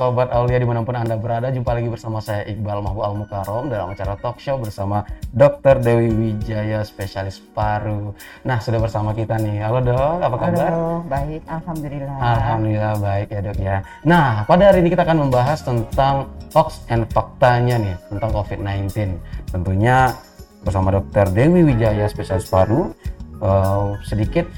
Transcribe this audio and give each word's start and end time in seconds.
Sobat 0.00 0.32
Aulia 0.32 0.56
di 0.56 0.64
mana 0.64 0.80
pun 0.80 0.96
Anda 0.96 1.20
berada 1.20 1.52
Jumpa 1.52 1.76
lagi 1.76 1.92
bersama 1.92 2.24
saya 2.24 2.48
Iqbal 2.48 2.80
Mahbub 2.80 3.04
Al 3.04 3.20
Mukarom 3.20 3.68
Dalam 3.68 3.92
acara 3.92 4.16
talk 4.16 4.40
show 4.40 4.56
bersama 4.56 5.04
Dr. 5.36 5.76
Dewi 5.76 6.08
Wijaya 6.08 6.80
Spesialis 6.88 7.36
Paru 7.36 8.16
Nah 8.48 8.56
sudah 8.64 8.80
bersama 8.80 9.12
kita 9.12 9.36
nih 9.36 9.60
Halo 9.60 9.84
dok, 9.84 10.24
apa 10.24 10.36
kabar? 10.40 10.72
Halo, 10.72 11.04
baik, 11.04 11.44
Alhamdulillah 11.44 12.16
Alhamdulillah 12.16 12.94
baik 12.96 13.28
ya 13.28 13.40
dok 13.44 13.56
ya 13.60 13.76
Nah 14.08 14.48
pada 14.48 14.72
hari 14.72 14.80
ini 14.80 14.88
kita 14.88 15.04
akan 15.04 15.28
membahas 15.28 15.60
tentang 15.60 16.32
hoax 16.56 16.80
and 16.88 17.04
faktanya 17.12 17.76
nih 17.76 17.96
Tentang 18.08 18.32
COVID-19 18.32 19.20
Tentunya 19.52 20.16
bersama 20.64 20.96
Dr. 20.96 21.28
Dewi 21.28 21.60
Wijaya 21.60 22.08
Spesialis 22.08 22.48
Paru 22.48 22.96
uh, 23.44 24.00
Sedikit 24.08 24.48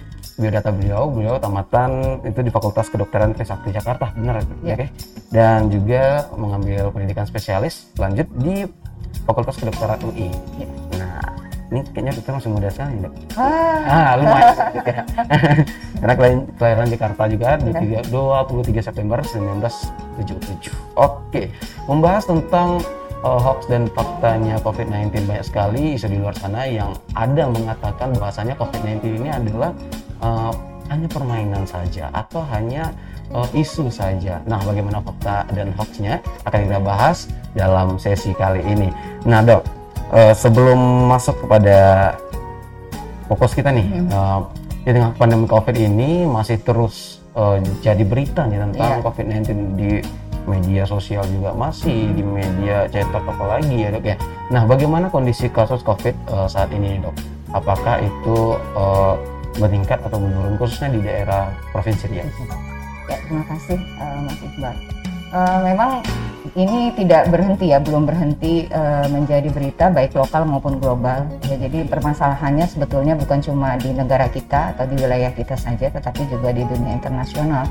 biodata 0.43 0.69
beliau, 0.69 1.07
beliau 1.07 1.39
tamatan 1.39 1.91
itu 2.23 2.43
di 2.43 2.51
Fakultas 2.51 2.91
Kedokteran 2.91 3.31
Trisakti 3.31 3.71
Jakarta, 3.71 4.11
benar 4.13 4.43
ya? 4.61 4.75
Oke. 4.75 4.87
Dan 5.31 5.71
juga 5.71 6.27
mengambil 6.35 6.91
pendidikan 6.91 7.23
spesialis 7.23 7.87
lanjut 7.95 8.27
di 8.35 8.67
Fakultas 9.23 9.55
Kedokteran 9.55 10.03
UI. 10.03 10.35
Ya. 10.59 10.67
Nah, 10.99 11.23
ini 11.71 11.81
kayaknya 11.89 12.13
kita 12.13 12.31
masih 12.35 12.51
muda 12.51 12.69
sekali, 12.69 12.99
Dok. 12.99 13.15
Ah, 13.33 13.81
Ah, 13.83 14.11
lumayan. 14.19 14.55
Karena 16.03 16.15
kelahiran, 16.59 16.89
Jakarta 16.91 17.23
juga 17.25 17.49
di 17.57 17.71
tiga- 17.73 18.05
23 18.11 18.83
September 18.83 19.23
1977. 19.23 20.75
Oke, 20.99 21.49
membahas 21.87 22.27
tentang 22.27 22.83
uh, 23.23 23.39
hoax 23.39 23.67
dan 23.67 23.87
faktanya 23.89 24.59
COVID-19 24.61 25.25
banyak 25.25 25.47
sekali 25.47 25.95
isu 25.95 26.11
di 26.11 26.19
luar 26.19 26.35
sana 26.35 26.67
yang 26.67 26.91
ada 27.15 27.47
mengatakan 27.49 28.13
bahwasanya 28.15 28.59
COVID-19 28.59 29.23
ini 29.23 29.31
adalah 29.31 29.71
uh, 30.23 30.55
hanya 30.91 31.09
permainan 31.09 31.65
saja 31.65 32.09
atau 32.13 32.45
hanya 32.53 32.93
uh, 33.33 33.49
isu 33.53 33.89
saja. 33.89 34.41
Nah, 34.45 34.61
bagaimana 34.63 35.01
fakta 35.01 35.49
dan 35.53 35.73
hoaxnya 35.77 36.21
akan 36.45 36.59
kita 36.69 36.79
bahas 36.83 37.29
dalam 37.57 37.97
sesi 37.97 38.33
kali 38.37 38.61
ini. 38.65 38.89
Nah, 39.29 39.43
dok, 39.45 39.63
uh, 40.13 40.33
sebelum 40.37 41.09
masuk 41.09 41.37
kepada 41.47 42.13
fokus 43.29 43.57
kita 43.57 43.73
nih, 43.73 43.89
uh, 44.13 44.45
di 44.83 44.91
tengah 44.91 45.15
pandemi 45.15 45.47
COVID 45.47 45.77
ini 45.79 46.27
masih 46.27 46.59
terus 46.61 47.23
uh, 47.39 47.57
jadi 47.81 48.03
berita 48.03 48.45
nih 48.51 48.59
tentang 48.59 48.99
Iya. 48.99 49.05
COVID-19 49.07 49.49
di 49.79 49.91
media 50.43 50.83
sosial 50.83 51.23
juga 51.31 51.55
masih 51.55 52.11
di 52.19 52.23
media 52.27 52.91
cetak 52.91 53.23
apalagi 53.23 53.79
ya 53.79 53.95
dok 53.95 54.03
ya. 54.03 54.17
Nah 54.51 54.67
bagaimana 54.67 55.07
kondisi 55.07 55.47
kasus 55.47 55.87
COVID 55.87 56.15
uh, 56.35 56.51
saat 56.51 56.75
ini 56.75 56.99
dok? 56.99 57.15
Apakah 57.55 58.03
itu 58.03 58.59
uh, 58.75 59.15
meningkat 59.61 59.99
atau 60.05 60.19
menurun 60.21 60.57
khususnya 60.57 60.93
di 60.93 61.01
daerah 61.05 61.53
provinsi 61.75 62.09
Riau? 62.09 62.29
ya, 63.11 63.17
terima 63.29 63.45
kasih 63.51 63.79
eh, 63.79 64.19
Mas 64.25 64.41
Iqbal. 64.41 64.75
Eh, 65.33 65.59
memang 65.65 65.91
ini 66.53 66.93
tidak 66.93 67.33
berhenti 67.33 67.73
ya, 67.73 67.81
belum 67.81 68.05
berhenti 68.05 68.69
eh, 68.69 69.07
menjadi 69.09 69.49
berita 69.49 69.89
baik 69.89 70.13
lokal 70.13 70.45
maupun 70.45 70.77
global. 70.77 71.25
Ya, 71.49 71.57
jadi 71.57 71.89
permasalahannya 71.89 72.69
sebetulnya 72.69 73.17
bukan 73.17 73.41
cuma 73.41 73.81
di 73.81 73.97
negara 73.97 74.29
kita 74.29 74.77
atau 74.77 74.85
di 74.85 75.01
wilayah 75.01 75.33
kita 75.33 75.57
saja, 75.57 75.89
tetapi 75.89 76.29
juga 76.29 76.53
di 76.53 76.69
dunia 76.69 77.01
internasional. 77.01 77.65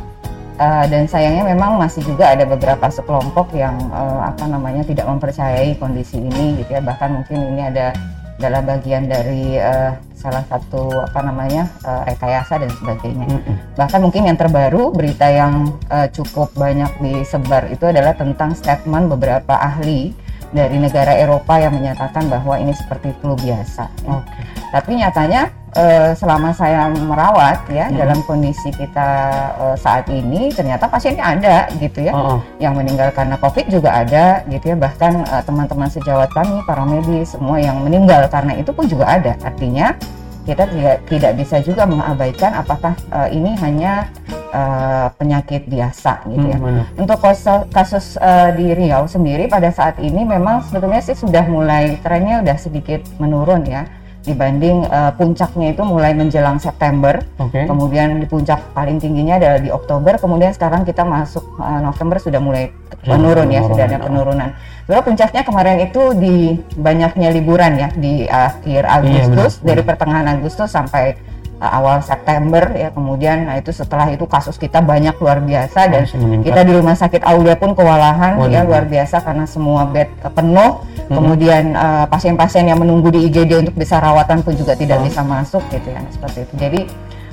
Eh, 0.61 0.85
dan 0.93 1.09
sayangnya 1.09 1.41
memang 1.57 1.81
masih 1.81 2.05
juga 2.05 2.37
ada 2.37 2.45
beberapa 2.45 2.85
sekelompok 2.85 3.49
yang 3.57 3.73
eh, 3.89 4.19
apa 4.29 4.45
namanya 4.45 4.85
tidak 4.85 5.09
mempercayai 5.09 5.73
kondisi 5.81 6.21
ini 6.21 6.61
gitu 6.61 6.77
ya. 6.77 6.81
Bahkan 6.85 7.09
mungkin 7.21 7.37
ini 7.55 7.61
ada 7.65 7.93
adalah 8.41 8.61
bagian 8.65 9.09
dari 9.09 9.57
eh, 9.57 9.93
salah 10.21 10.45
satu 10.45 11.01
apa 11.01 11.19
namanya 11.25 11.65
eh, 11.81 12.13
rekayasa 12.13 12.61
dan 12.61 12.69
sebagainya 12.77 13.25
Mm-mm. 13.25 13.55
bahkan 13.73 13.99
mungkin 13.99 14.29
yang 14.29 14.37
terbaru 14.37 14.93
berita 14.93 15.27
yang 15.27 15.73
eh, 15.89 16.07
cukup 16.13 16.53
banyak 16.53 16.93
disebar 17.01 17.67
itu 17.73 17.89
adalah 17.89 18.13
tentang 18.13 18.53
statement 18.53 19.09
beberapa 19.09 19.57
ahli 19.57 20.13
dari 20.51 20.77
negara 20.77 21.15
Eropa 21.15 21.57
yang 21.57 21.73
menyatakan 21.73 22.27
bahwa 22.27 22.59
ini 22.59 22.75
seperti 22.75 23.15
flu 23.23 23.39
biasa. 23.39 23.87
Oke. 24.03 24.39
Tapi 24.71 24.99
nyatanya 24.99 25.47
eh, 25.73 26.11
selama 26.13 26.51
saya 26.51 26.87
merawat 26.89 27.63
ya 27.67 27.87
Hmm. 27.87 27.97
dalam 27.97 28.19
kondisi 28.21 28.69
kita 28.71 29.09
eh, 29.57 29.75
saat 29.75 30.05
ini 30.07 30.49
ternyata 30.49 30.85
pasiennya 30.85 31.23
ada 31.23 31.55
gitu 31.75 32.01
ya 32.01 32.11
Oh, 32.11 32.35
oh. 32.35 32.39
yang 32.57 32.73
meninggal 32.73 33.09
karena 33.09 33.35
COVID 33.35 33.65
juga 33.67 33.89
ada 33.97 34.25
gitu 34.45 34.65
ya 34.67 34.77
bahkan 34.77 35.21
eh, 35.21 35.41
teman-teman 35.41 35.87
sejawat 35.87 36.29
kami 36.29 36.59
para 36.63 36.83
medis 36.83 37.31
semua 37.31 37.57
yang 37.57 37.79
meninggal 37.79 38.27
karena 38.27 38.53
itu 38.53 38.69
pun 38.69 38.85
juga 38.85 39.07
ada 39.09 39.33
artinya 39.41 39.95
kita 40.41 40.65
tidak 40.65 40.97
tidak 41.05 41.31
bisa 41.35 41.61
juga 41.61 41.85
mengabaikan 41.85 42.51
apakah 42.53 42.91
eh, 43.13 43.29
ini 43.31 43.53
hanya 43.55 44.09
eh, 44.49 45.07
penyakit 45.15 45.65
biasa 45.65 46.25
gitu 46.27 46.45
ya 46.45 46.57
Hmm, 46.57 46.65
benar. 46.65 46.85
untuk 46.97 47.17
kasus, 47.17 47.61
kasus 47.69 48.05
eh, 48.17 48.49
di 48.53 48.73
Riau 48.73 49.05
sendiri 49.05 49.45
pada 49.45 49.69
saat 49.69 49.95
ini 49.99 50.25
memang 50.25 50.65
sebetulnya 50.65 50.99
sih 50.99 51.13
sudah 51.13 51.45
mulai 51.45 51.95
trennya 51.99 52.41
udah 52.41 52.57
sedikit 52.57 52.99
menurun 53.15 53.63
ya 53.63 53.85
dibanding 54.21 54.85
eh, 54.85 55.11
puncaknya 55.17 55.73
itu 55.73 55.81
mulai 55.81 56.13
menjelang 56.13 56.61
September 56.61 57.25
Oke. 57.41 57.65
kemudian 57.65 58.21
di 58.21 58.27
puncak 58.29 58.61
paling 58.77 59.01
tingginya 59.01 59.41
adalah 59.41 59.57
di 59.57 59.73
Oktober, 59.73 60.13
kemudian 60.21 60.53
sekarang 60.53 60.85
kita 60.85 61.01
masuk 61.01 61.41
uh, 61.57 61.81
November 61.81 62.21
sudah 62.21 62.37
mulai 62.37 62.69
menurun 63.01 63.49
ya, 63.49 63.65
sudah 63.65 63.89
ada 63.89 63.97
penurunan. 63.97 64.49
Sebenarnya 64.85 65.05
puncaknya 65.05 65.41
kemarin 65.41 65.77
itu 65.81 66.03
di 66.21 66.37
banyaknya 66.77 67.29
liburan 67.33 67.71
ya 67.81 67.89
di 67.97 68.29
akhir 68.29 68.85
Agustus, 68.85 69.57
benar. 69.57 69.67
dari 69.73 69.81
pertengahan 69.81 70.27
Agustus 70.37 70.69
sampai 70.69 71.17
uh, 71.17 71.40
awal 71.61 72.01
September 72.01 72.73
ya, 72.73 72.89
kemudian 72.89 73.45
nah 73.45 73.55
itu 73.55 73.69
setelah 73.69 74.09
itu 74.09 74.25
kasus 74.25 74.57
kita 74.57 74.81
banyak 74.81 75.13
luar 75.17 75.37
biasa 75.39 75.85
dan 75.87 76.03
kita 76.41 76.61
di 76.65 76.73
rumah 76.73 76.97
sakit 76.97 77.21
Aulia 77.21 77.53
pun 77.53 77.77
kewalahan 77.77 78.41
Waduh. 78.41 78.49
ya 78.49 78.61
luar 78.65 78.89
biasa 78.89 79.21
karena 79.21 79.45
semua 79.45 79.85
bed 79.85 80.09
uh, 80.21 80.33
penuh. 80.33 80.81
Hmm. 80.81 81.15
Kemudian 81.21 81.63
uh, 81.75 82.05
pasien-pasien 82.07 82.65
yang 82.65 82.79
menunggu 82.79 83.11
di 83.11 83.27
IGD 83.27 83.61
untuk 83.61 83.75
bisa 83.75 83.99
rawatan 83.99 84.41
pun 84.41 84.57
juga 84.57 84.73
tidak 84.73 84.97
Oh. 84.97 85.05
bisa 85.05 85.21
masuk 85.21 85.61
gitu 85.69 85.91
ya 85.91 86.01
seperti 86.09 86.37
itu. 86.49 86.53
Jadi 86.57 86.79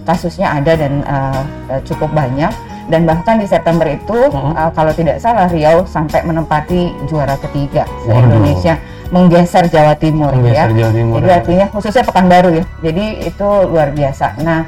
kasusnya 0.05 0.57
ada 0.57 0.73
dan 0.77 0.93
uh, 1.05 1.43
uh, 1.71 1.81
cukup 1.85 2.13
banyak 2.13 2.53
dan 2.89 3.05
bahkan 3.05 3.37
di 3.37 3.45
September 3.45 3.85
itu 3.85 4.19
Hmm. 4.33 4.57
uh, 4.57 4.73
kalau 4.73 4.93
tidak 4.93 5.21
salah 5.21 5.47
Riau 5.47 5.85
sampai 5.85 6.25
menempati 6.25 6.93
juara 7.07 7.37
ketiga 7.39 7.85
se 8.05 8.13
Waduh. 8.13 8.41
Menggeser 9.09 9.65
Jawa 9.67 9.95
Timur 9.95 10.33
ya. 10.35 10.39
Menggeser 10.69 10.71
Jawa 10.75 10.93
Timur. 10.93 11.19
Jadi 11.19 11.31
artinya 11.33 11.67
khususnya 11.69 12.05
Pekanbaru 12.05 12.51
ya. 12.55 12.65
Jadi 12.81 13.05
itu 13.25 13.49
luar 13.67 13.89
biasa. 13.91 14.37
Nah 14.41 14.61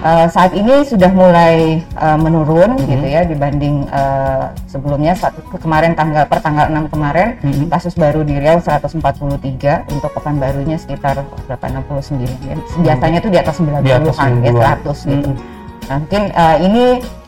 eh, 0.00 0.26
saat 0.30 0.54
ini 0.54 0.80
sudah 0.82 1.10
mulai 1.10 1.82
eh, 1.82 2.18
menurun 2.18 2.78
Mhm. 2.78 2.86
gitu 2.86 3.06
ya 3.06 3.22
dibanding 3.22 3.84
eh, 3.84 4.44
sebelumnya 4.64 5.12
saat 5.12 5.34
kemarin 5.58 5.92
tanggal 5.92 6.24
per 6.24 6.40
tanggal 6.40 6.70
6 6.70 6.88
kemarin 6.88 7.36
Mhm. 7.42 7.68
kasus 7.68 7.92
baru 7.92 8.22
di 8.22 8.38
Riau 8.38 8.62
143 8.62 9.84
untuk 9.90 10.08
Pekanbarunya 10.10 10.78
sekitar 10.78 11.20
berapa 11.44 11.66
69 11.68 12.38
ya. 12.46 12.56
Biasanya 12.80 13.18
tuh 13.20 13.30
di 13.30 13.38
atas 13.38 13.54
90-an 13.58 13.84
Di 13.84 13.92
atas 13.92 14.16
ya 14.16 14.24
90-an. 14.24 14.78
100 14.80 14.98
gitu. 15.04 15.30
Mm-mm. 15.30 15.58
Nah, 15.84 15.96
mungkin 15.98 16.22
eh, 16.30 16.56
ini 16.62 16.84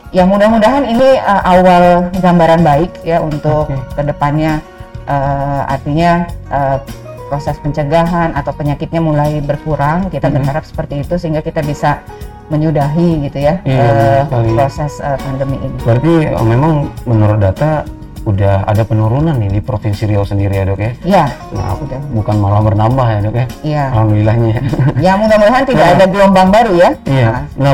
ya 0.09 0.23
mudah-mudahan 0.23 0.83
ini 0.87 1.09
eh, 1.19 1.41
awal 1.43 1.83
gambaran 2.15 2.61
baik 2.63 2.91
ya 3.03 3.19
untuk 3.19 3.67
Oke. 3.67 3.77
ke 3.93 4.01
depannya 4.01 4.63
eh, 5.03 5.61
artinya 5.67 6.11
eh, 6.49 6.77
proses 7.25 7.57
pencegahan 7.57 8.31
atau 8.31 8.51
penyakitnya 8.51 8.99
mulai 8.99 9.39
berkurang 9.39 10.07
kita 10.07 10.27
Mhm. 10.27 10.35
berharap 10.35 10.63
seperti 10.63 11.01
itu 11.01 11.17
sehingga 11.17 11.41
kita 11.41 11.61
bisa 11.61 12.03
menyudahi 12.45 13.23
gitu 13.23 13.39
ya 13.39 13.57
Iya, 13.63 14.27
sekali. 14.27 14.49
proses 14.53 14.93
eh, 14.99 15.17
pandemi 15.17 15.57
ini. 15.57 15.77
Berarti 15.79 16.13
uh, 16.29 16.43
memang 16.43 16.71
menurut 17.03 17.39
data 17.39 17.87
udah 18.23 18.63
ada 18.63 18.83
penurunan 18.83 19.33
nih 19.33 19.49
di 19.49 19.59
provinsi 19.59 20.05
Riau 20.05 20.23
sendiri 20.23 20.53
ya 20.53 20.63
dok 20.63 20.79
ya? 20.79 20.91
Ya, 21.03 21.25
Nah, 21.51 21.75
sudah. 21.75 21.99
bukan 22.13 22.35
malah 22.37 22.61
bertambah 22.61 23.03
ya 23.05 23.19
dok 23.19 23.35
ya? 23.35 23.45
Iya. 23.61 23.83
Alhamdulillahnya 23.91 24.47
ya. 24.47 24.61
Ya 25.01 25.11
mudah-mudahan 25.17 25.63
tidak 25.65 25.85
Nah. 25.85 25.93
ada 25.93 26.05
gelombang 26.05 26.49
baru 26.49 26.73
ya. 26.73 26.89
Iya. 27.03 27.27
Nah, 27.57 27.73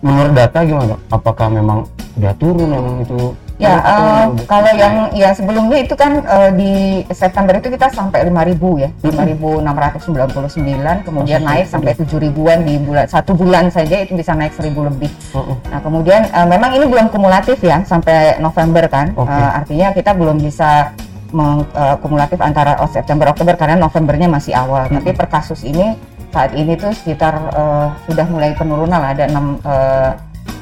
menurut 0.00 0.32
data 0.32 0.58
gimana? 0.62 0.86
Dok? 0.86 1.00
Apakah 1.10 1.48
memang 1.50 1.78
udah 2.14 2.32
turun 2.36 2.68
memang 2.68 2.94
itu? 3.02 3.18
Ya, 3.60 3.76
memang- 3.76 4.40
kalau 4.46 4.72
yang 4.72 4.94
ya 5.12 5.30
sebelumnya 5.30 5.78
itu 5.78 5.92
kan 5.92 6.12
eh, 6.18 6.50
di 6.50 6.72
September 7.10 7.52
itu 7.54 7.68
kita 7.68 7.86
sampai 7.90 8.24
5.000 8.24 8.56
ya, 8.78 8.88
5.699, 9.04 10.00
kemudian 11.02 11.40
naik 11.44 11.66
sampai 11.66 11.92
7.000-an 11.94 12.58
di 12.62 12.74
bulan 12.78 13.04
satu 13.06 13.32
bulan 13.32 13.68
saja 13.68 14.00
itu 14.00 14.14
bisa 14.14 14.32
naik 14.32 14.52
1.000 14.54 14.64
lebih. 14.82 15.10
Nah, 15.66 15.78
kemudian 15.78 16.24
eh, 16.26 16.46
memang 16.46 16.72
ini 16.72 16.84
belum 16.84 17.06
kumulatif 17.08 17.60
ya 17.60 17.84
sampai 17.84 18.38
November 18.38 18.88
kan. 18.88 19.12
Oke. 19.14 19.28
Eh, 19.28 19.50
artinya 19.54 19.88
kita 19.92 20.10
belum 20.12 20.36
bisa 20.38 20.96
meng- 21.30 21.68
eh, 21.70 21.96
kumulatif 21.98 22.40
antara 22.40 22.80
oh, 22.80 22.88
September 22.88 23.28
Oktober 23.28 23.54
karena 23.54 23.76
Novembernya 23.76 24.26
masih 24.26 24.56
awal. 24.56 24.88
Tapi 24.90 25.12
per 25.12 25.28
kasus 25.28 25.62
ini 25.62 25.94
saat 26.30 26.54
ini 26.54 26.74
tuh 26.74 26.90
sekitar 26.90 27.34
eh, 27.50 27.86
sudah 28.06 28.24
mulai 28.24 28.54
penurunan 28.54 28.96
lah, 28.96 29.10
ada 29.10 29.24
enam 29.26 29.60
eh, 29.60 30.10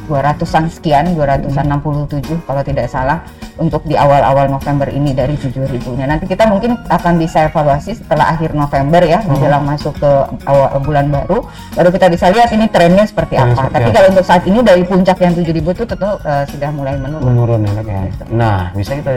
200-an 0.09 0.65
sekian, 0.67 1.13
200-an 1.13 1.79
67 1.79 2.25
kalau 2.43 2.63
tidak 2.65 2.89
salah 2.89 3.21
untuk 3.57 3.85
di 3.85 3.95
awal-awal 3.95 4.49
November 4.49 4.89
ini 4.89 5.13
dari 5.13 5.37
7000. 5.37 5.93
Nah, 5.95 6.09
nanti 6.09 6.25
kita 6.25 6.49
mungkin 6.49 6.81
akan 6.89 7.15
bisa 7.15 7.47
evaluasi 7.47 7.95
setelah 7.95 8.33
akhir 8.33 8.53
November 8.53 9.05
ya, 9.05 9.21
Hmm. 9.21 9.37
menjelang 9.37 9.63
masuk 9.63 9.93
ke 9.95 10.11
awal 10.43 10.81
bulan 10.81 11.07
baru, 11.09 11.45
baru 11.75 11.89
kita 11.91 12.07
bisa 12.09 12.33
lihat 12.33 12.49
ini 12.51 12.65
trennya 12.67 13.05
seperti 13.05 13.37
apa. 13.37 13.53
seperti 13.53 13.75
Tapi 13.77 13.85
apa. 13.85 13.95
kalau 13.95 14.09
untuk 14.09 14.25
saat 14.25 14.43
ini 14.43 14.59
dari 14.61 14.83
puncak 14.83 15.19
yang 15.19 15.35
7000 15.35 15.71
itu 15.71 15.85
tentu 15.85 16.11
eh, 16.25 16.45
sudah 16.49 16.71
mulai 16.73 16.95
menurun. 16.97 17.23
menurun 17.23 17.61
ya 17.61 17.73
dok 17.77 17.87
ya. 17.87 18.01
Nah 18.31 18.59
bisa 18.73 18.97
kita 18.97 19.11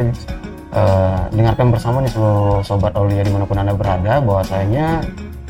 eh, 0.72 1.20
dengarkan 1.32 1.68
bersama 1.70 2.02
nih 2.02 2.12
seluruh 2.12 2.60
sobat 2.62 2.92
Aulia 2.94 3.22
di 3.22 3.32
mana 3.32 3.46
pun 3.46 3.56
anda 3.56 3.72
berada 3.72 4.20
bahwasanya 4.20 5.00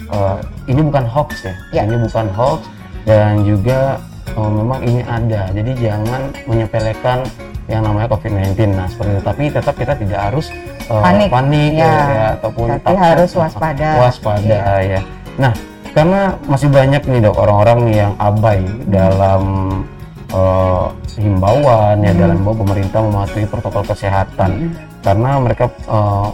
eh, 0.08 0.38
ini 0.68 0.82
bukan 0.84 1.06
hoax 1.08 1.30
ya. 1.42 1.54
Ya. 1.72 1.82
ini 1.86 1.96
bukan 1.98 2.28
hoax 2.32 2.62
dan 3.02 3.42
juga 3.42 3.98
eh, 4.32 4.52
memang 4.52 4.80
ini 4.82 5.02
ada. 5.02 5.42
Jadi 5.50 5.72
jangan 5.78 6.22
menyepelekan 6.46 7.20
yang 7.66 7.82
namanya 7.82 8.08
COVID-19. 8.10 8.52
Nah 8.70 8.88
seperti 8.88 9.12
itu. 9.12 9.24
Tapi 9.24 9.44
tetap 9.50 9.76
kita 9.76 9.94
tidak 9.96 10.20
harus 10.28 10.50
eh, 10.82 11.02
Panik. 11.02 11.30
panik 11.30 11.72
Ya. 11.74 11.86
ya, 11.86 12.26
ataupun 12.36 12.68
Tapi 12.70 12.84
takut. 12.84 13.00
harus 13.00 13.32
waspada. 13.34 13.90
Waspada 13.98 14.60
Iya. 14.80 15.00
ya. 15.00 15.02
Nah 15.38 15.54
karena 15.92 16.22
masih 16.46 16.70
banyak 16.70 17.04
nih 17.04 17.20
dok 17.22 17.36
orang-orang 17.38 17.80
yang 17.92 18.12
abai 18.18 18.64
dalam 18.88 19.44
eh, 20.30 20.86
himbauan 21.18 22.00
ya 22.00 22.12
dalam 22.14 22.40
bahwa 22.42 22.56
pemerintah 22.64 23.00
mematuhi 23.02 23.44
protokol 23.44 23.84
kesehatan 23.86 24.72
karena 25.02 25.30
mereka 25.38 25.68
eh, 25.68 26.28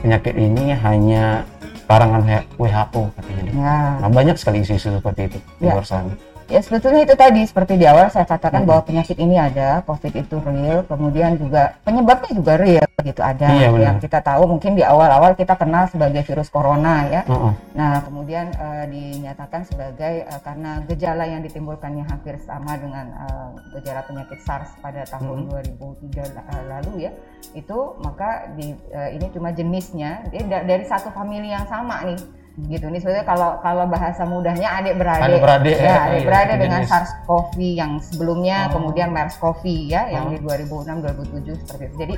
penyakit 0.00 0.34
ini 0.34 0.72
hanya 0.74 1.44
karangan 1.84 2.24
WHO 2.56 3.02
katanya. 3.14 3.52
Ya. 3.52 3.76
Nah 4.00 4.08
banyak 4.08 4.36
sekali 4.36 4.60
isu-isu 4.60 4.88
seperti 4.90 5.28
itu 5.28 5.38
di 5.58 5.68
Ya. 5.68 5.76
luar 5.76 5.84
sana. 5.84 6.12
Ya 6.54 6.62
sebetulnya 6.62 7.02
itu 7.02 7.18
tadi 7.18 7.42
seperti 7.42 7.74
di 7.74 7.82
awal 7.82 8.06
saya 8.08 8.22
katakan 8.22 8.62
Hmm. 8.62 8.70
bahwa 8.70 8.86
penyakit 8.86 9.18
ini 9.18 9.34
ada, 9.34 9.82
COVID 9.82 10.14
itu 10.14 10.38
real, 10.38 10.86
kemudian 10.86 11.34
juga 11.34 11.74
penyebabnya 11.82 12.30
juga 12.30 12.54
real 12.54 12.86
gitu 13.02 13.18
ada. 13.18 13.50
Iya, 13.50 13.74
yang 13.74 13.98
kita 13.98 14.22
tahu 14.22 14.46
mungkin 14.46 14.78
di 14.78 14.86
awal-awal 14.86 15.34
kita 15.34 15.58
kenal 15.58 15.90
sebagai 15.90 16.22
virus 16.22 16.46
corona 16.46 17.10
ya. 17.10 17.26
Heeh. 17.26 17.52
Nah 17.74 18.06
kemudian 18.06 18.54
eh, 18.54 18.84
dinyatakan 18.86 19.66
sebagai 19.66 20.22
eh, 20.22 20.40
karena 20.46 20.78
gejala 20.86 21.26
yang 21.26 21.42
ditimbulkannya 21.42 22.06
hampir 22.06 22.38
sama 22.38 22.78
dengan 22.78 23.10
eh, 23.10 23.48
gejala 23.74 24.06
penyakit 24.06 24.38
SARS 24.38 24.78
pada 24.78 25.02
tahun 25.10 25.50
2003 25.50 26.22
la- 26.30 26.46
eh, 26.54 26.64
lalu 26.70 26.92
ya. 27.02 27.12
Itu 27.50 27.98
maka 27.98 28.46
di 28.54 28.78
eh, 28.94 29.10
ini 29.10 29.26
cuma 29.28 29.50
jenisnya 29.50 30.22
dia 30.30 30.46
da- 30.46 30.62
dari 30.62 30.86
satu 30.86 31.10
famili 31.10 31.50
yang 31.50 31.66
sama 31.66 31.98
nih. 32.06 32.43
Gitu 32.54 32.86
nih 32.86 33.02
sebenarnya 33.02 33.26
kalau 33.26 33.58
kalau 33.58 33.84
bahasa 33.90 34.22
mudahnya 34.22 34.78
adik 34.78 34.94
beradik 34.94 35.26
Adik-beradik, 35.26 35.74
ya, 35.74 35.82
ya, 35.82 35.98
adik 36.06 36.14
iya, 36.14 36.26
beradik 36.30 36.56
dengan 36.62 36.80
jenis. 36.86 36.90
SARS-CoV 36.94 37.54
yang 37.58 37.92
sebelumnya 37.98 38.56
Oh. 38.70 38.78
kemudian 38.78 39.08
MERS-CoV 39.10 39.62
ya 39.90 40.06
yang 40.06 40.24
Oh. 40.26 40.30
di 40.30 40.38
2006 40.38 41.02
2007 41.02 41.58
seperti 41.58 41.82
itu. 41.90 41.96
Jadi 41.98 42.14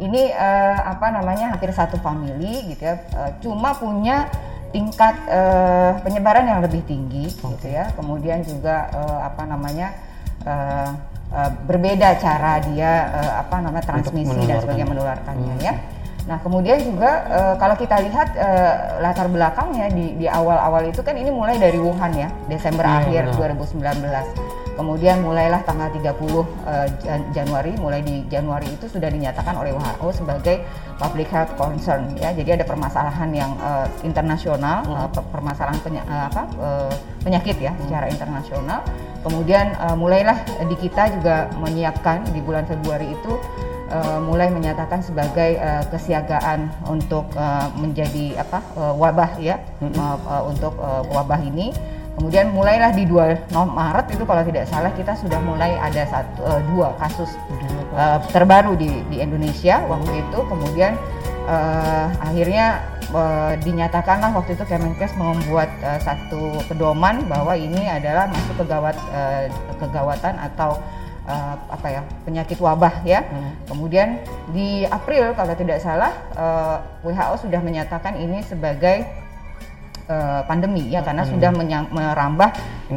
ini 0.00 0.22
eh, 0.26 0.76
apa 0.80 1.06
namanya 1.12 1.52
hampir 1.52 1.68
satu 1.70 2.00
family 2.00 2.72
gitu 2.72 2.80
ya. 2.82 2.96
Eh, 2.96 3.30
cuma 3.44 3.76
punya 3.76 4.24
tingkat 4.72 5.20
eh, 5.28 5.92
penyebaran 6.00 6.48
yang 6.48 6.64
lebih 6.64 6.80
tinggi 6.82 7.28
gitu 7.28 7.66
ya. 7.68 7.92
Kemudian 7.92 8.40
juga 8.40 8.88
eh, 8.88 9.18
apa 9.20 9.44
namanya 9.44 9.92
eh, 10.42 10.88
eh, 11.28 11.50
berbeda 11.68 12.16
cara 12.18 12.56
dia 12.64 12.92
eh, 13.20 13.32
apa 13.36 13.60
namanya 13.60 13.84
transmisi 13.84 14.48
dan 14.48 14.64
sebagainya 14.64 14.88
menularkannya 14.88 15.54
ya. 15.60 15.74
Nah 16.24 16.40
kemudian 16.40 16.80
juga 16.80 17.10
eh, 17.26 17.54
kalau 17.54 17.76
kita 17.76 18.00
lihat 18.00 18.32
eh, 18.32 18.72
latar 18.98 19.28
belakangnya 19.28 19.88
di 19.88 20.16
di 20.16 20.24
awal-awal 20.24 20.84
itu 20.84 21.00
kan 21.00 21.12
ini 21.14 21.28
mulai 21.28 21.56
dari 21.56 21.76
Wuhan 21.76 22.12
ya 22.14 22.28
Desember 22.46 22.80
Iya, 22.82 22.96
akhir 22.98 23.22
benar. 23.36 23.52
2019. 23.60 24.54
Kemudian 24.74 25.22
mulailah 25.22 25.62
tanggal 25.62 25.86
30 25.86 26.02
eh, 26.66 26.88
Jan- 26.98 27.28
Januari, 27.30 27.76
mulai 27.76 28.00
di 28.00 28.26
Januari 28.26 28.66
itu 28.68 28.88
sudah 28.88 29.06
dinyatakan 29.06 29.54
oleh 29.54 29.70
WHO 29.70 30.08
sebagai 30.10 30.64
public 30.96 31.28
health 31.28 31.54
concern 31.54 32.10
ya. 32.16 32.32
Jadi 32.32 32.56
ada 32.56 32.64
permasalahan 32.64 33.30
yang 33.30 33.52
eh, 33.54 33.86
internasional, 34.02 34.82
eh, 34.82 35.08
pe- 35.10 35.28
permasalahan 35.28 35.78
penya- 35.78 36.02
eh, 36.04 36.24
apa, 36.26 36.42
eh, 36.56 36.92
penyakit 37.20 37.56
ya 37.60 37.70
secara 37.78 38.08
internasional. 38.08 38.80
Kemudian 39.20 39.76
eh, 39.76 39.94
mulailah 39.94 40.40
di 40.64 40.74
kita 40.74 41.06
juga 41.12 41.52
menyiapkan 41.54 42.26
di 42.28 42.40
bulan 42.40 42.64
Februari 42.64 43.12
itu 43.12 43.32
eh, 43.90 44.18
mulai 44.20 44.48
menyatakan 44.48 45.00
sebagai 45.04 45.56
eh, 45.58 45.82
kesiagaan 45.92 46.68
untuk 46.88 47.28
eh, 47.36 47.66
menjadi 47.76 48.40
apa 48.40 48.58
eh, 48.76 48.94
wabah 48.94 49.30
ya 49.40 49.56
eh, 49.82 49.90
eh, 49.92 50.42
untuk 50.46 50.74
eh, 50.78 51.02
wabah 51.12 51.40
ini. 51.44 51.74
Kemudian 52.14 52.54
mulailah 52.54 52.94
di 52.94 53.10
2 53.10 53.50
no- 53.50 53.74
Maret 53.74 54.06
itu 54.14 54.22
kalau 54.22 54.46
tidak 54.46 54.70
salah 54.70 54.94
kita 54.94 55.18
sudah 55.18 55.42
mulai 55.42 55.74
ada 55.74 56.06
satu 56.06 56.46
eh, 56.46 56.60
dua 56.70 56.94
kasus 57.02 57.34
eh, 57.98 58.18
terbaru 58.30 58.78
di 58.78 59.02
di 59.10 59.18
Indonesia 59.18 59.82
waktu 59.90 60.22
itu. 60.22 60.38
Kemudian 60.46 60.94
eh, 61.50 62.06
akhirnya 62.22 62.86
eh, 63.10 63.52
dinyatakanlah 63.66 64.30
waktu 64.30 64.54
itu 64.54 64.62
Kemenkes 64.62 65.18
membuat 65.18 65.74
eh, 65.82 65.98
satu 66.06 66.62
pedoman 66.70 67.26
bahwa 67.26 67.58
ini 67.58 67.82
adalah 67.90 68.30
masuk 68.30 68.62
kegawat 68.62 68.94
eh, 69.10 69.50
kegawatan 69.82 70.38
atau 70.38 70.78
eh, 71.24 71.54
apa 71.68 71.88
ya 71.90 72.02
penyakit 72.22 72.58
wabah 72.58 73.02
ya. 73.02 73.24
Kemudian 73.64 74.20
di 74.50 74.84
April 74.84 75.32
kalau 75.32 75.54
tidak 75.54 75.78
salah 75.78 76.12
eh, 76.32 76.76
WHO 77.02 77.34
sudah 77.40 77.60
menyatakan 77.60 78.16
ini 78.16 78.40
sebagai 78.40 79.04
eh, 80.04 80.40
pandemi 80.44 80.88
ya 80.88 81.00
karena 81.00 81.24
sudah 81.24 81.50
menya- 81.50 81.88
merambah 81.88 82.50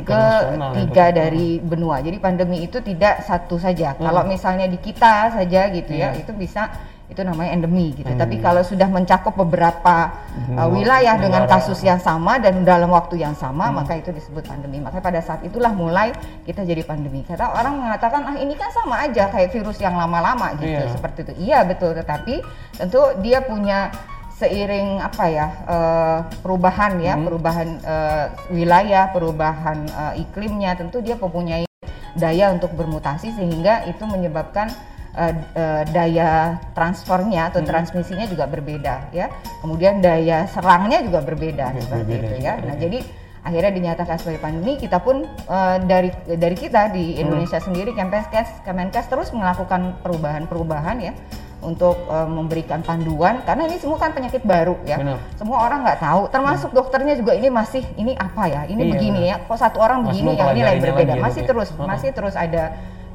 ke 0.03 0.11
ya, 0.11 0.69
tiga 0.75 1.05
Dok. 1.07 1.15
dari 1.15 1.47
benua. 1.57 2.03
Jadi 2.03 2.17
pandemi 2.19 2.61
itu 2.61 2.77
tidak 2.79 3.23
satu 3.23 3.55
saja. 3.55 3.95
Kalau 3.95 4.23
misalnya 4.23 4.67
di 4.67 4.77
kita 4.77 5.31
saja 5.31 5.71
gitu 5.71 5.91
ya, 5.91 6.11
Iya. 6.11 6.19
itu 6.19 6.31
bisa 6.31 6.67
itu 7.07 7.23
namanya 7.23 7.55
endemi 7.55 7.95
gitu. 7.95 8.03
Endemi. 8.03 8.19
Tapi 8.19 8.35
kalau 8.43 8.61
sudah 8.67 8.91
mencakup 8.91 9.31
beberapa 9.39 10.11
uh, 10.11 10.67
Benua, 10.67 10.67
wilayah 10.75 11.15
dengan 11.15 11.47
negara. 11.47 11.59
kasus 11.63 11.79
yang 11.79 12.03
sama 12.03 12.35
dan 12.37 12.67
dalam 12.67 12.91
waktu 12.91 13.23
yang 13.23 13.31
sama, 13.33 13.71
maka 13.71 13.95
itu 13.95 14.11
disebut 14.11 14.43
pandemi. 14.43 14.83
Makanya 14.83 15.03
pada 15.03 15.21
saat 15.23 15.41
itulah 15.47 15.71
mulai 15.71 16.11
kita 16.43 16.67
jadi 16.67 16.83
pandemi. 16.83 17.23
Kata 17.23 17.55
orang 17.55 17.79
mengatakan 17.79 18.27
ah 18.27 18.35
ini 18.35 18.53
kan 18.59 18.67
sama 18.75 19.07
aja 19.07 19.31
kayak 19.31 19.55
virus 19.55 19.79
yang 19.79 19.95
lama-lama 19.95 20.51
gitu 20.59 20.67
Iya. 20.67 20.91
seperti 20.91 21.19
itu. 21.23 21.33
Iya 21.47 21.59
betul, 21.63 21.95
tetapi 21.95 22.43
tentu 22.75 23.01
dia 23.23 23.39
punya 23.39 23.89
seiring 24.37 25.01
apa 25.01 25.25
ya 25.33 25.47
eh, 25.65 26.19
perubahan 26.45 27.01
ya 27.01 27.17
perubahan 27.17 27.67
eh, 27.81 28.25
wilayah 28.53 29.09
perubahan 29.09 29.89
eh, 29.89 30.21
iklimnya 30.21 30.77
tentu 30.77 31.01
dia 31.01 31.17
mempunyai 31.17 31.65
daya 32.13 32.53
untuk 32.53 32.69
bermutasi 32.77 33.33
sehingga 33.33 33.85
itu 33.89 34.05
menyebabkan 34.05 34.69
eh, 35.17 35.33
eh, 35.57 35.83
daya 35.89 36.61
transfernya 36.71 37.49
atau 37.49 37.65
transmisinya 37.65 38.29
juga 38.29 38.45
berbeda 38.45 39.09
ya 39.11 39.27
kemudian 39.59 39.99
daya 39.99 40.45
serangnya 40.47 41.01
juga 41.01 41.25
berbeda 41.25 41.73
Juga 41.73 41.81
seperti 41.83 42.05
berbeda 42.05 42.27
itu 42.29 42.35
ya 42.39 42.53
juga, 42.55 42.67
nah 42.69 42.75
ya. 42.77 42.81
jadi 42.85 42.99
akhirnya 43.47 43.71
dinyatakan 43.79 44.15
sebagai 44.19 44.41
pandemi 44.43 44.75
kita 44.77 44.99
pun 45.01 45.23
eh, 45.25 45.77
dari 45.83 46.09
dari 46.37 46.55
kita 46.55 46.93
di 46.93 47.17
Indonesia 47.17 47.57
sendiri 47.57 47.91
Kemenkes 47.91 48.61
Kemenkes 48.63 49.07
terus 49.09 49.33
melakukan 49.33 49.97
perubahan-perubahan 50.03 50.97
ya 51.01 51.13
untuk 51.57 51.97
eh, 52.05 52.29
memberikan 52.29 52.85
panduan 52.85 53.41
karena 53.41 53.65
ini 53.65 53.81
semua 53.81 53.97
kan 53.97 54.13
penyakit 54.13 54.45
baru 54.45 54.77
ya 54.85 55.01
Benar. 55.01 55.17
semua 55.39 55.57
orang 55.65 55.79
nggak 55.87 55.99
tahu 56.03 56.21
termasuk 56.29 56.69
dokternya 56.69 57.17
juga 57.17 57.33
ini 57.33 57.49
masih 57.49 57.81
ini 57.97 58.13
apa 58.13 58.43
ya 58.45 58.61
ini 58.69 58.83
Iya, 58.85 58.91
begini 58.93 59.21
ya 59.25 59.35
kok 59.41 59.57
satu 59.57 59.77
orang 59.81 60.05
begini 60.05 60.37
ya 60.37 60.53
ini 60.53 60.61
lain 60.61 60.79
berbeda 60.85 61.13
lagi 61.15 61.19
ya, 61.19 61.25
masih 61.25 61.41
ya? 61.41 61.47
terus 61.49 61.69
Heeh. 61.73 61.87
masih 61.87 62.09
terus 62.13 62.35
ada 62.37 62.63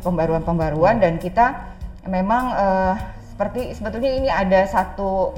pembaruan-pembaruan 0.03 0.99
dan 0.99 1.23
kita 1.23 1.72
memang 2.07 2.45
eh, 2.53 2.95
seperti 3.33 3.75
sebetulnya 3.75 4.13
ini 4.13 4.29
ada 4.29 4.67
satu 4.67 5.33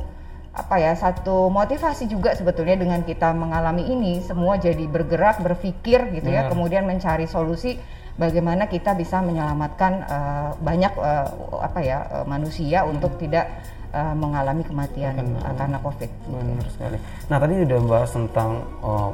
apa 0.55 0.79
ya 0.79 0.95
satu 0.95 1.51
motivasi 1.51 2.07
juga 2.07 2.31
sebetulnya 2.39 2.79
dengan 2.79 3.03
kita 3.03 3.35
mengalami 3.35 3.91
ini 3.91 4.23
semua 4.23 4.55
jadi 4.55 4.87
bergerak 4.87 5.43
berpikir 5.43 6.15
gitu 6.15 6.31
ya 6.31 6.47
Benar. 6.47 6.51
kemudian 6.55 6.85
mencari 6.87 7.27
solusi 7.27 7.75
bagaimana 8.15 8.71
kita 8.71 8.95
bisa 8.95 9.19
menyelamatkan 9.19 9.93
eh, 10.07 10.51
banyak 10.63 10.93
eh, 10.95 11.27
apa 11.59 11.81
ya 11.83 11.99
eh, 12.07 12.25
manusia 12.31 12.87
untuk 12.87 13.19
tidak 13.19 13.51
eh, 13.91 14.15
mengalami 14.15 14.63
kematian 14.63 15.19
Karena- 15.19 15.43
eh, 15.43 15.55
karena 15.59 15.79
covid 15.83 16.11
Benar 16.31 16.67
sekali. 16.71 16.97
Nah 17.27 17.39
tadi 17.43 17.55
udah 17.67 17.79
bahas 17.83 18.11
tentang 18.15 18.51
oh, 18.79 19.11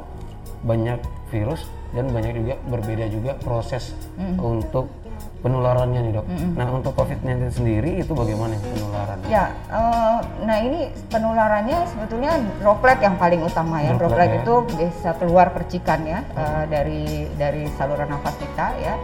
banyak 0.61 1.01
virus 1.33 1.65
dan 1.97 2.13
banyak 2.13 2.37
juga 2.37 2.53
berbeda 2.69 3.05
juga 3.09 3.33
proses 3.41 3.97
untuk 4.37 4.93
penularannya 5.41 5.99
nih 6.05 6.11
dok. 6.15 6.25
Nah 6.53 6.67
untuk 6.69 6.93
COVID-19 6.93 7.49
sendiri 7.49 7.91
itu 8.05 8.13
bagaimana 8.13 8.55
penularannya? 8.61 9.27
Ya, 9.27 9.49
eh, 9.73 10.17
nah 10.45 10.57
ini 10.61 10.93
penularannya 11.09 11.79
sebetulnya 11.89 12.37
droplet 12.61 13.01
yang 13.01 13.17
paling 13.17 13.41
utama 13.41 13.81
ya. 13.81 13.97
Droplet, 13.97 14.09
Droplet, 14.13 14.29
ya. 14.29 14.39
itu 14.45 14.55
bisa 14.77 15.09
keluar 15.17 15.47
percikan 15.49 15.99
ya 16.05 16.19
eh, 16.37 16.63
dari 16.69 17.25
dari 17.35 17.65
saluran 17.75 18.07
nafas 18.07 18.37
kita 18.37 18.67
ya. 18.79 18.95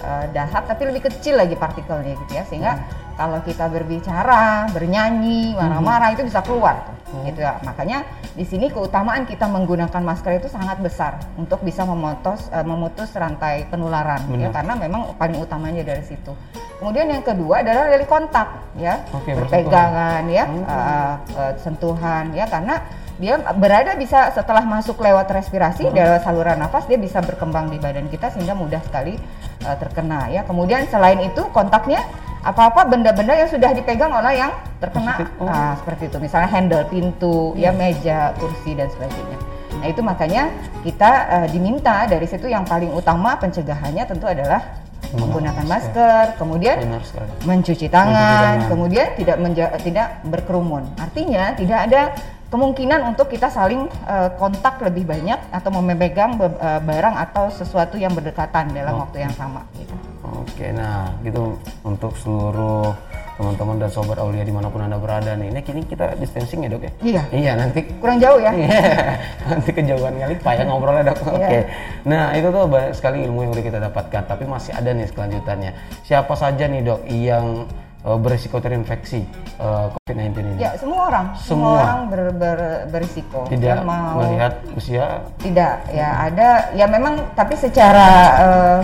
Eh, 0.00 0.24
dahak 0.32 0.64
tapi 0.70 0.88
lebih 0.88 1.10
kecil 1.10 1.36
lagi 1.36 1.58
partikelnya 1.58 2.14
gitu 2.16 2.32
ya. 2.32 2.42
Sehingga 2.46 2.72
kalau 3.20 3.36
kita 3.44 3.68
berbicara, 3.68 4.64
bernyanyi, 4.72 5.52
marah-marah 5.52 6.16
itu 6.16 6.24
bisa 6.24 6.40
keluar 6.40 6.88
tuh. 6.88 7.20
gitu 7.28 7.44
ya. 7.44 7.60
Makanya 7.60 8.08
di 8.32 8.48
sini 8.48 8.72
keutamaan 8.72 9.28
kita 9.28 9.44
menggunakan 9.44 10.00
masker 10.00 10.40
itu 10.40 10.48
sangat 10.48 10.80
besar 10.80 11.20
untuk 11.36 11.60
bisa 11.60 11.84
memutus 11.84 12.48
uh, 12.48 12.64
memutus 12.64 13.12
rantai 13.12 13.68
penularan 13.68 14.24
ya 14.40 14.48
karena 14.48 14.72
memang 14.72 15.12
paling 15.20 15.36
utamanya 15.36 15.84
dari 15.84 16.00
situ. 16.00 16.32
Kemudian 16.80 17.12
yang 17.12 17.20
kedua 17.20 17.60
adalah 17.60 17.92
dari 17.92 18.08
kontak 18.08 18.48
ya, 18.80 19.04
Oke, 19.12 19.36
berpegangan 19.36 20.24
ya, 20.32 20.44
Hmm. 20.48 20.64
uh, 20.64 21.14
uh, 21.36 21.52
sentuhan 21.60 22.32
ya 22.32 22.48
karena 22.48 22.80
dia 23.20 23.36
berada 23.54 23.92
bisa 23.94 24.32
setelah 24.32 24.64
masuk 24.64 24.96
lewat 24.96 25.28
respirasi 25.28 25.84
Hmm. 25.84 25.92
lewat 25.92 26.24
saluran 26.24 26.56
nafas 26.56 26.88
dia 26.88 26.96
bisa 26.96 27.20
berkembang 27.20 27.68
di 27.68 27.76
badan 27.76 28.08
kita 28.08 28.32
sehingga 28.32 28.56
mudah 28.56 28.80
sekali 28.80 29.20
uh, 29.62 29.76
terkena 29.76 30.26
ya. 30.26 30.40
Kemudian 30.42 30.88
selain 30.88 31.20
itu 31.20 31.44
kontaknya 31.52 32.00
apa-apa 32.40 32.88
benda-benda 32.88 33.36
yang 33.36 33.46
sudah 33.46 33.70
dipegang 33.70 34.08
oleh 34.08 34.40
yang 34.40 34.48
terkena. 34.80 35.28
Oh. 35.36 35.44
nah, 35.44 35.76
seperti 35.76 36.08
itu 36.08 36.16
misalnya 36.16 36.48
handle 36.48 36.84
pintu 36.88 37.52
ya 37.54 37.68
meja 37.70 38.32
kursi 38.40 38.72
dan 38.72 38.88
sebagainya. 38.88 39.36
Nah 39.76 39.86
itu 39.86 40.00
makanya 40.00 40.48
kita 40.80 41.10
uh, 41.28 41.46
diminta 41.46 42.08
dari 42.08 42.24
situ 42.24 42.48
yang 42.48 42.64
paling 42.64 42.88
utama 42.90 43.36
pencegahannya 43.36 44.08
tentu 44.08 44.24
adalah 44.24 44.80
menggunakan 45.10 45.66
masker, 45.66 46.38
kemudian 46.38 46.80
Benar 46.80 47.02
sekali. 47.02 47.28
mencuci 47.42 47.86
tangan, 47.90 48.14
tangan. 48.14 48.70
kemudian 48.70 49.06
tidak 49.18 49.36
menja- 49.36 49.74
tidak 49.82 50.08
berkerumun. 50.22 50.86
Artinya 50.96 51.50
tidak 51.52 51.78
ada 51.90 52.02
kemungkinan 52.50 53.14
untuk 53.14 53.30
kita 53.30 53.46
saling 53.48 53.86
eh, 54.04 54.30
kontak 54.36 54.82
lebih 54.82 55.06
banyak 55.06 55.38
atau 55.54 55.70
memegang 55.70 56.36
eh, 56.36 56.80
barang 56.82 57.16
atau 57.30 57.48
sesuatu 57.48 57.96
yang 57.96 58.12
berdekatan 58.12 58.74
dalam 58.74 59.00
waktu 59.00 59.22
yang 59.24 59.34
sama. 59.38 59.62
Gitu. 59.78 59.94
Oke, 60.20 60.70
nah 60.70 61.10
gitu 61.24 61.58
untuk 61.82 62.14
seluruh 62.14 62.94
teman-teman 63.40 63.80
dan 63.80 63.88
sobat 63.88 64.20
Aulia 64.20 64.44
di 64.44 64.52
mana 64.52 64.68
pun 64.68 64.84
anda 64.84 65.00
berada 65.00 65.32
nih. 65.32 65.48
Ini 65.48 65.60
kini 65.64 65.80
kita 65.88 66.12
distancing 66.20 66.60
ya 66.60 66.68
dok 66.68 66.84
ya? 66.84 66.92
Iya, 67.00 67.22
Iya 67.32 67.52
nanti 67.56 67.80
kurang 67.96 68.20
jauh 68.20 68.36
ya. 68.36 68.52
nanti 69.48 69.70
kejauhan 69.72 70.12
kali 70.20 70.34
payah 70.44 70.64
ngobrolnya 70.68 71.08
dok. 71.08 71.18
Oke. 71.24 71.40
Iya. 71.40 71.62
Nah 72.04 72.36
itu 72.36 72.52
tuh 72.52 72.68
banyak 72.68 72.92
sekali 72.92 73.24
ilmu 73.24 73.48
yang 73.48 73.52
udah 73.56 73.64
kita 73.64 73.78
dapatkan. 73.80 74.22
Tapi 74.28 74.44
masih 74.44 74.76
ada 74.76 74.92
nih 74.92 75.08
kelanjutannya. 75.08 75.72
Siapa 76.04 76.34
saja 76.36 76.64
nih 76.68 76.80
dok 76.84 77.00
yang 77.08 77.64
eh, 78.00 78.18
berisiko 78.18 78.56
terinfeksi 78.58 79.20
eh, 79.56 79.84
COVID-19 79.90 80.36
ini? 80.40 80.58
Ya 80.58 80.70
semua 80.74 81.08
orang, 81.08 81.26
Semua. 81.36 81.76
orang 81.78 81.98
ber- 82.08 82.34
ber- 82.34 82.82
berisiko. 82.88 83.44
Tidak 83.46 83.82
mau 83.82 84.18
melihat 84.18 84.52
usia. 84.72 85.24
tidak 85.38 85.84
ya 85.90 86.08
ada 86.26 86.48
ya 86.72 86.86
memang 86.86 87.20
tapi 87.32 87.54
secara 87.54 88.08
eh, 88.36 88.80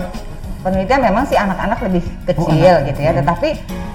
penelitian 0.59 1.01
memang 1.03 1.23
sih 1.23 1.35
anak-anak 1.35 1.79
lebih 1.81 2.03
kecil 2.25 2.73
gitu 2.83 2.99
ya 2.99 3.11
tetapi 3.13 3.49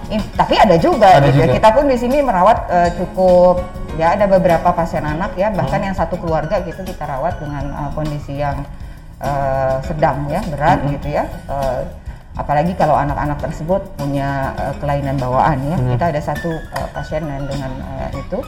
in- 0.08 0.30
tapi 0.32 0.54
ada 0.56 0.76
juga 0.76 1.18
Ada 1.18 1.28
gitu 1.28 1.38
ya 1.38 1.46
juga. 1.46 1.54
kita 1.58 1.68
pun 1.70 1.84
di 1.86 1.96
sini 1.96 2.16
merawat 2.18 2.58
eh, 2.66 2.90
cukup 2.96 3.56
ya 3.92 4.16
ada 4.16 4.24
beberapa 4.24 4.72
pasien 4.72 5.04
anak 5.04 5.36
ya 5.36 5.50
bahkan 5.50 5.76
yang 5.78 5.92
satu 5.92 6.16
keluarga 6.16 6.62
gitu 6.62 6.80
kita 6.80 7.04
rawat 7.04 7.36
dengan 7.36 7.64
eh, 7.68 7.90
kondisi 7.92 8.40
yang 8.40 8.62
eh, 9.18 9.76
sedang 9.82 10.24
ya 10.26 10.40
berat 10.48 10.78
gitu 10.88 11.08
ya 11.10 11.24
Eh, 11.44 11.80
apalagi 12.36 12.72
kalau 12.78 12.96
anak-anak 12.96 13.38
tersebut 13.40 13.82
punya 13.96 14.56
eh, 14.56 14.74
kelainan 14.80 15.16
bawaan 15.20 15.60
ya 15.68 15.76
kita 15.96 16.04
ada 16.14 16.20
satu 16.20 16.50
eh, 16.50 16.88
pasien 16.96 17.24
dengan 17.26 17.72
eh, 18.00 18.10
itu 18.16 18.40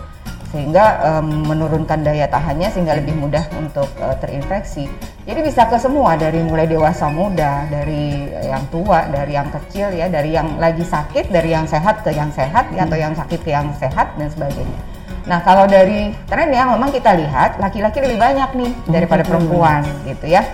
sehingga 0.54 0.84
em, 1.02 1.50
menurunkan 1.50 2.06
daya 2.06 2.30
tahannya 2.30 2.70
sehingga 2.70 2.94
lebih 2.94 3.18
mudah 3.18 3.42
untuk 3.58 3.90
eh, 3.98 4.14
terinfeksi. 4.22 4.86
Jadi 5.26 5.40
bisa 5.42 5.66
ke 5.66 5.74
semua 5.82 6.14
dari 6.14 6.38
mulai 6.46 6.70
dewasa 6.70 7.10
muda, 7.10 7.66
dari 7.66 8.30
yang 8.46 8.62
tua, 8.70 9.10
dari 9.10 9.34
yang 9.34 9.50
kecil 9.50 9.90
ya, 9.90 10.06
dari 10.06 10.30
yang 10.30 10.62
lagi 10.62 10.86
sakit, 10.86 11.34
dari 11.34 11.50
yang 11.50 11.66
sehat 11.66 12.06
ke 12.06 12.14
yang 12.14 12.30
sehat 12.30 12.70
ya, 12.70 12.86
atau 12.86 12.94
yang 12.94 13.18
sakit 13.18 13.40
ke 13.42 13.50
yang 13.50 13.66
sehat 13.74 14.14
dan 14.14 14.30
sebagainya. 14.30 14.78
Nah 15.26 15.42
kalau 15.42 15.66
dari 15.66 16.14
tren 16.30 16.54
ya 16.54 16.70
memang 16.70 16.94
kita 16.94 17.18
lihat 17.18 17.58
laki-laki 17.58 17.98
lebih 17.98 18.20
banyak 18.22 18.50
nih 18.54 18.72
daripada 18.86 19.26
perempuan 19.26 19.82
gitu 20.06 20.30
ya. 20.30 20.46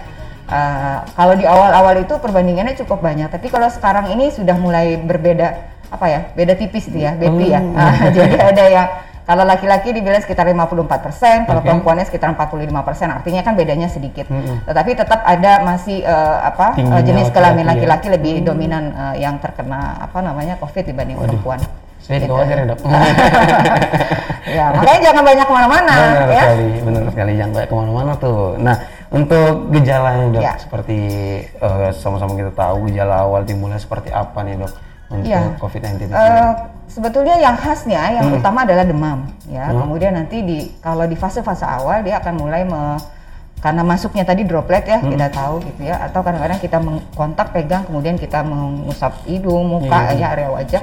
Eh, 0.50 0.98
kalau 1.14 1.38
di 1.38 1.46
awal-awal 1.46 2.02
itu 2.02 2.18
perbandingannya 2.18 2.74
cukup 2.82 2.98
banyak, 2.98 3.30
tapi 3.30 3.46
kalau 3.46 3.70
sekarang 3.70 4.10
ini 4.10 4.34
sudah 4.34 4.58
mulai 4.58 4.98
berbeda 4.98 5.48
apa 5.94 6.06
ya, 6.10 6.20
beda 6.34 6.58
tipis 6.58 6.90
itu 6.90 7.06
ya, 7.06 7.14
BP 7.14 7.54
ya. 7.54 7.62
Ah, 7.78 7.94
jadi 8.16 8.34
ada 8.34 8.64
yang 8.66 8.88
kalau 9.22 9.46
laki-laki 9.46 9.94
dibilang 9.94 10.18
sekitar 10.18 10.50
54%, 10.50 11.46
kalau 11.46 11.62
Oke. 11.62 11.70
perempuannya 11.70 12.02
sekitar 12.02 12.34
45%, 12.34 12.66
artinya 13.22 13.46
kan 13.46 13.54
bedanya 13.54 13.86
sedikit. 13.86 14.26
Mm-mm. 14.26 14.66
Tetapi 14.66 14.90
tetap 14.98 15.22
ada 15.22 15.62
masih 15.62 16.02
eh, 16.02 16.38
apa 16.42 16.74
eh, 16.74 17.02
jenis 17.06 17.30
laki-laki 17.30 17.34
kelamin 17.38 17.62
ya. 17.62 17.70
laki-laki 17.70 18.06
lebih 18.10 18.34
dominan 18.42 18.90
eh, 18.90 19.22
yang 19.22 19.38
terkena 19.38 20.02
apa 20.02 20.18
namanya 20.18 20.58
COVID 20.58 20.82
dibanding 20.82 21.14
Waduh. 21.14 21.30
perempuan. 21.30 21.62
Saya 22.02 22.26
Gitu. 22.26 22.32
khawatir 22.32 22.58
ya 22.58 22.66
dok. 22.74 22.78
ya, 24.58 24.64
makanya 24.74 25.00
jangan 25.04 25.22
banyak 25.22 25.46
ke 25.46 25.52
mana-mana 25.54 25.94
benar 25.94 26.26
ya. 26.26 26.42
sekali, 26.42 26.68
benar 26.82 27.02
sekali 27.14 27.32
jangan 27.38 27.52
kayak 27.54 27.68
ke 27.70 27.76
mana-mana 27.78 28.12
tuh. 28.18 28.40
Nah 28.58 28.76
untuk 29.10 29.74
gejalanya 29.74 30.26
dok, 30.30 30.42
Ya. 30.42 30.54
seperti 30.56 30.98
eh, 31.44 31.90
sama-sama 31.92 32.38
kita 32.38 32.54
tahu 32.54 32.86
gejala 32.86 33.26
awal 33.26 33.42
timbulnya 33.42 33.76
seperti 33.76 34.08
apa 34.08 34.46
nih 34.46 34.54
dok 34.56 34.72
untuk 35.10 35.26
Ya. 35.26 35.42
COVID-19 35.58 36.06
ini? 36.06 36.14
Eh, 36.14 36.50
sebetulnya 36.86 37.34
yang 37.36 37.58
khasnya 37.58 38.02
yang 38.14 38.30
Hmm. 38.30 38.38
utama 38.38 38.62
adalah 38.62 38.86
demam 38.86 39.26
ya. 39.50 39.66
Hmm. 39.66 39.82
Kemudian 39.82 40.14
nanti 40.14 40.46
di 40.46 40.58
kalau 40.78 41.04
di 41.04 41.18
fase-fase 41.18 41.66
awal 41.66 42.06
dia 42.06 42.22
akan 42.22 42.34
mulai 42.38 42.62
me, 42.62 43.02
karena 43.58 43.82
masuknya 43.82 44.22
tadi 44.22 44.46
droplet 44.46 44.86
ya 44.86 45.02
Hmm. 45.02 45.10
kita 45.10 45.26
tahu 45.28 45.58
gitu 45.66 45.84
ya 45.84 46.00
atau 46.00 46.22
kadang-kadang 46.22 46.58
kita 46.62 46.78
mengkontak 46.78 47.50
pegang 47.50 47.82
kemudian 47.84 48.14
kita 48.14 48.40
mengusap 48.40 49.26
hidung, 49.26 49.66
muka 49.68 50.14
Iya. 50.14 50.16
ya 50.16 50.26
area 50.32 50.48
wajah 50.48 50.82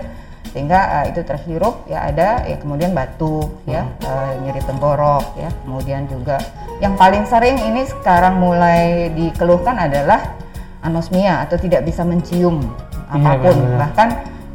sehingga 0.58 0.80
eh, 0.98 1.14
itu 1.14 1.22
terhirup 1.22 1.86
ya 1.86 2.02
ada 2.04 2.42
ya 2.44 2.58
kemudian 2.58 2.92
batuk 2.92 3.54
ya 3.64 3.86
Hmm. 3.86 4.02
eh, 4.02 4.32
nyeri 4.42 4.62
tenggorok 4.64 5.38
ya 5.38 5.54
kemudian 5.62 6.10
juga 6.10 6.42
yang 6.78 6.94
paling 6.94 7.24
sering 7.24 7.62
ini 7.62 7.86
sekarang 7.86 8.38
mulai 8.38 9.14
dikeluhkan 9.14 9.78
adalah 9.78 10.34
anosmia 10.82 11.46
atau 11.46 11.56
tidak 11.56 11.86
bisa 11.86 12.02
mencium 12.02 12.66
Iya, 13.08 13.14
apa 13.14 13.32
pun 13.38 13.54
benar-benar. 13.56 13.78
bahkan 13.80 14.08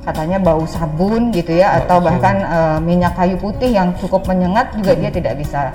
katanya 0.02 0.38
bau 0.38 0.66
sabun 0.66 1.30
gitu 1.30 1.54
ya 1.54 1.68
Bau 1.70 1.78
atau 1.78 1.96
sabun. 1.96 2.06
bahkan 2.10 2.34
eh, 2.42 2.78
minyak 2.80 3.14
kayu 3.14 3.36
putih 3.36 3.70
yang 3.70 3.94
cukup 3.94 4.26
menyengat 4.26 4.74
juga 4.74 4.92
dia 4.92 5.10
tidak 5.10 5.38
bisa 5.38 5.70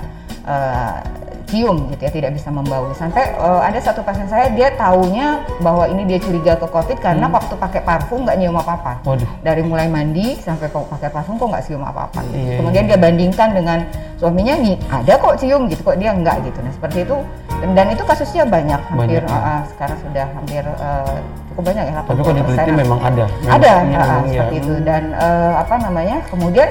cium 1.48 1.88
gitu 1.88 2.02
ya 2.04 2.12
tidak 2.12 2.30
bisa 2.36 2.48
membau 2.48 2.92
sampai 2.92 3.32
eh, 3.32 3.60
ada 3.64 3.80
satu 3.80 4.04
pasien 4.04 4.28
saya 4.28 4.52
dia 4.52 4.68
taunya 4.76 5.40
bahwa 5.58 5.88
ini 5.88 6.04
dia 6.04 6.20
curiga 6.20 6.54
ke 6.54 6.68
covid 6.68 7.00
karena 7.00 7.24
waktu 7.26 7.56
pakai 7.56 7.80
parfum 7.80 8.22
nggak 8.22 8.36
nyium 8.36 8.54
apa 8.54 8.72
apa 8.76 8.92
Waduh. 9.02 9.24
dari 9.40 9.64
mulai 9.64 9.88
mandi 9.88 10.36
sampai 10.38 10.68
kok 10.68 10.84
pakai 10.86 11.08
parfum 11.08 11.34
kok 11.34 11.48
nggak 11.48 11.64
cium 11.64 11.80
apa-apa 11.80 12.20
gitu. 12.28 12.36
Iya, 12.36 12.56
kemudian 12.60 12.84
dia 12.84 12.98
bandingkan 13.00 13.48
dengan 13.56 13.78
suaminya 14.20 14.54
nih 14.60 14.76
ada 14.86 15.12
kok 15.16 15.34
cium 15.40 15.62
gitu 15.66 15.80
kok 15.82 15.96
dia 15.96 16.12
enggak 16.12 16.36
gitu 16.44 16.58
nah 16.60 16.72
seperti 16.72 16.98
itu 17.08 17.16
dan, 17.58 17.68
dan 17.74 17.86
itu 17.90 18.02
kasusnya 18.04 18.44
banyak 18.44 18.80
hampir 18.86 19.18
Banyak, 19.18 19.24
ya. 19.26 19.50
ah, 19.58 19.62
sekarang 19.72 19.98
sudah 20.04 20.26
hampir 20.30 20.62
eh, 20.62 21.16
cukup 21.50 21.62
banyak 21.64 21.84
ya 21.88 21.92
Tapi 22.04 22.20
kalau 22.22 22.34
80%. 22.36 22.38
diteliti 22.38 22.72
memang 22.76 23.00
ada. 23.02 23.24
Memang- 23.26 23.54
ada 23.56 23.66
iya, 23.66 23.82
memang 23.82 24.22
ya. 24.22 24.30
seperti 24.30 24.54
itu 24.60 24.74
dan 24.86 25.02
eh, 25.16 25.52
apa 25.58 25.74
namanya 25.80 26.16
kemudian 26.30 26.68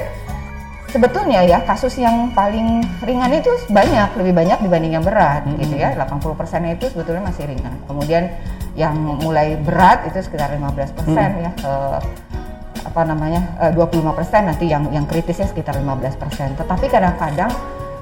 sebetulnya 0.88 1.44
ya 1.44 1.60
kasus 1.62 2.00
yang 2.00 2.32
paling 2.32 2.80
ringan 3.04 3.32
itu 3.36 3.52
banyak 3.68 4.10
lebih 4.16 4.34
banyak 4.34 4.58
dibanding 4.64 4.94
yang 4.96 5.04
berat 5.04 5.44
Mm-mm. 5.44 5.60
gitu 5.60 5.76
ya 5.76 5.92
80 6.00 6.40
persennya 6.40 6.80
itu 6.80 6.88
sebetulnya 6.88 7.28
masih 7.28 7.44
ringan 7.44 7.76
kemudian 7.86 8.32
yang 8.74 8.96
mulai 8.96 9.58
berat 9.60 10.08
itu 10.08 10.22
sekitar 10.22 10.54
15 10.54 10.98
persen 10.98 11.30
ya 11.44 11.52
eh, 11.52 12.00
apa 12.88 13.02
namanya 13.04 13.42
eh, 13.68 13.72
25 13.76 14.16
persen 14.16 14.42
nanti 14.48 14.72
yang 14.72 14.88
yang 14.90 15.04
kritisnya 15.04 15.46
sekitar 15.46 15.76
15 15.76 16.16
persen 16.16 16.56
tetapi 16.56 16.88
kadang-kadang 16.88 17.52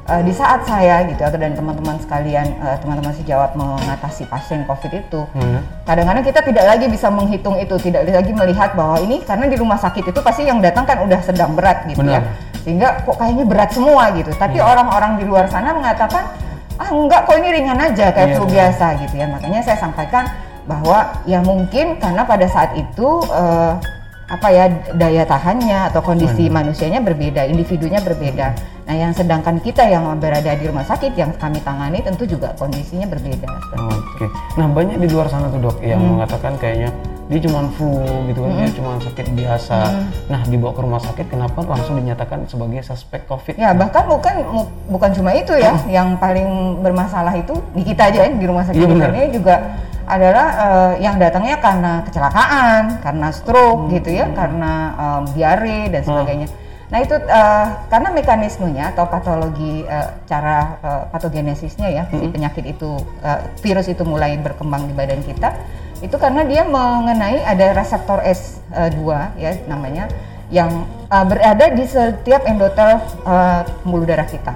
eh, 0.06 0.22
di 0.22 0.30
saat 0.30 0.62
saya 0.70 1.10
gitu 1.10 1.26
atau 1.26 1.42
dan 1.42 1.58
teman-teman 1.58 1.98
sekalian 1.98 2.54
eh, 2.62 2.78
teman-teman 2.86 3.18
sejawat 3.18 3.58
mengatasi 3.58 4.30
pasien 4.30 4.62
covid 4.70 4.94
itu 4.94 5.26
Hmm. 5.34 5.60
kadang-kadang 5.90 6.22
kita 6.22 6.40
tidak 6.46 6.66
lagi 6.70 6.86
bisa 6.86 7.10
menghitung 7.10 7.58
itu 7.58 7.76
tidak 7.82 8.06
lagi 8.06 8.30
melihat 8.32 8.78
bahwa 8.78 9.02
ini 9.02 9.26
karena 9.26 9.50
di 9.50 9.58
rumah 9.58 9.76
sakit 9.76 10.14
itu 10.14 10.20
pasti 10.22 10.46
yang 10.46 10.62
datang 10.62 10.86
kan 10.86 11.02
udah 11.02 11.18
sedang 11.26 11.58
berat 11.58 11.82
gitu 11.90 12.06
ya 12.06 12.22
Benar. 12.22 12.54
Sehingga 12.66 13.06
kok 13.06 13.16
kayaknya 13.16 13.46
berat 13.46 13.70
semua 13.70 14.10
gitu 14.12 14.34
tapi 14.34 14.58
Iya. 14.58 14.66
orang-orang 14.66 15.22
di 15.22 15.26
luar 15.30 15.46
sana 15.46 15.70
mengatakan 15.72 16.26
ah 16.76 16.90
enggak 16.90 17.24
kok 17.24 17.38
ini 17.38 17.50
ringan 17.54 17.78
aja 17.78 18.10
kayak 18.10 18.34
Iya, 18.34 18.36
flu 18.36 18.46
biasa 18.50 18.86
gitu 19.06 19.16
ya 19.16 19.30
makanya 19.30 19.62
saya 19.62 19.78
sampaikan 19.78 20.26
bahwa 20.66 21.14
ya 21.24 21.40
mungkin 21.40 22.02
karena 22.02 22.26
pada 22.26 22.50
saat 22.50 22.74
itu 22.74 23.22
eh, 23.30 23.74
apa 24.26 24.48
ya 24.50 24.66
daya 24.98 25.22
tahannya 25.22 25.94
atau 25.94 26.02
kondisi 26.02 26.50
manusianya 26.50 26.98
berbeda, 26.98 27.46
individunya 27.46 28.02
berbeda. 28.02 28.58
Nah, 28.90 28.96
yang 28.98 29.14
sedangkan 29.14 29.62
kita 29.62 29.86
yang 29.86 30.02
berada 30.18 30.50
di 30.58 30.66
rumah 30.66 30.82
sakit 30.82 31.14
yang 31.14 31.30
kami 31.38 31.62
tangani 31.62 32.02
tentu 32.02 32.26
juga 32.26 32.50
kondisinya 32.58 33.06
berbeda. 33.06 33.46
Oke. 33.78 34.26
Nah 34.58 34.66
banyak 34.66 34.98
di 34.98 35.14
luar 35.14 35.30
sana 35.30 35.46
tuh 35.54 35.62
dok 35.62 35.78
yang 35.86 36.02
Hmm. 36.02 36.18
mengatakan 36.18 36.58
kayaknya 36.58 36.90
dia 37.26 37.40
cuma 37.42 37.66
flu 37.74 38.06
gitu 38.30 38.40
kan, 38.46 38.52
dia 38.62 38.70
cuma 38.78 38.92
sakit 39.02 39.28
biasa. 39.34 39.78
Hmm. 39.82 40.06
Nah 40.30 40.42
dibawa 40.46 40.72
ke 40.78 40.82
rumah 40.86 41.02
sakit 41.02 41.26
kenapa 41.26 41.60
langsung 41.66 41.98
dinyatakan 41.98 42.46
sebagai 42.46 42.86
suspek 42.86 43.26
COVID? 43.26 43.58
Ya 43.58 43.74
bahkan 43.74 44.06
bukan 44.06 44.36
bukan 44.94 45.10
cuma 45.18 45.34
itu 45.34 45.58
ya, 45.58 45.74
yang 45.90 46.22
paling 46.22 46.82
bermasalah 46.86 47.34
itu 47.34 47.58
di 47.74 47.82
kita 47.82 48.14
aja 48.14 48.20
ya, 48.26 48.30
di 48.30 48.46
rumah 48.46 48.62
sakit 48.62 48.78
kita 48.78 48.94
benar. 48.94 49.10
ini 49.18 49.34
juga 49.34 49.56
adalah 50.06 50.48
eh, 50.54 50.94
yang 51.02 51.18
datangnya 51.18 51.58
karena 51.58 52.06
kecelakaan, 52.06 53.02
karena 53.02 53.28
stroke 53.34 53.90
gitu 53.90 54.14
ya, 54.14 54.30
karena 54.30 54.72
em, 54.94 55.24
diare 55.34 55.90
dan 55.90 56.02
sebagainya. 56.06 56.48
Nah 56.86 57.02
itu 57.02 57.18
uh, 57.18 57.68
karena 57.90 58.14
mekanismenya 58.14 58.94
atau 58.94 59.10
patologi 59.10 59.82
uh, 59.90 60.22
cara 60.30 60.78
uh, 60.86 61.04
patogenesisnya 61.10 61.90
ya 61.90 62.06
si 62.14 62.30
penyakit 62.30 62.62
itu 62.78 63.02
uh, 63.26 63.42
virus 63.58 63.90
itu 63.90 64.06
mulai 64.06 64.38
berkembang 64.38 64.86
di 64.86 64.94
badan 64.94 65.26
kita 65.26 65.50
itu 66.06 66.16
karena 66.22 66.46
dia 66.46 66.62
mengenai 66.62 67.42
ada 67.42 67.74
reseptor 67.74 68.22
S2 68.22 69.02
ya 69.42 69.52
namanya 69.66 70.06
yang 70.54 70.70
uh, 71.10 71.26
berada 71.26 71.74
di 71.74 71.86
setiap 71.90 72.46
endotel 72.46 73.02
uh, 73.26 73.66
pembuluh 73.82 74.06
darah 74.06 74.30
kita. 74.30 74.54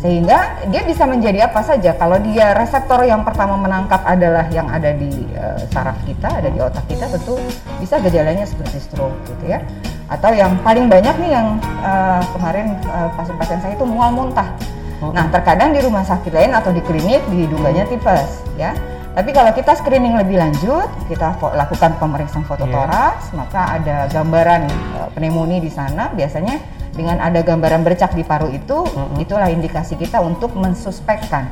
Sehingga 0.00 0.60
dia 0.68 0.84
bisa 0.84 1.08
menjadi 1.08 1.48
apa 1.48 1.60
saja. 1.64 1.96
Kalau 1.96 2.20
dia 2.20 2.52
reseptor 2.56 3.04
yang 3.04 3.24
pertama 3.24 3.56
menangkap 3.56 4.04
adalah 4.04 4.48
yang 4.48 4.68
ada 4.68 4.92
di 4.96 5.12
uh, 5.36 5.60
saraf 5.72 5.96
kita 6.08 6.40
ada 6.40 6.48
di 6.48 6.60
otak 6.60 6.84
kita 6.88 7.08
tentu 7.12 7.36
bisa 7.80 8.00
gejalanya 8.00 8.48
seperti 8.48 8.80
stroke 8.80 9.16
gitu 9.28 9.52
ya. 9.52 9.60
Atau 10.08 10.32
yang 10.32 10.56
paling 10.64 10.88
banyak 10.88 11.16
nih 11.20 11.30
yang 11.36 11.60
uh, 11.84 12.22
kemarin 12.32 12.76
uh, 12.88 13.12
pasien-pasien 13.16 13.60
saya 13.60 13.72
itu 13.76 13.84
mual 13.84 14.12
muntah. 14.12 14.48
Oh. 14.96 15.12
nah 15.12 15.28
terkadang 15.28 15.76
di 15.76 15.84
rumah 15.84 16.00
sakit 16.00 16.32
lain 16.32 16.56
atau 16.56 16.72
di 16.72 16.80
klinik 16.80 17.20
diduganya 17.28 17.84
tipes 17.84 18.40
ya 18.56 18.72
tapi 19.16 19.32
kalau 19.32 19.48
kita 19.56 19.72
screening 19.72 20.12
lebih 20.12 20.36
lanjut, 20.36 20.92
kita 21.08 21.40
lakukan 21.40 21.96
pemeriksaan 21.96 22.44
fototoraks, 22.44 23.32
yeah. 23.32 23.40
maka 23.40 23.60
ada 23.80 23.96
gambaran 24.12 24.68
uh, 25.00 25.08
pneumonia 25.16 25.56
di 25.56 25.72
sana. 25.72 26.12
Biasanya 26.12 26.60
dengan 26.92 27.24
ada 27.24 27.40
gambaran 27.40 27.80
bercak 27.80 28.12
di 28.12 28.20
paru 28.20 28.52
itu, 28.52 28.84
mm-hmm. 28.84 29.24
itulah 29.24 29.48
indikasi 29.48 29.96
kita 29.96 30.20
untuk 30.20 30.52
mensuspekkan. 30.52 31.48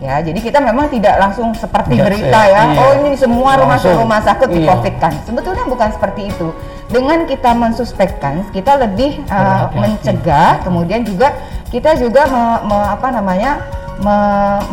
Ya, 0.00 0.24
jadi 0.24 0.40
kita 0.40 0.58
memang 0.58 0.88
tidak 0.88 1.14
langsung 1.20 1.52
seperti 1.54 1.94
Gak 1.94 2.10
berita 2.10 2.40
ya, 2.48 2.74
iya. 2.74 2.80
oh 2.80 2.92
ini 3.06 3.14
semua 3.14 3.54
rumah 3.54 3.78
sakit 3.78 4.02
rumah 4.02 4.18
sakit 4.18 4.48
di 4.50 4.60
COVID 4.66 4.94
kan. 4.98 5.14
Sebetulnya 5.22 5.68
bukan 5.68 5.88
seperti 5.94 6.32
itu. 6.32 6.48
Dengan 6.90 7.28
kita 7.28 7.54
mensuspekkan, 7.54 8.42
kita 8.50 8.82
lebih 8.82 9.22
uh, 9.30 9.70
mencegah, 9.70 10.64
kemudian 10.64 11.06
juga 11.06 11.36
kita 11.70 11.94
juga 12.00 12.26
me, 12.26 12.44
me, 12.66 12.78
apa 12.82 13.14
namanya 13.14 13.62
me, 14.02 14.18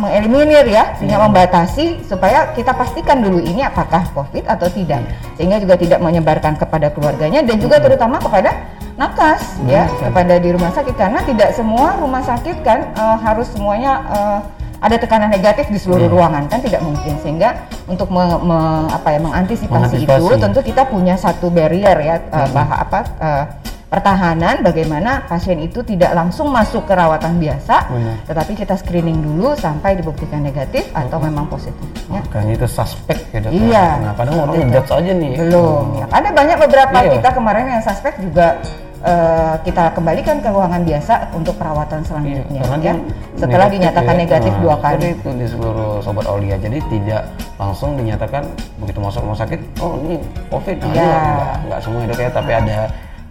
mengeliminir 0.02 0.66
ya, 0.66 0.98
sehingga 0.98 1.22
hmm. 1.22 1.26
membatasi 1.30 2.02
supaya 2.04 2.50
kita 2.52 2.74
pastikan 2.74 3.22
dulu 3.22 3.38
ini 3.38 3.62
apakah 3.62 4.04
COVID 4.12 4.44
atau 4.50 4.66
tidak, 4.68 5.00
hmm. 5.00 5.38
sehingga 5.38 5.56
juga 5.62 5.74
tidak 5.78 6.02
menyebarkan 6.02 6.58
kepada 6.58 6.90
keluarganya 6.90 7.46
dan 7.46 7.56
juga 7.62 7.78
hmm. 7.78 7.84
terutama 7.86 8.18
kepada 8.18 8.50
nakes 9.00 9.56
hmm, 9.56 9.72
ya 9.72 9.88
kepada 9.88 10.36
di 10.36 10.52
rumah 10.52 10.68
sakit 10.76 10.92
karena 10.92 11.24
tidak 11.24 11.56
semua 11.56 11.96
rumah 11.96 12.20
sakit 12.20 12.60
kan 12.60 12.92
uh, 13.00 13.16
harus 13.16 13.48
semuanya 13.48 14.04
uh, 14.12 14.38
ada 14.80 14.96
tekanan 15.00 15.32
negatif 15.32 15.72
di 15.72 15.80
seluruh 15.80 16.04
hmm. 16.04 16.16
ruangan 16.16 16.44
kan 16.52 16.60
tidak 16.60 16.84
mungkin 16.84 17.16
sehingga 17.24 17.64
untuk 17.88 18.12
me, 18.12 18.24
me, 18.44 18.58
apa 18.92 19.16
ya 19.16 19.20
mengantisipasi, 19.24 19.72
mengantisipasi 19.72 20.20
itu 20.20 20.36
tentu 20.36 20.60
kita 20.60 20.82
punya 20.88 21.16
satu 21.16 21.48
barrier 21.48 21.96
ya 21.96 22.16
hmm. 22.20 22.28
uh, 22.28 22.48
bah, 22.52 22.68
apa 22.76 23.00
uh, 23.20 23.44
pertahanan 23.90 24.62
bagaimana 24.62 25.26
pasien 25.26 25.58
itu 25.58 25.82
tidak 25.82 26.14
langsung 26.14 26.54
masuk 26.54 26.86
ke 26.86 26.94
rawatan 26.94 27.42
biasa, 27.42 27.90
Benar. 27.90 28.16
tetapi 28.22 28.52
kita 28.54 28.78
screening 28.78 29.18
dulu 29.18 29.58
sampai 29.58 29.98
dibuktikan 29.98 30.46
negatif 30.46 30.86
atau 30.94 31.18
oh. 31.18 31.26
memang 31.26 31.50
positif. 31.50 31.90
Ya. 32.06 32.22
Makanya 32.22 32.52
itu 32.54 32.68
suspek 32.70 33.18
ya 33.34 33.38
dok. 33.42 33.50
Iya. 33.50 33.86
Nah, 33.98 34.12
padahal 34.14 34.46
orang 34.46 34.70
ngejudge 34.70 34.90
aja 34.94 35.12
nih. 35.12 35.32
Belum. 35.42 35.84
Ya. 35.98 36.06
Ada 36.06 36.28
banyak 36.30 36.58
beberapa 36.62 36.98
iya. 37.02 37.10
kita 37.18 37.28
kemarin 37.34 37.66
yang 37.66 37.82
suspek 37.82 38.14
juga 38.22 38.62
uh, 39.02 39.54
kita 39.66 39.84
kembalikan 39.98 40.38
ke 40.38 40.48
ruangan 40.54 40.82
biasa 40.86 41.14
untuk 41.34 41.58
perawatan 41.58 42.00
selanjutnya 42.06 42.62
iya, 42.62 42.94
ya. 42.94 42.94
Setelah 43.34 43.66
negatif, 43.66 43.74
dinyatakan 43.74 44.14
ya, 44.14 44.20
negatif 44.22 44.52
nah, 44.54 44.60
dua 44.62 44.76
kali. 44.78 45.06
itu 45.18 45.30
di 45.34 45.46
seluruh 45.50 45.92
sobat 45.98 46.26
Aulia. 46.30 46.56
Jadi 46.62 46.78
tidak 46.94 47.22
langsung 47.58 47.98
dinyatakan 47.98 48.46
begitu 48.78 48.98
masuk 49.02 49.26
rumah 49.26 49.38
sakit, 49.42 49.60
oh 49.82 49.98
ini 50.06 50.22
COVID. 50.46 50.76
Nah, 50.78 50.94
ya. 50.94 51.10
enggak, 51.10 51.54
enggak 51.66 51.80
semua 51.82 52.00
dok 52.06 52.18
ya, 52.22 52.30
tapi 52.30 52.52
ada 52.54 52.78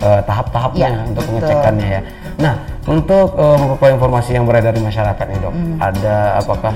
uh, 0.03 0.21
tahap-tahapnya 0.23 0.89
ya, 0.89 0.99
untuk 1.07 1.23
betul. 1.23 1.39
pengecekannya 1.39 1.87
ya. 1.87 2.01
Nah, 2.39 2.53
untuk 2.87 3.35
uh, 3.35 3.57
beberapa 3.59 3.85
informasi 3.99 4.29
yang 4.35 4.45
beredar 4.47 4.71
di 4.71 4.83
masyarakat 4.83 5.25
nih 5.27 5.39
dok, 5.43 5.53
hmm. 5.53 5.77
ada 5.79 6.15
apakah 6.39 6.73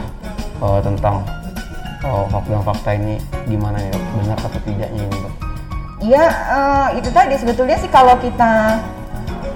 uh, 0.60 0.80
tentang 0.84 1.24
uh, 2.04 2.26
fakta 2.28 2.60
fakta 2.62 2.90
ini 3.00 3.16
gimana 3.48 3.80
nih 3.80 3.92
dok, 3.96 4.04
benar 4.20 4.38
atau 4.40 4.60
tidaknya 4.64 5.02
ini 5.08 5.18
dok? 5.24 5.34
Ya 6.04 6.26
uh, 6.52 6.88
itu 7.00 7.08
tadi 7.16 7.40
sebetulnya 7.40 7.80
sih 7.80 7.88
kalau 7.88 8.20
kita 8.20 8.76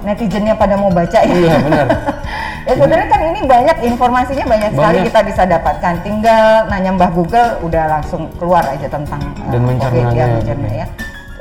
netizennya 0.08 0.56
pada 0.56 0.80
mau 0.80 0.88
baca 0.88 1.20
ya. 1.20 1.36
Iya 1.36 1.56
benar. 1.60 1.88
ya 2.68 2.74
sebenarnya 2.76 3.08
kan 3.12 3.22
ini 3.36 3.40
banyak 3.44 3.78
informasinya 3.84 4.46
banyak, 4.48 4.72
banyak 4.72 4.80
sekali 4.80 4.98
kita 5.12 5.20
bisa 5.28 5.42
dapatkan. 5.44 5.94
Tinggal 6.08 6.72
nanya 6.72 6.96
Mbah 6.96 7.12
Google 7.12 7.60
udah 7.68 8.00
langsung 8.00 8.32
keluar 8.40 8.64
aja 8.64 8.88
tentang 8.88 9.20
uh, 9.20 9.52
dan 9.52 9.62
mencerna 9.68 10.08
ya, 10.16 10.26
mencerna 10.40 10.70
ya. 10.72 10.88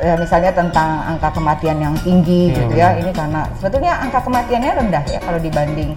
Ya. 0.00 0.14
misalnya 0.16 0.50
tentang 0.52 0.88
angka 1.16 1.28
kematian 1.32 1.78
yang 1.80 1.94
tinggi 2.00 2.52
iya, 2.52 2.56
gitu 2.56 2.74
ya. 2.76 2.88
Ini 3.00 3.10
karena 3.12 3.40
sebetulnya 3.56 3.92
angka 4.00 4.20
kematiannya 4.24 4.72
rendah 4.84 5.04
ya 5.08 5.18
kalau 5.20 5.38
dibanding 5.40 5.90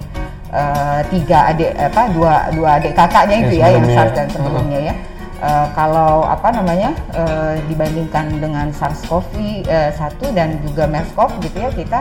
uh, 0.54 1.00
tiga 1.10 1.54
adik 1.54 1.72
apa 1.78 2.04
dua 2.14 2.34
dua 2.54 2.70
adik 2.82 2.94
kakaknya 2.98 3.36
itu 3.48 3.54
ya, 3.60 3.68
ya 3.70 3.76
yang 3.80 3.86
SARS 3.88 4.12
dan 4.16 4.28
sebelumnya 4.30 4.80
uh 4.80 4.84
-huh. 4.86 4.90
ya 4.90 4.96
uh, 5.44 5.68
kalau 5.74 6.26
apa 6.28 6.48
namanya 6.52 6.92
uh, 7.16 7.56
dibandingkan 7.68 8.40
dengan 8.40 8.72
SARS-CoV-1 8.76 9.66
uh, 10.00 10.32
dan 10.36 10.60
juga 10.64 10.84
MERS-CoV 10.88 11.32
gitu 11.48 11.58
ya 11.60 11.72
kita 11.72 12.00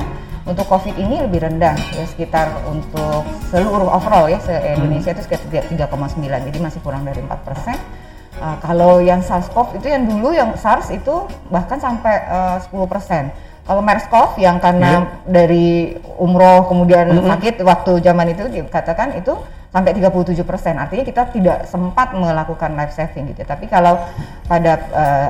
untuk 0.49 0.65
COVID 0.65 0.97
ini 0.97 1.21
lebih 1.29 1.45
rendah 1.45 1.77
ya 1.93 2.05
sekitar 2.09 2.49
untuk 2.65 3.21
seluruh 3.53 3.93
overall 3.93 4.33
ya 4.33 4.41
se 4.41 4.57
Indonesia 4.81 5.13
itu 5.13 5.23
sekitar 5.29 5.69
3,9 5.69 6.25
jadi 6.25 6.59
masih 6.59 6.81
kurang 6.81 7.05
dari 7.05 7.21
4 7.21 7.29
persen. 7.45 7.77
Uh, 8.39 8.57
kalau 8.63 9.03
yang 9.03 9.19
SARS-CoV 9.19 9.83
itu 9.83 9.91
yang 9.91 10.07
dulu 10.07 10.31
yang 10.31 10.55
SARS 10.55 10.95
itu 10.95 11.27
bahkan 11.51 11.83
sampai 11.83 12.23
uh, 12.31 12.57
10 12.63 12.71
persen. 12.87 13.35
Kalau 13.67 13.85
MERS-CoV 13.85 14.41
yang 14.41 14.57
karena 14.63 15.05
yeah. 15.05 15.05
dari 15.29 15.99
umroh 16.17 16.65
kemudian 16.71 17.13
mm 17.13 17.19
-hmm. 17.21 17.31
sakit 17.37 17.55
waktu 17.67 17.93
zaman 18.01 18.33
itu 18.33 18.49
dikatakan 18.49 19.19
itu 19.21 19.37
sampai 19.69 19.93
37 19.93 20.41
persen. 20.49 20.81
Artinya 20.81 21.05
kita 21.05 21.23
tidak 21.29 21.59
sempat 21.69 22.17
melakukan 22.17 22.73
life 22.73 22.97
saving 22.97 23.29
gitu. 23.37 23.45
Tapi 23.45 23.69
kalau 23.69 24.01
pada 24.49 24.73
uh, 24.95 25.29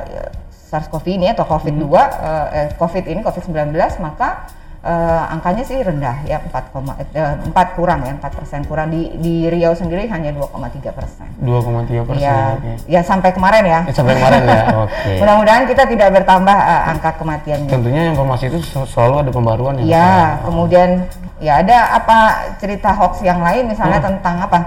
SARS-CoV 0.69 1.07
ini 1.17 1.33
atau 1.33 1.49
COVID-2, 1.49 1.81
hmm. 1.81 1.93
uh, 1.97 2.47
eh, 2.53 2.69
COVID 2.77 3.05
ini 3.09 3.21
COVID-19 3.25 3.73
maka 4.05 4.53
uh, 4.85 5.33
angkanya 5.35 5.65
sih 5.67 5.79
rendah 5.81 6.23
ya 6.23 6.39
4, 6.43 6.55
uh, 6.55 7.35
4 7.51 7.77
kurang 7.79 8.07
ya 8.07 8.13
4 8.15 8.39
persen 8.39 8.61
kurang 8.67 8.93
di 8.95 9.11
di 9.19 9.35
Riau 9.51 9.75
sendiri 9.75 10.07
hanya 10.07 10.31
2,3 10.35 10.95
persen. 10.95 11.27
2,3 11.43 12.07
persen. 12.07 12.23
Ya, 12.23 12.55
okay. 12.59 12.75
ya 12.87 13.01
sampai 13.03 13.31
kemarin 13.35 13.65
ya. 13.67 13.81
ya 13.87 13.93
sampai 13.95 14.15
kemarin 14.19 14.41
ya. 14.47 14.63
Oke. 14.85 14.93
Okay. 14.95 15.17
Mudah-mudahan 15.23 15.65
kita 15.67 15.83
tidak 15.89 16.09
bertambah 16.23 16.59
uh, 16.59 16.91
angka 16.95 17.11
kematiannya. 17.19 17.71
Tentunya 17.71 18.03
informasi 18.15 18.45
itu 18.53 18.59
selalu 18.87 19.15
ada 19.27 19.31
pembaruan 19.33 19.75
ya. 19.81 19.85
Iya. 19.85 20.17
Kemudian 20.47 20.91
ya 21.39 21.53
ada 21.63 21.79
apa 21.99 22.19
cerita 22.59 22.91
hoax 22.95 23.23
yang 23.23 23.39
lain 23.43 23.71
misalnya 23.71 23.99
hmm. 24.03 24.09
tentang 24.15 24.37
apa? 24.43 24.59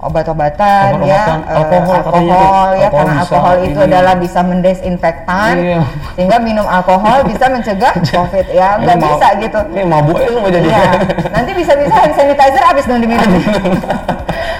Obat-obatan 0.00 1.04
ya 1.04 1.44
uh, 1.44 1.60
alkohol, 1.60 2.00
alkohol 2.00 2.24
ya 2.72 2.88
alkohol 2.88 3.04
karena 3.04 3.14
alkohol 3.20 3.56
itu 3.60 3.80
ini. 3.80 3.88
adalah 3.92 4.14
bisa 4.16 4.40
mendesinfektan 4.40 5.54
iya. 5.60 5.82
sehingga 6.16 6.38
minum 6.40 6.64
alkohol 6.64 7.20
bisa 7.30 7.52
mencegah 7.52 7.94
covid 8.08 8.46
ya. 8.48 8.80
Nggak 8.80 8.96
bisa 8.96 9.26
gitu. 9.44 9.58
ini 9.76 9.82
mabuk 9.84 10.16
itu 10.24 10.38
mau 10.40 10.48
jadi. 10.48 10.68
Iya. 10.72 10.90
nanti 11.36 11.50
bisa-bisa 11.52 11.94
hand 11.94 12.14
sanitizer 12.16 12.64
habis 12.64 12.84
dong 12.88 13.00
diminum. 13.04 13.30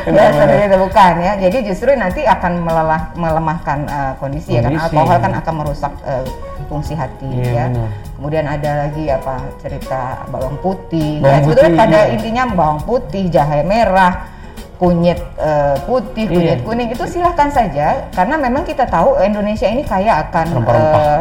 Ya 0.00 0.32
seperti 0.32 0.64
itu 0.64 0.78
bukan 0.80 1.14
ya. 1.20 1.32
Jadi 1.36 1.58
justru 1.70 1.92
nanti 1.92 2.24
akan 2.24 2.64
melelah, 2.64 3.12
melemahkan 3.14 3.78
uh, 3.84 4.12
kondisi, 4.16 4.56
kondisi 4.56 4.58
ya 4.58 4.60
karena 4.64 4.80
alkohol 4.88 5.18
kan 5.20 5.32
akan 5.44 5.54
merusak 5.60 5.92
uh, 6.02 6.24
fungsi 6.66 6.96
hati 6.96 7.28
iya, 7.28 7.44
ya. 7.52 7.64
benar. 7.68 7.90
kemudian 8.16 8.44
ada 8.48 8.70
lagi 8.88 9.04
apa 9.12 9.34
cerita 9.60 10.24
bawang 10.32 10.56
putih. 10.64 11.20
Bawang 11.20 11.30
ya 11.30 11.38
sebetulnya 11.44 11.72
pada 11.76 12.00
iya. 12.00 12.12
intinya 12.16 12.42
bawang 12.48 12.80
putih 12.82 13.24
jahe 13.28 13.60
merah 13.60 14.39
kunyit 14.80 15.20
uh, 15.36 15.76
putih, 15.84 16.24
iya. 16.24 16.32
kunyit 16.32 16.58
iya. 16.58 16.64
kuning 16.64 16.88
itu 16.88 17.04
silahkan 17.04 17.52
saja. 17.52 18.08
Karena 18.16 18.40
memang 18.40 18.64
kita 18.64 18.88
tahu 18.88 19.20
Indonesia 19.20 19.68
ini 19.68 19.84
kaya 19.84 20.24
akan 20.24 20.64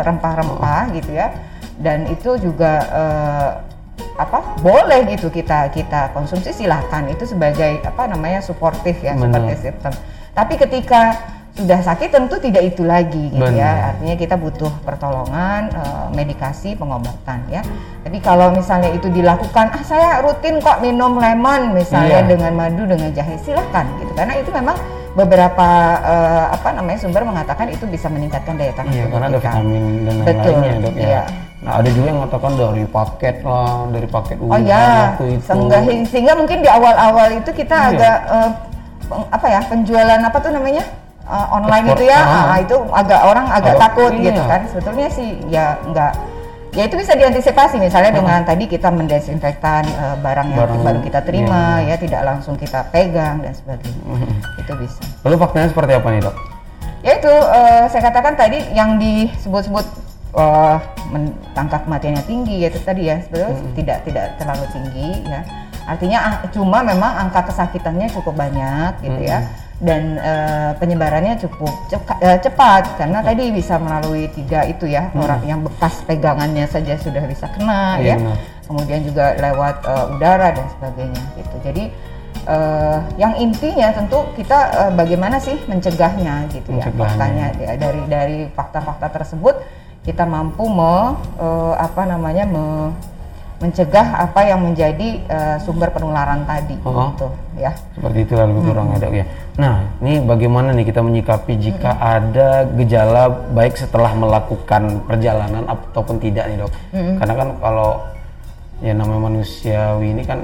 rempah-rempah. 0.08 0.88
uh, 0.88 0.96
gitu 0.96 1.12
ya. 1.12 1.36
Dan 1.76 2.08
itu 2.08 2.40
juga 2.40 2.74
uh, 2.88 3.50
apa 4.16 4.60
boleh 4.64 5.12
gitu 5.12 5.28
kita 5.28 5.76
kita 5.76 6.16
konsumsi 6.16 6.56
silahkan. 6.56 7.04
Itu 7.12 7.28
sebagai 7.28 7.84
apa 7.84 8.08
namanya 8.08 8.40
suportif 8.40 9.04
ya 9.04 9.20
seperti 9.20 9.54
sistem. 9.60 9.92
Tapi 10.32 10.56
ketika 10.56 11.20
sudah 11.60 11.80
sakit 11.84 12.10
tentu 12.16 12.40
tidak 12.40 12.64
itu 12.72 12.88
lagi 12.88 13.28
gitu 13.36 13.44
Benar. 13.44 13.60
ya 13.60 13.72
artinya 13.92 14.16
kita 14.16 14.36
butuh 14.40 14.72
pertolongan 14.88 15.68
uh, 15.76 16.08
medikasi 16.16 16.72
pengobatan 16.80 17.44
ya 17.52 17.60
tapi 18.08 18.24
kalau 18.24 18.56
misalnya 18.56 18.96
itu 18.96 19.12
dilakukan 19.12 19.68
ah 19.76 19.84
saya 19.84 20.24
rutin 20.24 20.64
kok 20.64 20.80
minum 20.80 21.20
lemon 21.20 21.76
misalnya 21.76 22.24
iya. 22.24 22.30
dengan 22.32 22.56
madu 22.56 22.88
dengan 22.88 23.12
jahe 23.12 23.36
silahkan 23.44 23.84
gitu 24.00 24.12
karena 24.16 24.40
itu 24.40 24.50
memang 24.56 24.80
beberapa 25.20 25.70
uh, 26.00 26.46
apa 26.56 26.80
namanya 26.80 27.04
sumber 27.04 27.28
mengatakan 27.28 27.68
itu 27.68 27.84
bisa 27.92 28.08
meningkatkan 28.08 28.56
daya 28.56 28.72
tahan 28.72 28.94
iya, 28.96 29.06
karena 29.12 29.28
ada 29.28 29.40
vitamin 29.44 29.84
dan 30.08 30.16
Betul, 30.24 30.54
lainnya 30.56 30.74
dok 30.80 30.96
ya 30.96 31.04
iya. 31.04 31.24
Nah 31.60 31.84
ada 31.84 31.92
juga 31.92 32.08
yang 32.08 32.24
mengatakan 32.24 32.52
dari 32.56 32.84
paket 32.88 33.36
lah, 33.44 33.84
dari 33.92 34.08
paket 34.08 34.38
uang 34.40 34.48
oh, 34.48 34.60
ya. 34.64 35.12
itu. 35.12 35.44
Sehingga, 35.44 35.78
sehingga 36.08 36.34
mungkin 36.40 36.64
di 36.64 36.72
awal-awal 36.72 37.36
itu 37.36 37.52
kita 37.52 37.76
iya. 37.76 37.90
agak 37.92 38.18
uh, 38.32 38.52
apa 39.28 39.48
ya 39.52 39.60
penjualan 39.68 40.22
apa 40.24 40.38
tuh 40.40 40.56
namanya 40.56 40.88
uh, 41.30 41.48
online 41.54 41.86
Export, 41.86 42.02
itu 42.02 42.12
ya, 42.12 42.20
ah. 42.20 42.34
uh, 42.50 42.58
itu 42.60 42.76
agak 42.90 43.22
orang 43.22 43.46
agak 43.54 43.76
takut 43.78 44.12
gitu 44.12 44.26
iya. 44.26 44.30
gitu 44.34 44.42
kan. 44.50 44.62
Sebetulnya 44.68 45.08
sih 45.14 45.30
ya 45.48 45.66
nggak 45.86 46.14
Ya 46.70 46.86
itu 46.86 47.02
bisa 47.02 47.18
diantisipasi 47.18 47.82
misalnya 47.82 48.14
dengan 48.14 48.46
tadi 48.46 48.70
kita 48.70 48.94
mendesinfektan 48.94 49.90
uh, 49.90 50.16
barang 50.22 50.54
yang 50.54 50.60
Barang- 50.70 50.86
baru 50.86 51.00
kita 51.02 51.26
terima 51.26 51.82
iya, 51.82 51.98
ya 51.98 52.06
tidak 52.06 52.22
langsung 52.22 52.54
kita 52.62 52.86
pegang 52.94 53.42
dan 53.42 53.58
sebagainya. 53.58 54.06
Mhm. 54.06 54.62
Itu 54.62 54.74
bisa. 54.78 55.02
Lalu 55.26 55.36
faktanya 55.42 55.68
seperti 55.74 55.92
apa 55.98 56.08
nih 56.14 56.22
dok? 56.30 56.36
Ya 57.02 57.12
itu 57.18 57.32
eh, 57.32 57.84
saya 57.90 58.02
katakan 58.12 58.36
tadi 58.38 58.60
yang 58.76 59.00
disebut-sebut 59.02 59.88
men- 61.10 61.34
angka 61.58 61.82
kematiannya 61.88 62.22
tinggi 62.28 62.62
ya 62.62 62.68
itu 62.70 62.80
tadi 62.86 63.08
ya 63.10 63.18
sebetulnya 63.24 63.56
tidak 63.74 63.98
tidak 64.06 64.26
terlalu 64.38 64.66
tinggi 64.70 65.10
ya. 65.26 65.42
Artinya 65.90 66.20
cuma 66.54 66.86
memang 66.86 67.12
angka 67.18 67.50
kesakitannya 67.50 68.14
cukup 68.14 68.38
banyak 68.38 68.94
gitu 69.02 69.26
ya 69.26 69.42
dan 69.80 70.20
eh, 70.20 70.72
penyebarannya 70.76 71.40
cukup 71.40 71.72
ceka- 71.88 72.20
eh, 72.20 72.38
cepat. 72.38 73.00
Karena 73.00 73.24
tadi 73.24 73.48
bisa 73.50 73.80
melalui 73.80 74.28
tiga 74.30 74.64
itu 74.64 74.86
ya 74.86 75.08
orang 75.16 75.42
yang 75.44 75.60
bekas 75.64 76.04
pegangannya 76.04 76.68
saja 76.68 76.96
sudah 76.96 77.24
bisa 77.24 77.48
kena 77.52 77.96
Iya, 77.98 78.20
ya. 78.20 78.34
Kemudian 78.68 79.02
juga 79.02 79.34
lewat 79.34 79.76
eh, 79.82 80.14
udara 80.14 80.48
dan 80.52 80.68
sebagainya 80.76 81.24
gitu. 81.36 81.56
Jadi 81.64 81.84
eh, 82.46 82.98
yang 83.16 83.34
intinya 83.36 83.88
tentu 83.90 84.20
kita 84.36 84.60
eh, 84.70 84.92
bagaimana 84.94 85.40
sih 85.40 85.56
mencegahnya 85.66 86.44
gitu 86.52 86.76
ya. 86.76 86.84
Faktanya 86.92 87.46
ya, 87.56 87.72
dari 87.76 88.02
dari 88.06 88.40
fakta-fakta 88.52 89.08
tersebut 89.10 89.56
kita 90.00 90.24
mampu 90.24 90.68
me, 90.68 91.16
eh, 91.40 91.74
apa 91.78 92.04
namanya 92.04 92.44
me- 92.44 92.92
mencegah 93.60 94.08
apa 94.22 94.40
yang 94.42 94.60
menjadi 94.62 95.10
eh, 95.22 95.58
sumber 95.60 95.90
penularan 95.90 96.44
tadi 96.44 96.80
Oh. 96.82 97.12
gitu 97.12 97.28
ya 97.56 97.76
Seperti 97.92 98.24
itu 98.24 98.34
lebih 98.34 98.64
kurang 98.66 98.88
ya 98.90 98.98
dok 98.98 99.14
ya. 99.14 99.26
Nah, 99.56 99.76
ini 100.00 100.24
bagaimana 100.24 100.72
nih 100.72 100.86
kita 100.86 101.00
menyikapi 101.00 101.54
jika 101.56 101.92
ada 101.94 102.64
gejala 102.72 103.28
baik 103.52 103.76
setelah 103.76 104.12
melakukan 104.14 105.04
perjalanan 105.04 105.68
ataupun 105.68 106.18
tidak 106.18 106.48
nih 106.48 106.58
dok? 106.58 106.72
Karena 106.92 107.34
kan 107.36 107.50
kalau 107.60 108.00
ya 108.80 108.96
namanya 108.96 109.28
manusiawi 109.28 110.08
ini 110.10 110.24
kan 110.24 110.40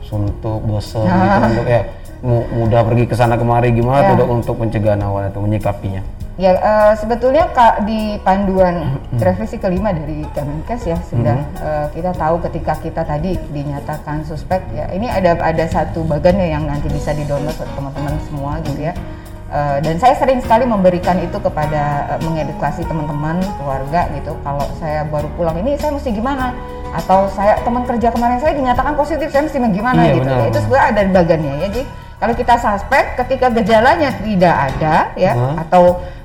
suntuk, 0.00 0.60
bosen 0.62 1.00
gitu 1.02 1.38
kan 1.40 1.50
dok 1.54 1.64
ya. 1.66 1.82
Mu- 2.20 2.48
mudah 2.54 2.80
pergi 2.82 3.04
ke 3.04 3.12
sana 3.12 3.34
kemari 3.34 3.68
gimana 3.70 4.04
tuh 4.06 4.16
dok 4.18 4.28
untuk 4.30 4.54
pencegahan 4.58 5.00
awal 5.00 5.24
itu 5.24 5.36
menyikapinya? 5.38 6.04
Ya 6.34 6.50
eh, 6.50 6.92
sebetulnya 6.98 7.46
Kak 7.50 7.86
di 7.86 8.18
panduan 8.18 8.98
revisi 9.14 9.54
kelima 9.54 9.94
dari 9.94 10.26
Kemenkes 10.34 10.82
ya 10.82 10.98
sudah 11.06 11.38
eh, 11.54 11.86
kita 11.94 12.10
tahu 12.10 12.42
ketika 12.42 12.74
kita 12.74 13.06
tadi 13.06 13.38
dinyatakan 13.54 14.26
suspek 14.26 14.58
ya 14.74 14.90
ini 14.90 15.06
ada 15.06 15.38
ada 15.38 15.62
satu 15.64 16.02
bagan 16.02 16.34
ya 16.34 16.58
yang 16.58 16.66
nanti 16.66 16.90
bisa 16.90 17.14
di-download 17.14 17.54
oleh 17.54 17.72
teman-teman 17.72 18.14
semua 18.26 18.58
gitu 18.66 18.82
ya. 18.82 18.98
Eh, 19.46 19.78
dan 19.78 19.94
saya 20.02 20.18
sering 20.18 20.42
sekali 20.42 20.66
memberikan 20.66 21.22
itu 21.22 21.38
kepada 21.38 21.82
eh, 22.10 22.20
mengedukasi 22.26 22.82
teman-teman 22.82 23.38
keluarga 23.54 24.10
gitu 24.18 24.34
kalau 24.42 24.66
saya 24.82 25.06
baru 25.06 25.30
pulang 25.38 25.54
ini 25.62 25.78
saya 25.78 25.94
mesti 25.94 26.10
gimana 26.10 26.50
atau 26.90 27.30
saya 27.30 27.62
teman 27.62 27.86
kerja 27.86 28.10
kemarin 28.10 28.42
saya 28.42 28.58
dinyatakan 28.58 28.98
positif 28.98 29.30
saya 29.30 29.46
mesti 29.46 29.58
gimana 29.70 30.02
Iya, 30.02 30.18
gitu 30.18 30.26
benar. 30.26 30.42
ya 30.42 30.46
itu 30.50 30.58
sebenarnya 30.66 30.86
ada 30.90 31.02
bagannya 31.14 31.52
ya 31.54 31.66
jadi 31.70 31.82
kalau 32.14 32.34
kita 32.34 32.54
suspek 32.56 33.04
ketika 33.18 33.46
gejalanya 33.52 34.10
tidak 34.18 34.54
ada 34.72 34.94
ya 35.14 35.32
Hmm. 35.34 35.58
atau 35.60 35.82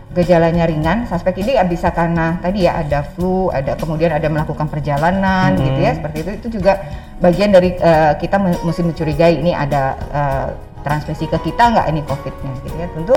gejalanya 0.10 0.66
ringan, 0.66 1.06
suspek 1.06 1.38
ini 1.46 1.54
bisa 1.70 1.94
karena 1.94 2.42
tadi 2.42 2.66
ya 2.66 2.82
ada 2.82 3.06
flu, 3.06 3.54
ada 3.54 3.78
kemudian 3.78 4.10
ada 4.10 4.26
melakukan 4.26 4.66
perjalanan 4.66 5.54
Hmm. 5.54 5.62
gitu 5.62 5.80
ya 5.86 5.92
seperti 5.94 6.18
itu. 6.26 6.32
Itu 6.42 6.48
juga 6.58 6.82
bagian 7.22 7.54
dari 7.54 7.78
eh, 7.78 8.14
kita 8.18 8.42
mesti 8.42 8.82
mencurigai 8.82 9.38
ini 9.38 9.54
ada 9.54 9.94
eh, 10.10 10.48
transmisi 10.82 11.30
ke 11.30 11.38
kita 11.52 11.64
nggak 11.76 11.88
ini 11.94 12.02
COVID-nya 12.10 12.52
gitu 12.66 12.76
ya. 12.80 12.88
Tentu 12.90 13.16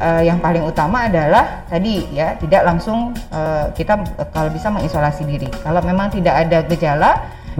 eh, 0.00 0.22
yang 0.32 0.40
paling 0.40 0.64
utama 0.64 1.12
adalah 1.12 1.68
tadi 1.68 2.08
ya 2.16 2.32
tidak 2.40 2.64
langsung 2.64 3.12
eh, 3.12 3.66
kita 3.76 4.00
eh, 4.16 4.28
kalau 4.32 4.48
bisa 4.48 4.72
mengisolasi 4.72 5.28
diri. 5.28 5.48
Kalau 5.60 5.84
memang 5.84 6.08
tidak 6.08 6.48
ada 6.48 6.64
gejala 6.64 7.10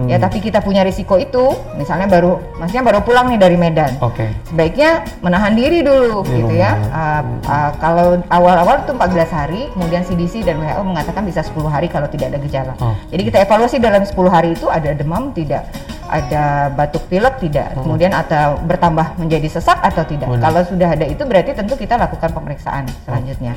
ya 0.07 0.15
Hmm. 0.17 0.23
tapi 0.23 0.39
kita 0.39 0.63
punya 0.63 0.81
risiko 0.81 1.19
itu 1.19 1.51
misalnya 1.75 2.07
baru 2.07 2.39
maksudnya 2.57 2.83
baru 2.83 2.99
pulang 3.03 3.27
nih 3.27 3.39
dari 3.39 3.57
Medan 3.59 3.91
Oke. 3.99 4.23
sebaiknya 4.47 5.03
menahan 5.19 5.51
diri 5.51 5.83
dulu 5.83 6.23
Di 6.23 6.39
gitu 6.39 6.53
ya. 6.55 6.79
Uh, 6.89 7.23
uh, 7.43 7.71
kalau 7.77 8.17
awal-awal 8.31 8.81
itu 8.81 8.91
14 8.95 9.29
hari, 9.29 9.61
kemudian 9.75 10.01
CDC 10.01 10.47
dan 10.47 10.57
WHO 10.57 10.81
mengatakan 10.87 11.27
bisa 11.27 11.43
10 11.43 11.67
hari 11.67 11.87
kalau 11.91 12.07
tidak 12.07 12.31
ada 12.33 12.39
gejala. 12.39 12.73
Oh. 12.79 12.95
Jadi 13.11 13.21
kita 13.27 13.37
evaluasi 13.43 13.77
dalam 13.77 14.01
10 14.07 14.15
hari 14.31 14.55
itu 14.55 14.71
ada 14.71 14.95
demam 14.95 15.35
tidak, 15.35 15.67
ada 16.07 16.71
batuk 16.71 17.03
pilek 17.07 17.39
tidak, 17.39 17.75
kemudian 17.75 18.15
atau 18.15 18.57
bertambah 18.63 19.19
menjadi 19.19 19.47
sesak 19.59 19.79
atau 19.83 20.03
tidak. 20.07 20.31
Benar. 20.31 20.43
Kalau 20.49 20.61
sudah 20.65 20.89
ada 20.91 21.05
itu 21.05 21.23
berarti 21.27 21.51
tentu 21.51 21.75
kita 21.75 21.99
lakukan 21.99 22.31
pemeriksaan 22.31 22.87
selanjutnya. 23.03 23.53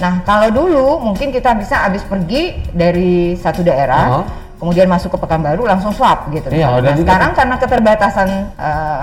Nah, 0.00 0.24
kalau 0.26 0.48
dulu 0.50 0.98
mungkin 0.98 1.30
kita 1.30 1.54
bisa 1.54 1.86
habis 1.86 2.02
pergi 2.02 2.58
dari 2.72 3.36
satu 3.38 3.62
daerah, 3.62 4.22
Oh. 4.22 4.24
Kemudian 4.62 4.86
masuk 4.86 5.10
ke 5.10 5.18
Pekanbaru 5.18 5.66
langsung 5.66 5.90
swab 5.90 6.30
gitu. 6.30 6.46
Iya, 6.54 6.78
Nah, 6.78 6.94
sekarang 6.94 7.34
karena 7.34 7.54
keterbatasan 7.58 8.28
eh, 8.54 9.02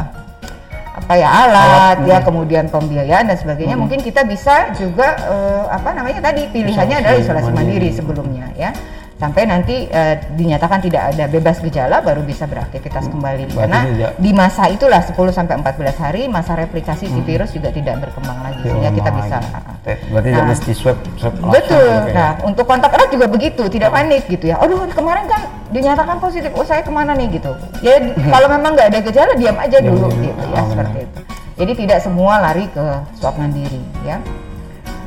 apa 0.99 1.13
ya 1.19 1.27
alat, 1.27 1.97
ya 2.07 2.17
kemudian 2.23 2.71
pembiayaan 2.71 3.27
dan 3.27 3.35
sebagainya 3.35 3.75
mungkin 3.75 3.99
kita 3.99 4.23
bisa 4.23 4.71
juga 4.79 5.19
eh, 5.19 5.63
apa 5.67 5.91
namanya 5.91 6.23
tadi 6.31 6.47
pilihannya 6.47 7.03
Isolasi 7.03 7.03
adalah 7.03 7.19
isolasi 7.19 7.49
mandiri. 7.51 7.59
mandiri 7.59 7.89
sebelumnya 7.91 8.45
ya 8.55 8.71
sampai 9.19 9.43
nanti 9.43 9.83
eh, 9.85 10.15
dinyatakan 10.31 10.79
tidak 10.79 11.11
ada 11.11 11.27
bebas 11.27 11.59
gejala 11.59 11.99
baru 11.99 12.23
bisa 12.23 12.47
beraktivitas 12.47 13.05
kembali 13.05 13.45
Berarti 13.45 13.59
karena 13.59 13.79
tidak- 13.85 14.13
di 14.15 14.31
masa 14.31 14.63
itulah 14.65 15.01
10 15.03 15.11
sampai 15.29 15.59
14 15.59 15.97
hari 15.97 16.21
masa 16.25 16.55
replikasi 16.55 17.05
si 17.05 17.19
virus 17.21 17.51
juga 17.51 17.67
tidak 17.67 17.99
berkembang 17.99 18.39
lagi 18.39 18.63
sehingga 18.63 18.89
kita 18.89 19.09
bisa 19.11 19.35
lagi. 19.37 19.51
ah. 19.51 19.75
Berarti 20.09 20.27
tidak 20.29 20.39
Nah. 20.39 20.49
mesti 20.49 20.71
swab 20.71 20.97
swab 21.15 21.33
langsung 21.35 21.51
Betul. 21.51 21.83
gitu 21.83 22.07
ya. 22.07 22.15
Nah, 22.15 22.31
untuk 22.41 22.63
kontak 22.63 22.91
erat 22.91 23.09
juga 23.09 23.27
begitu, 23.27 23.63
tidak 23.67 23.89
panik 23.91 24.23
gitu 24.25 24.45
ya. 24.45 24.55
Aduh, 24.57 24.87
kemarin 24.87 25.25
kan 25.25 25.41
dinyatakan 25.69 26.15
positif. 26.17 26.51
Oh, 26.53 26.63
saya 26.63 26.79
ke 26.79 26.89
mana 26.89 27.11
nih 27.11 27.27
gitu. 27.33 27.51
Ya, 27.81 27.99
kalau 28.33 28.47
memang 28.47 28.71
nggak 28.71 28.87
ada 28.87 28.99
gejala, 29.01 29.31
diam 29.33 29.57
aja 29.57 29.77
Diam 29.77 29.93
dulu 29.93 30.07
dulu. 30.07 30.23
gitu 30.23 30.43
ya, 30.45 30.57
Oh, 30.57 30.67
seperti 30.69 30.95
benar. 30.95 31.05
itu. 31.05 31.19
Jadi 31.57 31.71
tidak 31.77 31.99
semua 31.99 32.33
lari 32.39 32.65
ke 32.67 32.85
swab 33.13 33.35
mandiri 33.35 33.83
ya. 34.01 34.15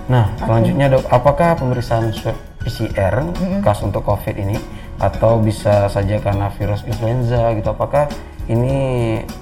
Nah, 0.04 0.28
selanjutnya 0.36 0.86
dok, 0.90 1.04
apakah 1.08 1.56
pemeriksaan 1.56 2.12
swab 2.12 2.36
PCR 2.62 3.14
khas 3.60 3.78
untuk 3.82 4.06
COVID 4.06 4.38
ini 4.38 4.56
atau 5.02 5.42
bisa 5.42 5.90
saja 5.90 6.16
karena 6.22 6.46
virus 6.54 6.86
influenza 6.86 7.52
gitu? 7.58 7.74
Apakah 7.74 8.06
ini 8.50 8.74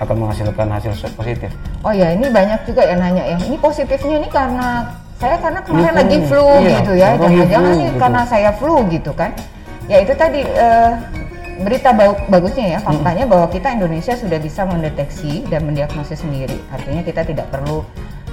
akan 0.01 0.17
menghasilkan 0.27 0.69
hasil 0.69 0.93
swab 0.97 1.13
positif? 1.17 1.53
Oh 1.85 1.93
ya, 1.93 2.13
ini 2.13 2.29
banyak 2.29 2.65
juga 2.69 2.85
yang 2.85 3.01
nanya 3.01 3.25
ya. 3.25 3.37
Ini 3.41 3.57
positifnya 3.57 4.21
ini 4.21 4.29
karena 4.29 4.93
saya 5.21 5.37
karena 5.37 5.61
kemarin 5.65 5.95
lagi 5.97 6.17
flu. 6.25 6.49
Iya, 6.61 6.77
gitu 6.81 6.93
ya. 6.97 7.09
Jangan-jangan 7.17 7.73
ini 7.77 7.89
gitu. 7.89 8.01
karena 8.01 8.23
saya 8.25 8.51
flu 8.57 8.75
gitu 8.89 9.13
kan. 9.13 9.31
Ya 9.89 10.01
itu 10.05 10.13
tadi 10.17 10.41
eh, 10.45 10.93
berita 11.61 11.93
bagusnya 12.29 12.77
ya 12.77 12.79
faktanya 12.81 13.29
bahwa 13.29 13.47
kita 13.53 13.69
Indonesia 13.77 14.17
sudah 14.17 14.39
bisa 14.41 14.65
mendeteksi 14.65 15.45
dan 15.53 15.69
mendiagnosis 15.69 16.25
sendiri. 16.25 16.57
Artinya 16.73 17.05
kita 17.05 17.25
tidak 17.25 17.53
perlu 17.53 17.85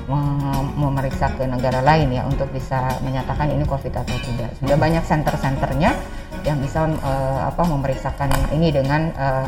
memeriksa 0.07 1.27
ke 1.35 1.43
negara 1.43 1.83
lain 1.83 2.15
ya 2.15 2.23
untuk 2.23 2.47
bisa 2.55 2.95
menyatakan 3.03 3.51
ini 3.51 3.67
COVID 3.67 3.91
atau 3.91 4.15
tidak. 4.23 4.55
Sudah 4.55 4.79
banyak 4.79 5.03
center-centernya 5.03 5.91
yang 6.47 6.57
bisa 6.63 6.87
eh, 6.87 7.39
apa 7.43 7.63
memeriksakan 7.67 8.31
ini 8.55 8.71
dengan 8.71 9.11
eh, 9.11 9.47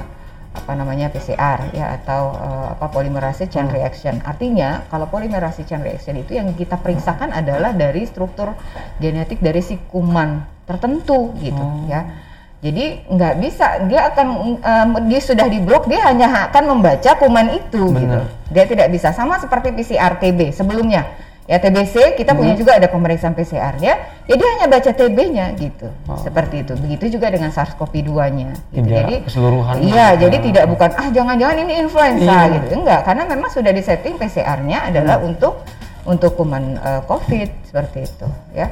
apa 0.50 0.74
namanya 0.76 1.08
PCR 1.14 1.72
ya 1.72 1.96
atau 2.02 2.36
eh, 2.36 2.68
apa 2.76 2.92
polymerase 2.92 3.48
chain 3.48 3.72
reaction. 3.72 4.20
Artinya 4.28 4.84
kalau 4.92 5.08
polymerase 5.08 5.64
chain 5.64 5.80
reaction 5.80 6.20
itu 6.20 6.36
yang 6.36 6.52
kita 6.52 6.76
periksakan 6.76 7.32
adalah 7.32 7.72
dari 7.72 8.04
struktur 8.04 8.52
genetik 9.00 9.40
dari 9.40 9.64
si 9.64 9.80
kuman 9.88 10.44
tertentu 10.68 11.32
gitu 11.40 11.88
ya. 11.88 12.29
Jadi 12.60 13.08
nggak 13.08 13.34
bisa 13.40 13.88
dia 13.88 14.12
akan 14.12 14.28
em, 14.60 14.90
dia 15.08 15.22
sudah 15.24 15.48
diblok 15.48 15.88
dia 15.88 16.04
hanya 16.04 16.52
akan 16.52 16.76
membaca 16.76 17.16
kuman 17.16 17.56
itu 17.56 17.88
gitu. 17.96 18.20
Benar. 18.20 18.28
Dia 18.52 18.68
tidak 18.68 18.92
bisa 18.92 19.16
sama 19.16 19.40
seperti 19.40 19.72
PCR 19.72 20.20
TB 20.20 20.52
sebelumnya. 20.52 21.08
Ya 21.50 21.58
TBC 21.58 22.14
kita 22.14 22.38
punya 22.38 22.54
juga 22.54 22.78
ada 22.78 22.86
pemeriksaan 22.86 23.34
PCR-nya. 23.34 23.94
Ya 24.30 24.34
dia 24.38 24.48
hanya 24.54 24.70
baca 24.70 24.92
TB-nya 24.94 25.58
gitu. 25.58 25.90
Seperti 26.22 26.62
itu. 26.62 26.78
Begitu 26.78 27.18
juga 27.18 27.34
dengan 27.34 27.50
SARS-CoV-2-nya. 27.50 28.54
Gitu. 28.70 28.86
Tidak 28.86 28.98
Jadi 29.02 29.16
keseluruhan. 29.26 29.74
Iya, 29.82 30.08
jadi 30.22 30.38
tidak 30.46 30.66
bukan 30.70 30.90
ah 30.94 31.10
jangan-jangan 31.10 31.58
ini 31.66 31.74
influenza 31.82 32.22
Iya. 32.22 32.54
gitu. 32.54 32.66
Enggak, 32.78 33.02
karena 33.02 33.24
memang 33.26 33.50
sudah 33.50 33.72
disetting 33.74 34.22
PCR-nya 34.22 34.94
adalah 34.94 35.18
untuk 35.26 35.66
untuk 36.06 36.38
kuman 36.38 36.78
eh, 36.78 37.02
COVID 37.10 37.50
seperti 37.66 38.06
itu, 38.06 38.28
ya. 38.54 38.68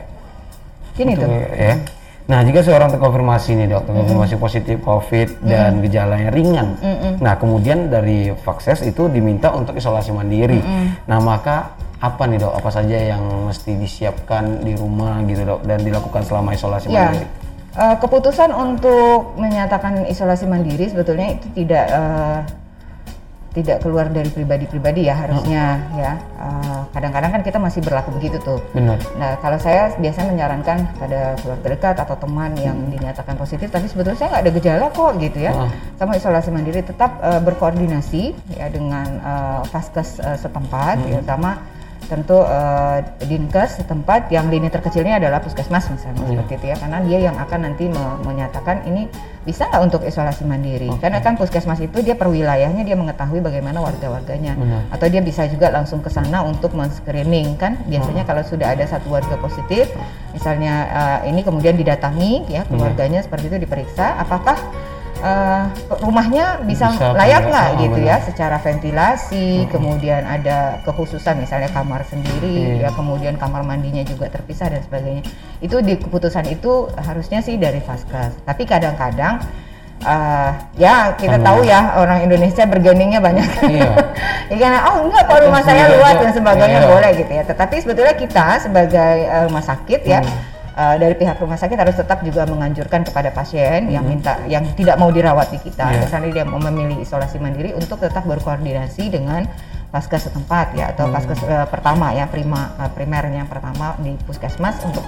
Ini 1.02 1.14
Betul, 1.18 1.26
tuh. 1.26 1.30
ya. 1.58 1.76
Nah, 2.28 2.44
jika 2.44 2.60
seorang 2.60 2.92
terkonfirmasi 2.92 3.56
nih 3.56 3.68
dok, 3.72 3.88
terkonfirmasi 3.88 4.36
positif 4.36 4.84
COVID 4.84 5.48
dan 5.48 5.80
gejalanya 5.80 6.28
ringan, 6.28 6.76
nah 7.18 7.40
kemudian 7.40 7.88
dari 7.88 8.36
Vakses 8.36 8.84
itu 8.84 9.08
diminta 9.08 9.56
untuk 9.56 9.74
isolasi 9.74 10.12
mandiri. 10.12 10.60
Nah, 11.08 11.24
maka 11.24 11.72
apa 11.98 12.28
nih 12.28 12.38
dok? 12.38 12.52
Apa 12.52 12.70
saja 12.70 12.94
yang 12.94 13.24
mesti 13.48 13.74
disiapkan 13.74 14.60
di 14.60 14.76
rumah 14.76 15.24
gitu 15.24 15.48
dok 15.48 15.64
dan 15.66 15.80
dilakukan 15.80 16.22
selama 16.22 16.52
isolasi 16.52 16.92
Ya, 16.92 17.10
mandiri? 17.10 17.26
eh, 17.74 17.96
keputusan 17.96 18.52
untuk 18.52 19.34
menyatakan 19.40 20.04
isolasi 20.06 20.46
mandiri 20.46 20.92
sebetulnya 20.92 21.32
itu 21.32 21.48
tidak 21.56 21.86
eh, 21.88 22.40
tidak 23.58 23.82
keluar 23.82 24.06
dari 24.14 24.30
pribadi-pribadi 24.30 25.10
ya 25.10 25.18
harusnya 25.18 25.82
ya. 25.98 26.12
Uh, 26.38 26.86
kadang-kadang 26.94 27.34
kan 27.34 27.42
kita 27.42 27.58
masih 27.58 27.82
berlaku 27.82 28.14
begitu 28.14 28.38
tuh. 28.46 28.62
Benar. 28.78 29.02
Nah 29.18 29.34
kalau 29.42 29.58
saya 29.58 29.90
biasanya 29.98 30.30
menyarankan 30.38 30.78
pada 31.02 31.34
keluarga 31.42 31.68
dekat 31.74 31.96
atau 31.98 32.16
teman 32.22 32.54
yang 32.62 32.78
dinyatakan 32.94 33.34
positif, 33.34 33.74
tapi 33.74 33.90
sebetulnya 33.90 34.18
saya 34.22 34.30
nggak 34.38 34.44
ada 34.46 34.52
gejala 34.54 34.86
kok 34.94 35.12
gitu 35.18 35.40
ya, 35.42 35.52
Ah. 35.58 35.74
sama 35.98 36.14
isolasi 36.14 36.54
mandiri 36.54 36.86
tetap 36.86 37.18
uh, 37.18 37.42
berkoordinasi 37.42 38.38
ya 38.54 38.70
dengan 38.70 39.08
uh, 39.26 39.62
vaskes 39.74 40.22
uh, 40.22 40.38
setempat, 40.38 41.02
ya, 41.10 41.18
terutama 41.18 41.58
tentu 42.08 42.40
uh, 42.40 42.98
dinkes 43.22 43.78
setempat 43.78 44.32
yang 44.32 44.48
lini 44.48 44.68
terkecilnya 44.68 45.20
adalah 45.20 45.40
puskesmas 45.40 45.88
misalnya 45.88 46.24
Iya. 46.24 46.30
seperti 46.34 46.54
itu 46.56 46.66
ya, 46.68 46.76
karena 46.80 46.98
dia 47.04 47.20
yang 47.22 47.36
akan 47.36 47.60
nanti 47.62 47.86
me- 47.88 48.20
menyatakan 48.24 48.84
ini 48.84 49.12
bisa 49.44 49.64
nggak 49.64 49.80
untuk 49.82 50.02
isolasi 50.02 50.44
mandiri, 50.44 50.88
karena 50.98 51.20
kan 51.20 51.36
puskesmas 51.36 51.80
itu 51.80 52.00
dia 52.00 52.16
per 52.16 52.28
wilayahnya 52.28 52.84
dia 52.84 52.96
mengetahui 52.96 53.40
bagaimana 53.40 53.80
warga-warganya. 53.80 54.56
Benar. 54.56 54.82
atau 54.90 55.08
dia 55.08 55.20
bisa 55.20 55.44
juga 55.46 55.68
langsung 55.70 56.00
ke 56.00 56.08
sana 56.08 56.42
untuk 56.42 56.72
men-screening 56.72 57.56
kan? 57.56 57.76
Biasanya 57.86 58.24
kalau 58.24 58.42
sudah 58.42 58.72
ada 58.72 58.84
satu 58.84 59.08
warga 59.08 59.36
positif 59.38 59.88
misalnya 60.32 60.74
eh, 61.24 61.30
ini 61.30 61.44
kemudian 61.44 61.76
didatangi 61.76 62.48
ya 62.48 62.64
keluarganya 62.66 63.20
seperti 63.20 63.48
itu 63.48 63.58
diperiksa 63.60 64.16
apakah 64.18 64.56
eh, 65.18 65.64
rumahnya 66.00 66.62
bisa, 66.64 66.94
Bisa 66.94 67.14
layak 67.14 67.50
nggak 67.50 67.68
ah, 67.68 67.80
gitu 67.80 68.00
benar. 68.00 68.10
ya 68.10 68.18
secara 68.22 68.58
ventilasi 68.58 69.66
kemudian 69.68 70.22
ada 70.24 70.80
kekhususan 70.84 71.38
misalnya 71.38 71.70
kamar 71.70 72.06
sendiri 72.06 72.78
Iya. 72.78 72.88
ya 72.88 72.90
kemudian 72.94 73.36
kamar 73.36 73.62
mandinya 73.62 74.02
juga 74.02 74.30
terpisah 74.30 74.70
dan 74.70 74.82
sebagainya 74.82 75.24
itu 75.60 75.78
di 75.82 75.98
keputusan 75.98 76.46
itu 76.48 76.88
harusnya 77.00 77.42
sih 77.42 77.58
dari 77.58 77.82
vaskes 77.82 78.38
tapi 78.44 78.64
kadang-kadang 78.64 79.42
eh, 80.00 80.52
ya 80.78 81.18
kita 81.18 81.42
tahu 81.42 81.66
ya 81.66 81.98
orang 81.98 82.22
Indonesia 82.22 82.64
bergeningnya 82.64 83.18
banyak 83.18 83.48
Iya. 83.66 83.92
ya 84.54 84.56
karena 84.56 84.80
oh 84.88 85.10
enggak 85.10 85.24
kalau 85.26 85.42
rumah 85.50 85.62
saya 85.66 85.90
Iya, 85.90 85.98
luas 85.98 86.14
iya. 86.14 86.22
dan 86.24 86.32
sebagainya 86.32 86.80
Iya. 86.80 86.90
boleh 86.94 87.12
gitu 87.18 87.32
ya 87.34 87.44
tetapi 87.44 87.76
sebetulnya 87.82 88.14
kita 88.14 88.46
sebagai 88.62 89.16
eh, 89.26 89.44
rumah 89.50 89.64
sakit 89.66 90.02
ya 90.06 90.22
Hmm. 90.78 90.94
eh, 90.94 90.98
dari 91.00 91.16
pihak 91.16 91.36
rumah 91.36 91.56
sakit 91.56 91.74
harus 91.74 91.96
tetap 91.96 92.22
juga 92.22 92.46
menganjurkan 92.46 93.02
kepada 93.02 93.30
pasien 93.30 93.90
yang 93.90 94.06
minta 94.06 94.38
yang 94.46 94.62
tidak 94.72 94.96
mau 94.96 95.10
dirawat 95.10 95.50
di 95.50 95.60
kita 95.60 95.82
Hmm. 95.84 95.92
Iya. 95.92 96.02
misalnya 96.04 96.30
dia 96.32 96.46
mau 96.46 96.62
memilih 96.62 97.02
isolasi 97.02 97.38
mandiri 97.38 97.74
untuk 97.74 97.98
tetap 97.98 98.22
berkoordinasi 98.24 99.10
dengan 99.10 99.50
vaskes 99.88 100.28
setempat 100.28 100.74
ya 100.74 100.86
Hmm. 100.86 100.94
atau 100.94 101.06
vaskes 101.10 101.42
eh, 101.42 101.66
pertama 101.66 102.12
ya 102.12 102.26
prima 102.26 102.78
eh, 102.78 102.92
primernya 102.92 103.42
yang 103.42 103.50
pertama 103.50 103.98
di 103.98 104.14
puskesmas 104.22 104.78
untuk 104.84 105.02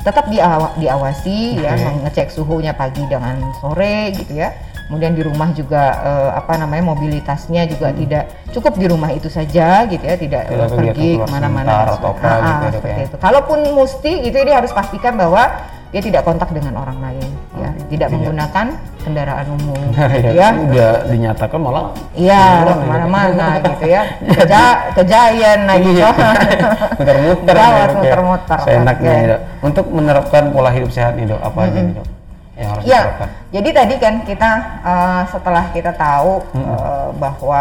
tetap 0.00 0.28
diawa- 0.28 0.76
diawasi 0.76 1.56
ya 1.56 1.72
Oke. 1.72 1.88
mengecek 1.96 2.28
suhunya 2.28 2.72
pagi 2.72 3.00
dengan 3.02 3.40
sore 3.56 4.12
gitu 4.12 4.36
ya 4.36 4.52
kemudian 4.84 5.12
di 5.12 5.22
rumah 5.22 5.48
juga 5.50 5.82
eh, 5.96 6.30
apa 6.34 6.52
namanya 6.54 6.84
mobilitasnya 6.86 7.64
juga 7.66 7.88
tidak 7.90 8.24
cukup 8.50 8.74
di 8.74 8.86
rumah 8.86 9.10
itu 9.10 9.26
saja 9.26 9.84
gitu 9.84 10.00
ya 10.00 10.14
tidak, 10.14 10.42
Hmm. 10.44 10.52
Tidak 10.52 10.66
eh, 10.66 10.76
pergi 10.76 11.10
ke 11.16 11.26
mana-mana 11.26 11.70
atau 11.88 12.12
apa 12.12 12.12
sebagainya. 12.12 12.36
gitu 12.36 12.44
Ah, 12.44 12.60
ya, 12.60 12.70
seperti 12.70 13.00
ya. 13.00 13.06
itu 13.06 13.16
kalaupun 13.18 13.58
mesti 13.72 14.12
gitu 14.22 14.36
dia 14.38 14.56
harus 14.56 14.70
pastikan 14.70 15.14
bahwa 15.14 15.42
dia 15.88 16.02
tidak 16.02 16.22
kontak 16.22 16.50
dengan 16.50 16.74
orang 16.76 16.98
lain 16.98 17.28
ya 17.54 17.70
tidak 17.86 18.10
menggunakan 18.10 18.66
kendaraan 18.98 19.46
umum 19.48 19.78
gitu 20.10 20.26
ya. 20.26 20.32
ya 20.34 20.48
Udah 20.58 20.90
dinyatakan 21.06 21.54
malah 21.56 21.84
Iya, 22.12 22.42
Orang 22.60 22.78
ke 22.78 22.86
mana-mana 22.88 23.46
gitu 23.70 23.84
ya. 23.86 24.02
Keja, 24.26 24.62
kejayan 24.92 25.60
lagi 25.64 25.90
Iya. 25.94 26.10
muter-muter 26.98 27.54
ya. 27.54 27.86
muter-muter. 27.90 28.58
Seenaknya 28.60 29.12
dok. 29.28 29.40
Untuk 29.62 29.86
menerapkan 29.88 30.50
pola 30.50 30.70
hidup 30.70 30.90
sehat 30.90 31.14
nih 31.14 31.26
dok, 31.26 31.40
apa 31.40 31.58
aja 31.62 31.78
nih 31.78 31.94
dok 31.94 32.06
yang 32.54 32.68
harus 32.70 32.82
Ya, 32.84 33.00
diterapkan? 33.02 33.28
jadi 33.50 33.68
tadi 33.72 33.94
kan 33.98 34.14
kita 34.22 34.50
eh, 34.80 35.22
setelah 35.28 35.64
kita 35.70 35.92
tahu 35.92 36.32
eh, 36.54 37.08
bahwa 37.16 37.60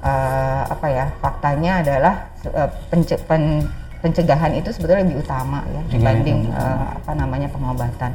eh, 0.00 0.62
apa 0.64 0.86
ya 0.88 1.04
faktanya 1.20 1.72
adalah 1.80 2.14
eh, 2.44 2.68
pence- 2.88 3.20
pen- 3.24 3.68
pencegahan 4.00 4.52
itu 4.52 4.68
sebetulnya 4.68 5.04
lebih 5.04 5.20
utama 5.20 5.64
ya 5.66 5.82
dibanding 5.88 6.48
eh, 6.48 6.84
apa 6.96 7.12
namanya 7.12 7.48
pengobatan. 7.48 8.12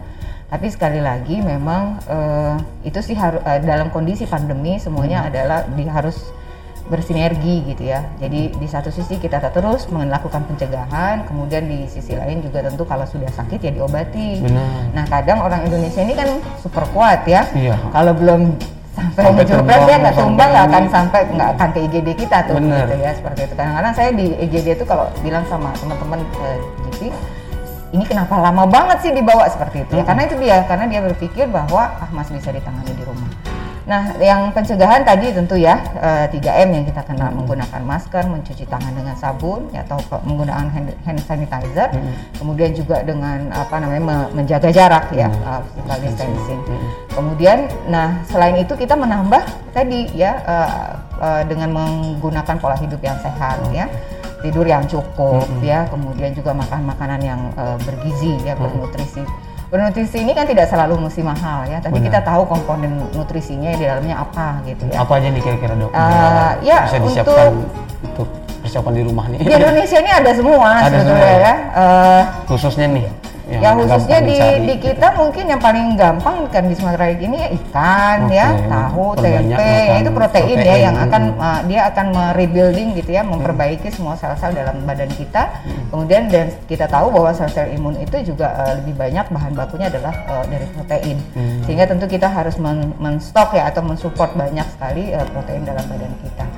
Tapi 0.50 0.66
sekali 0.66 0.98
lagi 0.98 1.42
memang 1.42 2.02
eh, 2.10 2.56
itu 2.84 3.00
sih 3.00 3.14
harus 3.14 3.38
dalam 3.62 3.94
kondisi 3.94 4.26
pandemi 4.26 4.82
semuanya 4.82 5.30
adalah 5.30 5.62
di, 5.70 5.86
harus 5.86 6.18
bersinergi 6.90 7.70
gitu 7.70 7.86
ya. 7.86 8.04
Jadi 8.18 8.58
di 8.58 8.68
satu 8.68 8.90
sisi 8.90 9.22
kita 9.22 9.38
terus 9.54 9.86
melakukan 9.94 10.44
pencegahan, 10.50 11.24
kemudian 11.30 11.70
di 11.70 11.86
sisi 11.86 12.18
lain 12.18 12.42
juga 12.42 12.66
tentu 12.66 12.84
kalau 12.84 13.06
sudah 13.06 13.30
sakit 13.30 13.62
ya 13.62 13.72
diobati. 13.72 14.42
Benar. 14.42 14.92
Nah 14.98 15.06
kadang 15.08 15.40
orang 15.46 15.64
Indonesia 15.70 16.02
ini 16.02 16.18
kan 16.18 16.42
super 16.60 16.84
kuat 16.92 17.24
ya. 17.30 17.46
Iya. 17.54 17.78
Kalau 17.94 18.12
belum 18.18 18.58
sampai, 18.98 19.46
tumbang, 19.46 19.82
dia 19.86 19.98
nggak 20.02 20.16
tumbang 20.18 20.50
nggak 20.50 20.66
akan 20.66 20.84
sampai 20.90 21.20
nggak 21.30 21.50
akan 21.56 21.68
ke 21.72 21.80
IGD 21.88 22.10
kita 22.18 22.38
tuh 22.50 22.56
Bener. 22.58 22.84
gitu 22.90 22.96
ya 23.00 23.12
seperti 23.14 23.40
itu. 23.46 23.54
Kadang-kadang 23.54 23.94
saya 23.94 24.10
di 24.12 24.26
IGD 24.50 24.68
itu 24.82 24.86
kalau 24.90 25.06
bilang 25.22 25.46
sama 25.48 25.70
teman-teman 25.78 26.20
eh, 26.42 26.60
GP 26.90 27.02
ini 27.90 28.06
kenapa 28.06 28.38
lama 28.38 28.70
banget 28.70 28.98
sih 29.02 29.12
dibawa 29.18 29.50
seperti 29.50 29.82
itu 29.82 29.98
ya 29.98 30.06
karena 30.06 30.30
itu 30.30 30.36
dia 30.38 30.62
karena 30.70 30.86
dia 30.86 31.02
berpikir 31.02 31.50
bahwa 31.50 31.90
ah 31.90 32.10
masih 32.14 32.38
bisa 32.38 32.54
ditangani 32.54 32.94
di 32.94 33.04
rumah. 33.06 33.30
Nah, 33.90 34.14
yang 34.22 34.54
pencegahan 34.54 35.02
tadi 35.02 35.34
tentu 35.34 35.58
ya 35.58 35.82
eh, 35.98 36.30
3M 36.30 36.70
yang 36.78 36.86
kita 36.86 37.02
kenal 37.10 37.34
menggunakan 37.34 37.82
masker, 37.82 38.22
mencuci 38.30 38.70
tangan 38.70 38.94
dengan 38.94 39.18
sabun 39.18 39.66
ya, 39.74 39.82
atau 39.82 39.98
menggunakan 40.30 40.70
hand, 40.70 40.94
hand 41.02 41.18
sanitizer, 41.26 41.90
kemudian 42.38 42.78
juga 42.78 43.02
dengan 43.02 43.50
apa 43.50 43.82
namanya 43.82 44.04
me- 44.06 44.30
menjaga 44.38 44.70
jarak 44.70 45.10
ya, 45.10 45.34
uh, 45.42 45.66
physical 45.74 45.98
distancing. 46.06 46.62
Kemudian, 47.10 47.66
nah 47.90 48.22
selain 48.30 48.62
itu 48.62 48.78
kita 48.78 48.94
menambah 48.94 49.42
tadi 49.74 50.14
ya 50.14 50.38
eh, 50.38 50.70
eh, 51.26 51.42
dengan 51.50 51.74
menggunakan 51.74 52.62
pola 52.62 52.78
hidup 52.78 53.02
yang 53.02 53.18
sehat 53.26 53.58
ya, 53.74 53.90
tidur 54.46 54.70
yang 54.70 54.86
cukup 54.86 55.50
ya, 55.66 55.90
kemudian 55.90 56.38
juga 56.38 56.54
makan 56.54 56.86
makanan 56.86 57.26
yang 57.26 57.42
eh, 57.58 57.78
bergizi 57.90 58.38
ya, 58.46 58.54
bernutrisi. 58.54 59.26
Bernutrisi 59.70 60.18
ini 60.26 60.34
kan 60.34 60.50
tidak 60.50 60.66
selalu 60.66 60.98
mesti 60.98 61.22
mahal 61.22 61.70
ya, 61.70 61.78
tapi 61.78 62.02
kita 62.02 62.26
tahu 62.26 62.42
komponen 62.50 63.06
nutrisinya 63.14 63.70
di 63.78 63.86
dalamnya 63.86 64.18
apa 64.18 64.66
gitu 64.66 64.82
ya. 64.90 65.06
Apa 65.06 65.22
aja 65.22 65.30
nih 65.30 65.42
kira-kira 65.46 65.78
dok? 65.78 65.94
Eh, 65.94 65.94
Biar 65.94 66.58
ya, 66.66 66.78
bisa 66.90 66.98
disiapkan 66.98 67.54
untuk 68.02 68.28
persiapan 68.66 68.94
di 68.98 69.04
rumah 69.06 69.26
nih. 69.30 69.40
Di 69.46 69.54
Indonesia 69.54 69.98
ini 70.02 70.10
ada 70.10 70.32
semua 70.34 70.70
Ada 70.74 70.90
sebetulnya 70.90 71.22
semua. 71.22 71.46
ya. 71.46 71.54
Eh, 71.70 72.22
Khususnya 72.50 72.86
nih. 72.90 73.06
Yang 73.50 73.62
ya 73.64 73.72
khususnya 73.74 74.20
di, 74.22 74.36
dicari. 74.38 74.66
di 74.66 74.76
kita 74.78 75.08
mungkin 75.18 75.46
yang 75.50 75.62
paling 75.62 75.88
gampang 75.98 76.36
kan 76.54 76.64
di 76.70 76.76
Sumatera 76.78 77.06
ini 77.10 77.38
ya 77.38 77.50
ikan 77.58 78.18
Oke, 78.30 78.38
ya 78.38 78.48
tahu 78.70 79.06
tempe 79.18 79.72
ya 79.90 79.96
itu 80.00 80.12
protein, 80.14 80.58
ya 80.58 80.64
protein, 80.64 80.86
yang 80.86 80.96
akan 80.98 81.22
mm. 81.34 81.42
uh, 81.42 81.62
dia 81.66 81.82
akan 81.90 82.06
merebuilding 82.14 82.88
gitu 82.98 83.10
ya 83.14 83.22
memperbaiki 83.26 83.88
semua 83.90 84.14
sel-sel 84.16 84.54
dalam 84.54 84.86
badan 84.86 85.10
kita. 85.14 85.50
Kemudian 85.90 86.30
dan 86.30 86.54
kita 86.70 86.86
tahu 86.86 87.10
bahwa 87.10 87.34
sel-sel 87.34 87.74
imun 87.74 87.98
itu 87.98 88.34
juga 88.34 88.54
uh, 88.54 88.74
lebih 88.78 88.94
banyak 88.94 89.26
bahan 89.30 89.54
bakunya 89.58 89.88
adalah 89.90 90.14
uh, 90.30 90.46
dari 90.46 90.66
protein. 90.74 91.18
Hmm. 91.34 91.62
sehingga 91.66 91.86
tentu 91.86 92.06
kita 92.10 92.28
harus 92.28 92.58
men- 92.58 92.96
menstok 92.98 93.54
ya 93.54 93.70
atau 93.70 93.86
mensupport 93.86 94.34
banyak 94.34 94.66
sekali 94.76 95.14
uh, 95.14 95.26
protein 95.30 95.64
dalam 95.64 95.86
badan 95.86 96.14
kita 96.26 96.49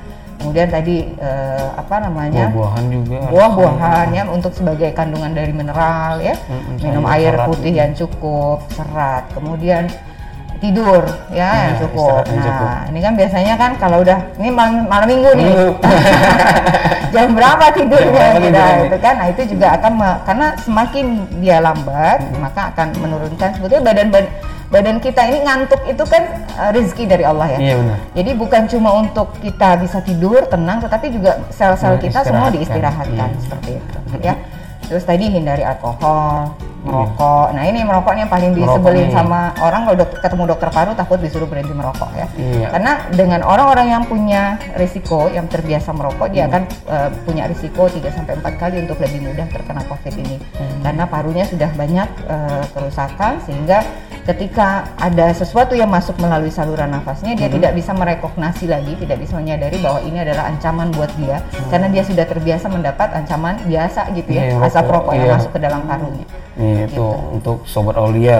kemudian 0.51 0.67
tadi 0.67 1.07
uh, 1.15 1.79
apa 1.79 1.95
namanya 2.03 2.51
buah-buahan 2.51 2.85
juga. 2.91 3.17
buah-buahan 3.31 4.07
ya 4.11 4.23
untuk 4.27 4.51
sebagai 4.51 4.91
kandungan 4.91 5.31
dari 5.31 5.55
mineral 5.55 6.19
ya 6.19 6.35
Mm-mm, 6.43 6.75
minum 6.75 7.07
air 7.07 7.39
putih 7.47 7.71
gitu. 7.71 7.79
yang 7.79 7.91
cukup 7.95 8.67
serat 8.69 9.31
kemudian 9.31 9.87
tidur 10.59 11.07
ya 11.31 11.71
yang 11.71 11.73
Iya, 11.73 11.81
cukup 11.87 12.21
yang 12.27 12.35
nah 12.35 12.43
cukup. 12.43 12.69
ini 12.91 12.99
kan 12.99 13.13
biasanya 13.15 13.53
kan 13.55 13.71
kalau 13.79 14.03
udah 14.03 14.19
ini 14.35 14.49
malam, 14.51 14.83
malam 14.85 15.07
minggu 15.07 15.29
nih 15.33 15.45
Minggu. 15.47 15.69
jam 17.15 17.27
berapa 17.31 17.65
tidurnya 17.71 18.11
Jam 18.35 18.43
berapa 18.51 18.83
gitu 18.83 18.97
kan 18.99 19.13
nah 19.15 19.27
itu 19.31 19.41
juga 19.47 19.67
akan 19.79 19.91
karena 20.27 20.47
semakin 20.59 21.05
dia 21.39 21.57
lambat 21.63 22.19
maka 22.37 22.75
akan 22.75 22.87
menurunkan 22.99 23.49
sebetulnya 23.55 23.83
badan 23.87 24.07
badan 24.11 24.27
badan 24.71 24.97
kita 24.97 25.21
ini 25.25 25.43
ngantuk 25.43 25.83
itu 25.83 26.03
kan 26.03 26.23
eh, 26.49 26.71
rezeki 26.71 27.03
dari 27.05 27.23
Allah 27.23 27.47
ya 27.49 27.59
Iya 27.61 27.75
benar. 27.75 27.97
jadi 28.15 28.31
bukan 28.33 28.61
cuma 28.67 28.89
untuk 28.95 29.27
kita 29.37 29.75
bisa 29.77 29.99
tidur 29.99 30.47
tenang, 30.47 30.79
tetapi 30.79 31.11
juga 31.11 31.43
sel-sel 31.49 31.91
Nah, 31.91 31.99
kita 31.99 32.19
semua 32.23 32.47
istirahatkan. 32.47 32.55
diistirahatkan 32.55 33.29
Iya. 33.29 33.41
seperti 33.41 33.69
itu, 33.73 33.97
ya. 34.29 34.35
Terus 34.83 35.03
tadi 35.05 35.23
hindari 35.25 35.63
alkohol, 35.63 36.51
merokok. 36.81 37.47
Nah 37.51 37.63
ini 37.63 37.79
merokok 37.79 38.11
yang 38.13 38.27
paling 38.27 38.51
disebelin 38.51 39.07
sama 39.09 39.55
orang 39.57 39.85
kalau 39.85 39.97
dok- 39.97 40.19
ketemu 40.19 40.43
dokter 40.45 40.67
paru 40.69 40.91
takut 40.91 41.15
disuruh 41.17 41.47
berhenti 41.47 41.71
merokok 41.71 42.11
ya. 42.11 42.27
Iya. 42.33 42.67
Karena 42.69 42.91
dengan 43.09 43.39
orang-orang 43.41 43.87
yang 43.89 44.03
punya 44.03 44.43
risiko, 44.75 45.27
yang 45.29 45.47
terbiasa 45.47 45.91
merokok, 45.91 46.27
dia 46.27 46.43
Hmm. 46.43 46.51
akan 46.51 46.61
eh, 46.89 47.09
punya 47.23 47.43
risiko 47.45 47.87
3 47.87 48.07
sampai 48.09 48.35
4 48.35 48.55
kali 48.57 48.75
untuk 48.81 48.99
lebih 48.99 49.19
mudah 49.25 49.47
terkena 49.47 49.79
COVID 49.85 50.13
ini. 50.17 50.35
Hmm. 50.51 50.79
Karena 50.81 51.03
parunya 51.05 51.45
sudah 51.45 51.71
banyak 51.71 52.07
eh, 52.25 52.63
kerusakan 52.69 53.39
sehingga 53.41 53.79
ketika 54.23 54.67
ada 54.95 55.31
sesuatu 55.31 55.73
yang 55.73 55.87
masuk 55.87 56.13
melalui 56.15 56.49
saluran 56.49 56.89
nafasnya 56.89 57.33
dia 57.33 57.47
Hmm. 57.47 57.57
tidak 57.57 57.71
bisa 57.73 57.91
merekognasi 57.91 58.65
lagi, 58.65 58.93
tidak 58.95 59.17
bisa 59.17 59.33
menyadari 59.35 59.77
bahwa 59.77 59.99
ini 59.99 60.17
adalah 60.19 60.43
ancaman 60.47 60.89
buat 60.89 61.09
dia 61.15 61.41
karena 61.67 61.87
dia 61.87 62.03
sudah 62.03 62.23
terbiasa 62.23 62.65
mendapat 62.67 63.09
ancaman 63.11 63.57
biasa 63.63 64.01
gitu 64.11 64.29
Hmm. 64.29 64.35
Iya, 64.35 64.43
ya, 64.43 64.51
yang 64.51 64.61
asap 64.61 64.83
rokok, 64.83 64.93
rokok 64.93 65.11
yang 65.11 65.23
iya. 65.23 65.33
masuk 65.35 65.51
ke 65.51 65.59
dalam 65.59 65.81
parunya. 65.83 66.25
Itu 66.53 66.69
Gitu. 66.87 67.07
untuk 67.31 67.57
sobat 67.65 67.95
Aulia 67.95 68.39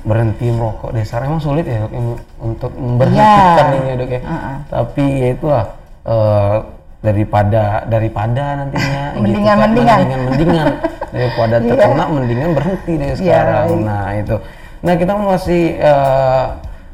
berhenti 0.00 0.46
merokok 0.48 0.94
sekarang 0.98 1.26
emang 1.28 1.42
sulit 1.42 1.66
ya 1.66 1.82
dok 1.82 1.92
untuk 2.38 2.70
memberhentikan 2.72 3.66
Iya. 3.66 3.74
ini 3.74 3.88
ya 3.88 3.94
dok 3.94 4.10
ya 4.10 4.20
Uh-uh. 4.22 4.56
tapi 4.68 5.04
ya 5.04 5.28
itulah 5.34 5.64
eh, 6.06 6.56
daripada 6.98 7.62
daripada 7.84 8.44
nantinya 8.56 9.02
gitu 9.10 9.20
Mendingan, 9.20 9.54
kan. 9.54 9.68
mendingan. 9.68 9.98
mendingan 10.00 10.20
mendingan 10.24 10.66
daripada 11.14 11.54
Iya. 11.58 11.68
terkena 11.68 12.04
mendingan 12.08 12.50
berhenti 12.52 12.92
deh 12.94 13.10
sekarang 13.14 13.66
baik. 13.68 13.84
nah 13.84 14.06
itu 14.14 14.36
nah 14.82 14.94
kita 14.94 15.12
masih 15.14 15.76
eh, 15.78 16.46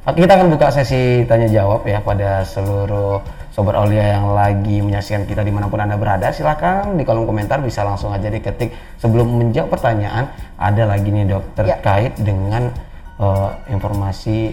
kita 0.05 0.33
akan 0.37 0.49
buka 0.53 0.69
sesi 0.69 1.25
tanya 1.25 1.49
jawab 1.49 1.85
ya 1.89 2.01
pada 2.05 2.45
seluruh 2.45 3.25
sobat 3.55 3.79
Aulia 3.79 4.19
yang 4.19 4.35
lagi 4.35 4.83
menyaksikan 4.83 5.25
kita 5.25 5.47
di 5.47 5.55
mana 5.55 5.71
pun 5.71 5.79
anda 5.81 5.95
berada. 5.97 6.29
Silakan 6.35 6.99
di 6.99 7.07
kolom 7.07 7.25
komentar 7.25 7.63
bisa 7.63 7.87
langsung 7.87 8.11
aja 8.11 8.27
diketik. 8.29 8.75
Sebelum 8.99 9.31
menjawab 9.41 9.73
pertanyaan 9.73 10.29
ada 10.59 10.91
lagi 10.91 11.09
nih 11.09 11.31
dok 11.31 11.45
Ya. 11.65 11.79
terkait 11.79 12.13
dengan 12.21 12.69
eh, 13.17 13.51
informasi 13.73 14.51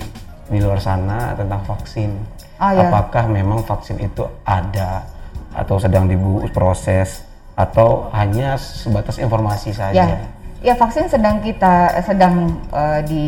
di 0.52 0.60
luar 0.60 0.80
sana 0.80 1.34
tentang 1.36 1.64
vaksin. 1.68 2.14
Ah, 2.62 2.78
ya. 2.78 2.88
apakah 2.88 3.26
memang 3.26 3.66
vaksin 3.66 3.98
itu 3.98 4.22
ada 4.46 5.02
atau 5.52 5.82
sedang 5.82 6.06
diproses 6.06 7.26
atau 7.58 8.08
hanya 8.14 8.56
sebatas 8.56 9.18
informasi 9.18 9.74
saja? 9.74 9.98
Ya, 9.98 10.08
ya 10.62 10.74
vaksin 10.74 11.06
sedang 11.08 11.42
kita 11.42 11.74
sedang 12.02 12.36
eh, 12.70 13.00
di 13.04 13.26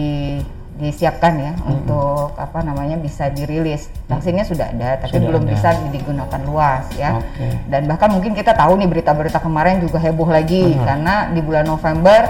disiapkan 0.74 1.38
ya 1.38 1.54
untuk 1.64 2.34
apa 2.34 2.62
namanya 2.62 2.98
bisa 2.98 3.30
dirilis. 3.30 3.94
Vaksinnya 4.06 4.42
sudah 4.42 4.68
ada, 4.68 4.98
tapi 4.98 5.16
Sudah 5.16 5.28
belum 5.30 5.44
ada. 5.44 5.52
bisa 5.54 5.70
digunakan 5.90 6.42
luas 6.44 6.90
ya. 6.94 7.14
Oke. 7.16 7.46
Dan 7.68 7.86
bahkan 7.86 8.10
mungkin 8.10 8.34
kita 8.34 8.54
tahu 8.54 8.82
nih 8.82 8.90
berita-berita 8.90 9.38
kemarin 9.38 9.78
juga 9.80 10.02
heboh 10.02 10.26
lagi 10.28 10.74
karena 10.76 11.30
di 11.30 11.40
bulan 11.40 11.70
November 11.70 12.26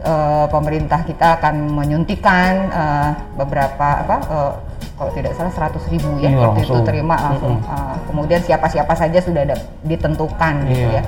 eh, 0.00 0.46
pemerintah 0.50 1.00
kita 1.02 1.38
akan 1.38 1.54
menyuntikan 1.70 2.52
eh, 2.66 3.10
beberapa 3.38 4.02
apa 4.02 4.16
eh, 4.26 4.52
kalau 4.94 5.10
tidak 5.10 5.34
salah 5.34 5.70
100 5.70 5.90
ribu 5.90 6.18
ya 6.18 6.30
Iya, 6.30 6.38
waktu 6.40 6.60
itu 6.60 6.70
langsung. 6.72 6.82
terima 6.84 7.14
langsung. 7.16 7.54
Eh, 7.58 7.94
kemudian 8.04 8.40
siapa-siapa 8.40 8.90
saja 8.92 9.18
sudah 9.18 9.42
ada 9.44 9.54
ditentukan 9.84 10.54
gitu 10.66 10.90
Iya. 10.90 10.98
ya. 10.98 11.02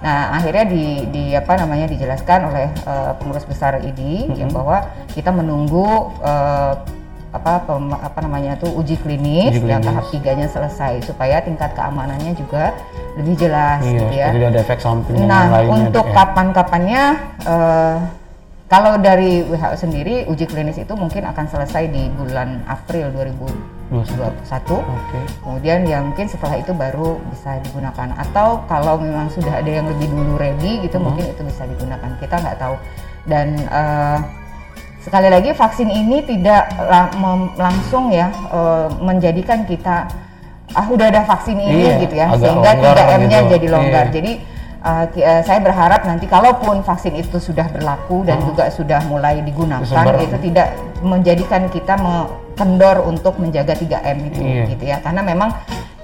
Nah, 0.00 0.32
akhirnya 0.32 0.64
di, 0.64 0.84
di 1.06 1.24
apa 1.32 1.56
namanya 1.56 1.84
dijelaskan 1.84 2.48
oleh 2.48 2.66
eh, 2.72 3.12
pengurus 3.16 3.44
besar 3.44 3.78
ID 3.78 4.32
ya 4.32 4.48
bahwa 4.48 4.80
kita 5.12 5.28
menunggu 5.28 5.84
eh, 6.20 6.72
apa 7.30 7.62
pem- 7.62 7.94
apa 7.94 8.18
namanya 8.20 8.58
tuh 8.58 8.74
uji 8.74 8.98
klinis, 8.98 9.54
Uji 9.54 9.62
yang 9.62 9.78
klinis. 9.78 9.86
tahap 9.86 10.04
tiganya 10.10 10.48
selesai 10.48 11.04
supaya 11.04 11.38
tingkat 11.38 11.70
keamanannya 11.72 12.34
juga 12.34 12.74
lebih 13.14 13.38
jelas 13.38 13.78
iya 13.80 13.92
gitu 13.92 14.04
ya. 14.10 14.28
tidak 14.32 14.48
ada 14.50 14.60
efek 14.60 14.80
samping 14.80 15.14
yang 15.14 15.28
Nah, 15.30 15.44
lainnya 15.46 15.70
untuk 15.86 15.94
Dok, 15.94 16.06
ya. 16.06 16.14
kapan-kapannya 16.16 17.02
eh, 17.44 17.96
kalau 18.66 18.92
dari 18.96 19.42
WHO 19.42 19.76
sendiri 19.76 20.14
uji 20.26 20.46
klinis 20.46 20.78
itu 20.78 20.94
mungkin 20.94 21.22
akan 21.24 21.44
selesai 21.44 21.86
di 21.86 22.08
bulan 22.10 22.62
April 22.66 23.10
2021. 23.90 24.78
Oke. 24.78 25.18
Kemudian 25.42 25.78
ya 25.82 25.98
mungkin 25.98 26.26
setelah 26.26 26.56
itu 26.56 26.70
baru 26.70 27.18
bisa 27.28 27.58
digunakan 27.60 28.08
atau 28.16 28.62
kalau 28.64 28.96
memang 28.96 29.26
sudah 29.28 29.58
ada 29.58 29.66
yang 29.68 29.86
lebih 29.86 30.06
dulu 30.06 30.38
ready 30.38 30.78
gitu 30.80 30.96
Hmm. 30.96 31.10
mungkin 31.10 31.26
itu 31.26 31.42
bisa 31.42 31.66
digunakan. 31.66 32.10
Kita 32.16 32.34
nggak 32.38 32.56
tahu. 32.56 32.74
Dan 33.26 33.58
eh, 33.58 34.18
sekali 35.00 35.28
lagi 35.28 35.50
vaksin 35.52 35.88
ini 35.88 36.22
tidak 36.22 36.70
la- 36.80 37.12
mem- 37.14 37.52
langsung 37.54 38.08
ya 38.08 38.30
eh, 38.30 38.86
menjadikan 38.96 39.64
kita 39.64 40.06
ah 40.70 40.86
udah 40.86 41.10
ada 41.10 41.26
vaksin 41.26 41.58
ini 41.58 41.82
Iya, 41.82 41.94
gitu 41.98 42.14
ya 42.14 42.26
sehingga 42.32 42.70
longgar 42.72 42.94
3M-nya 42.94 43.38
gitu. 43.42 43.50
jadi 43.50 43.66
longgar. 43.68 44.06
Iya. 44.06 44.14
Jadi 44.14 44.32
uh, 44.80 45.04
uh, 45.04 45.42
saya 45.42 45.58
berharap 45.58 46.06
nanti 46.06 46.24
kalaupun 46.24 46.80
vaksin 46.80 47.10
itu 47.12 47.36
sudah 47.36 47.66
berlaku 47.68 48.22
dan 48.22 48.38
juga 48.40 48.70
sudah 48.70 49.02
mulai 49.04 49.42
digunakan 49.42 49.82
Tersebar. 49.82 50.22
itu 50.22 50.38
tidak 50.40 50.70
menjadikan 51.02 51.66
kita 51.68 51.98
me- 51.98 52.30
kendor 52.60 53.00
untuk 53.02 53.34
menjaga 53.34 53.72
3M 53.72 54.18
itu 54.26 54.38
Iya. 54.38 54.64
gitu 54.68 54.84
ya. 54.84 54.96
Karena 55.00 55.22
memang 55.22 55.50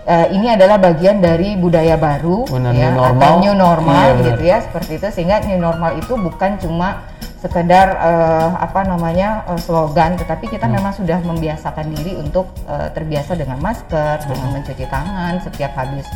uh, 0.03 0.27
ini 0.29 0.49
adalah 0.49 0.81
bagian 0.81 1.21
dari 1.21 1.53
budaya 1.55 1.95
baru 1.95 2.49
Benar, 2.49 2.73
ya 2.73 2.89
new 2.89 2.97
atau 2.97 3.13
normal. 3.13 3.33
new 3.39 3.55
normal 3.55 4.07
Iya, 4.11 4.25
gitu 4.27 4.43
ya 4.43 4.59
seperti 4.59 4.93
itu 4.97 5.07
sehingga 5.13 5.45
new 5.45 5.59
normal 5.59 5.91
itu 5.95 6.17
bukan 6.17 6.57
cuma 6.57 7.05
sekedar 7.37 8.01
uh, 8.01 8.57
apa 8.59 8.83
namanya 8.83 9.45
uh, 9.47 9.61
slogan 9.61 10.17
tetapi 10.17 10.49
kita 10.49 10.65
Hmm. 10.65 10.75
memang 10.75 10.93
sudah 10.93 11.21
membiasakan 11.21 11.93
diri 11.93 12.17
untuk 12.17 12.49
uh, 12.65 12.89
terbiasa 12.91 13.37
dengan 13.37 13.61
masker 13.61 14.25
dengan 14.25 14.49
mencuci 14.53 14.89
tangan 14.89 15.37
setiap 15.39 15.77
habis 15.77 16.09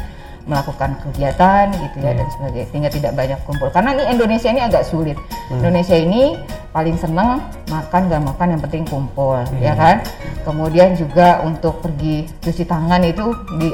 melakukan 0.51 0.99
kegiatan 1.07 1.71
gitu 1.71 1.97
ya 2.03 2.13
dan 2.19 2.27
sebagainya 2.35 2.67
sehingga 2.75 2.91
tidak 2.91 3.13
banyak 3.15 3.39
kumpul. 3.47 3.71
Karena 3.71 3.95
ini 3.95 4.05
Indonesia 4.11 4.51
ini 4.51 4.63
agak 4.67 4.83
sulit. 4.83 5.15
Indonesia 5.49 5.95
ini 5.95 6.35
paling 6.75 6.99
seneng 6.99 7.39
makan 7.71 8.11
gak 8.11 8.23
makan 8.23 8.47
yang 8.59 8.63
penting 8.67 8.83
kumpul 8.91 9.39
ya 9.63 9.79
kan? 9.79 10.03
Kemudian 10.43 10.99
juga 10.99 11.39
untuk 11.47 11.79
pergi 11.79 12.27
cuci 12.43 12.67
tangan 12.67 13.07
itu 13.07 13.31
di 13.63 13.71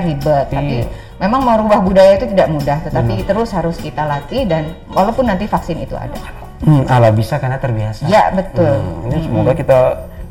ribet 0.00 0.48
tapi 0.48 0.80
Iya. 0.80 0.88
memang 1.20 1.44
merubah 1.44 1.84
budaya 1.84 2.16
itu 2.16 2.26
tidak 2.32 2.48
mudah. 2.48 2.78
Tetapi 2.88 3.28
terus 3.28 3.52
harus 3.52 3.76
kita 3.76 4.08
latih 4.08 4.48
dan 4.48 4.72
walaupun 4.96 5.28
nanti 5.28 5.44
vaksin 5.44 5.76
itu 5.84 5.92
ada. 5.92 6.16
Hmm, 6.62 6.86
ala 6.86 7.10
bisa 7.10 7.42
karena 7.42 7.58
terbiasa. 7.58 8.06
ya 8.06 8.30
betul. 8.30 8.78
Hmm, 8.78 9.10
ini 9.10 9.18
semoga 9.26 9.52
kita 9.52 9.78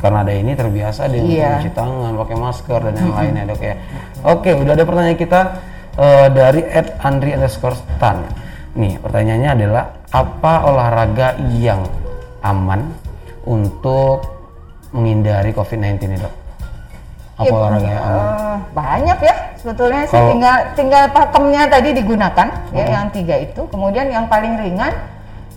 karena 0.01 0.17
ada 0.19 0.33
ini 0.33 0.51
terbiasa 0.51 1.05
dengan 1.05 1.29
Iya. 1.29 1.49
cuci 1.55 1.71
tangan, 1.71 2.11
pakai 2.17 2.35
masker 2.35 2.79
dan 2.81 2.93
yang 2.95 3.13
lainnya 3.13 3.43
dok 3.45 3.61
ya. 3.61 3.75
Oke, 4.23 4.49
udah 4.51 4.73
ada 4.73 4.83
pertanyaan 4.83 5.15
kita 5.15 5.39
eh, 5.93 6.27
dari 6.29 6.61
Ed 6.63 6.97
Andri 6.99 7.31
underscore 7.31 7.77
Stan. 7.77 8.25
Nih 8.73 8.97
pertanyaannya 8.97 9.49
adalah 9.53 9.83
apa 10.09 10.53
olahraga 10.65 11.27
yang 11.51 11.83
aman 12.41 12.89
untuk 13.43 14.23
menghindari 14.89 15.51
COVID-19 15.51 15.85
nih 16.07 16.19
dok? 16.19 16.33
Apa 17.35 17.43
Ya, 17.43 17.53
olahraga 17.53 17.87
yang 17.87 18.03
aman? 18.03 18.25
eh, 18.25 18.57
banyak 18.71 19.17
ya 19.19 19.35
sebetulnya 19.55 20.01
sih 20.03 20.17
tinggal 20.17 20.57
tinggal 20.73 21.03
pakemnya 21.09 21.63
tadi 21.67 21.89
digunakan 21.91 22.47
ya 22.71 22.81
Hmm. 22.81 22.93
yang 22.95 23.05
tiga 23.09 23.35
itu 23.35 23.61
kemudian 23.67 24.07
yang 24.07 24.25
paling 24.25 24.57
ringan 24.57 24.93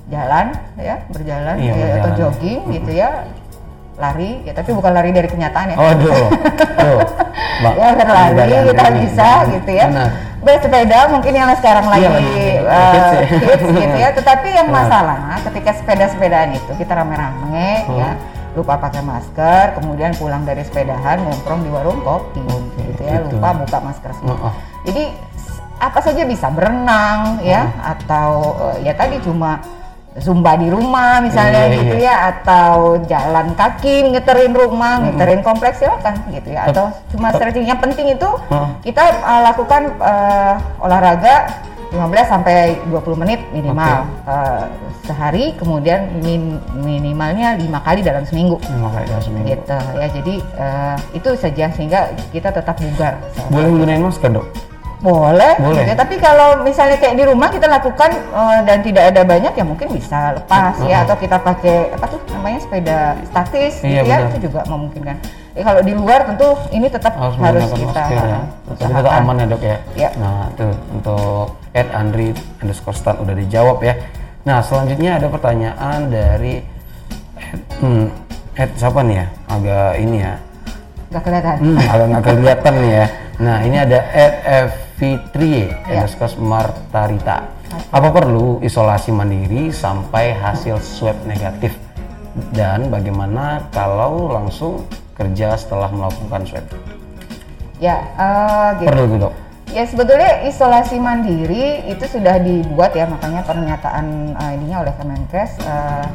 jalan 0.06 0.52
ya 0.76 1.00
berjalan 1.08 1.56
Iya, 1.56 1.72
ya, 1.72 1.72
atau 1.72 1.88
berjalan. 2.04 2.16
jogging 2.18 2.60
gitu 2.70 2.90
ya 2.92 3.08
lari 3.94 4.42
ya 4.42 4.52
tapi 4.52 4.70
bukan 4.70 4.90
lari 4.90 5.10
dari 5.10 5.28
kenyataan 5.28 5.66
ya 5.70 5.76
Oh, 5.76 5.86
aduh, 5.92 6.10
tuh, 6.10 6.98
Mbak. 7.62 7.74
ya 7.74 7.88
berlari 7.94 8.34
Bedakan 8.34 8.64
kita 8.66 8.88
bisa 9.00 9.28
gitu 9.50 9.70
ya 9.70 9.86
Benar. 9.88 10.08
bersepeda 10.40 10.98
mungkin 11.08 11.32
yang 11.32 11.48
sekarang 11.54 11.86
lagi 11.86 12.02
Iya, 12.02 12.10
lagi 12.10 12.34
eh, 12.34 12.54
hits 12.90 13.12
ya. 13.12 13.22
hits 13.40 13.64
gitu 13.72 13.96
ya 13.96 14.10
tetapi 14.12 14.48
yang 14.50 14.68
Benar. 14.68 14.82
masalah 14.82 15.18
ketika 15.42 15.70
sepeda-sepedaan 15.72 16.50
itu 16.52 16.72
kita 16.74 16.92
rame-rame 16.92 17.70
Hmm. 17.84 17.96
ya 17.96 18.10
lupa 18.54 18.78
pakai 18.78 19.02
masker 19.02 19.74
kemudian 19.74 20.14
pulang 20.14 20.42
dari 20.42 20.62
sepedahan 20.62 21.18
nongkrong 21.20 21.60
di 21.60 21.70
warung 21.70 21.98
kopi 22.00 22.38
Oke, 22.40 22.82
gitu 22.84 23.02
ya 23.02 23.18
gitu. 23.18 23.34
lupa 23.34 23.50
buka 23.56 23.78
masker 23.80 24.10
semua 24.12 24.30
Oh, 24.32 24.46
oh. 24.46 24.54
jadi 24.82 25.10
apa 25.74 25.98
saja 25.98 26.22
bisa 26.22 26.46
berenang 26.50 27.42
ya 27.42 27.66
atau 27.80 28.30
eh, 28.72 28.86
ya 28.86 28.94
tadi 28.94 29.18
cuma 29.20 29.58
zumba 30.16 30.54
di 30.54 30.70
rumah 30.70 31.18
misalnya 31.18 31.66
Iya, 31.66 31.74
gitu 31.74 31.94
iya. 31.96 32.06
ya 32.06 32.14
atau 32.32 32.74
jalan 33.02 33.50
kaki 33.52 33.94
ngeterin 34.10 34.52
rumah 34.52 35.02
ngeterin 35.02 35.42
kompleks 35.42 35.78
silakan 35.78 36.14
gitu 36.30 36.48
ya 36.48 36.70
atau 36.70 36.86
cuma 37.10 37.30
stretching 37.30 37.64
yang 37.64 37.78
penting 37.78 38.06
itu 38.08 38.28
Heeh. 38.46 38.68
kita 38.84 39.02
eh, 39.02 39.42
lakukan 39.42 39.82
eh, 39.96 40.54
olahraga 40.78 41.50
15 41.90 42.00
sampai 42.26 42.56
20 42.88 42.94
menit 43.16 43.38
minimal 43.50 44.06
eh, 44.24 44.62
sehari 45.04 45.52
kemudian 45.54 46.00
min- 46.18 46.62
minimalnya 46.74 47.54
lima 47.54 47.76
kali 47.78 48.00
dalam 48.00 48.22
seminggu 48.22 48.56
Lima 48.64 48.88
kali 48.90 49.04
dalam 49.04 49.20
seminggu. 49.20 49.46
gitu 49.50 49.78
ya 49.94 50.08
jadi 50.08 50.34
eh, 50.54 50.96
itu 51.12 51.30
saja 51.34 51.64
sehingga 51.70 52.00
kita 52.30 52.50
tetap 52.50 52.78
bugar 52.78 53.18
Boleh 53.50 53.66
menggunakan 53.68 54.02
masker 54.04 54.30
dok? 54.32 54.46
Boleh, 55.02 55.52
Boleh. 55.60 55.84
gitu 55.84 55.90
ya. 55.90 55.96
tapi 55.96 56.14
kalau 56.16 56.62
misalnya 56.62 56.96
kayak 56.96 57.14
di 57.18 57.24
rumah 57.26 57.48
kita 57.52 57.66
lakukan 57.68 58.10
eh, 58.14 58.58
dan 58.64 58.78
tidak 58.80 59.04
ada 59.12 59.22
banyak 59.26 59.52
ya 59.52 59.64
mungkin 59.64 59.88
bisa 59.92 60.32
lepas 60.38 60.74
ya 60.84 61.04
atau 61.04 61.16
kita 61.18 61.36
pakai 61.40 61.92
apa 61.92 62.06
tuh 62.08 62.20
namanya 62.32 62.58
sepeda 62.62 62.98
statis 63.28 63.80
Iya, 63.84 64.00
gitu 64.00 64.08
ya 64.08 64.16
benar. 64.16 64.28
itu 64.32 64.38
juga 64.48 64.60
memungkinkan. 64.68 65.16
Ya, 65.54 65.62
kalau 65.62 65.80
di 65.86 65.92
luar 65.94 66.20
tentu 66.26 66.48
ini 66.74 66.86
tetap 66.90 67.14
harus, 67.14 67.38
harus, 67.38 67.70
kita 67.70 67.94
masker 67.94 68.26
ya. 68.26 68.40
Tapi 68.74 68.90
tetap 68.90 69.12
aman 69.22 69.34
ya 69.38 69.46
dok 69.46 69.62
ya. 69.62 69.76
Ya. 69.94 70.10
Nah 70.18 70.50
tuh 70.58 70.74
untuk 70.90 71.46
Ed 71.70 71.88
Andri 71.94 72.34
underscore 72.58 72.96
Stan 72.98 73.16
udah 73.22 73.34
dijawab 73.38 73.78
ya. 73.86 73.94
Nah 74.42 74.58
selanjutnya 74.66 75.22
ada 75.22 75.30
pertanyaan 75.30 76.10
dari 76.10 76.58
Ed, 77.38 77.60
hmm, 77.78 78.06
Ed 78.58 78.70
siapa 78.74 79.00
nih 79.06 79.16
ya? 79.22 79.26
Agak 79.46 79.90
ini 80.02 80.16
ya. 80.26 80.34
Nggak 81.14 81.22
kelihatan. 81.22 81.56
Hmm, 81.62 81.78
agak 81.78 82.06
nggak 82.10 82.24
kelihatan 82.26 82.72
nih 82.82 82.92
ya. 82.92 83.06
Nah 83.38 83.56
ini 83.62 83.76
ada 83.78 83.98
Ed 84.10 84.34
Fitrie 84.94 85.74
Ya. 85.90 86.06
underscore 86.06 86.38
Martarita. 86.38 87.50
Apa 87.90 88.08
perlu 88.14 88.62
isolasi 88.62 89.10
mandiri 89.10 89.74
sampai 89.74 90.30
hasil 90.34 90.78
swab 90.78 91.18
negatif? 91.26 91.74
Dan 92.54 92.90
bagaimana 92.90 93.66
kalau 93.74 94.30
langsung 94.30 94.86
kerja 95.18 95.58
setelah 95.58 95.90
melakukan 95.90 96.46
swab? 96.46 96.66
Ya, 97.82 98.06
eh, 98.14 98.68
gitu. 98.82 98.88
Perlu 98.90 99.14
dok? 99.18 99.34
Ya 99.74 99.82
sebetulnya 99.90 100.46
isolasi 100.46 101.02
mandiri 101.02 101.82
itu 101.90 102.06
sudah 102.06 102.38
dibuat 102.38 102.94
ya 102.94 103.10
makanya 103.10 103.42
pernyataan 103.42 104.38
eh, 104.38 104.50
ininya 104.54 104.86
oleh 104.86 104.94
Kemenkes 104.94 105.58
eh, 105.66 106.06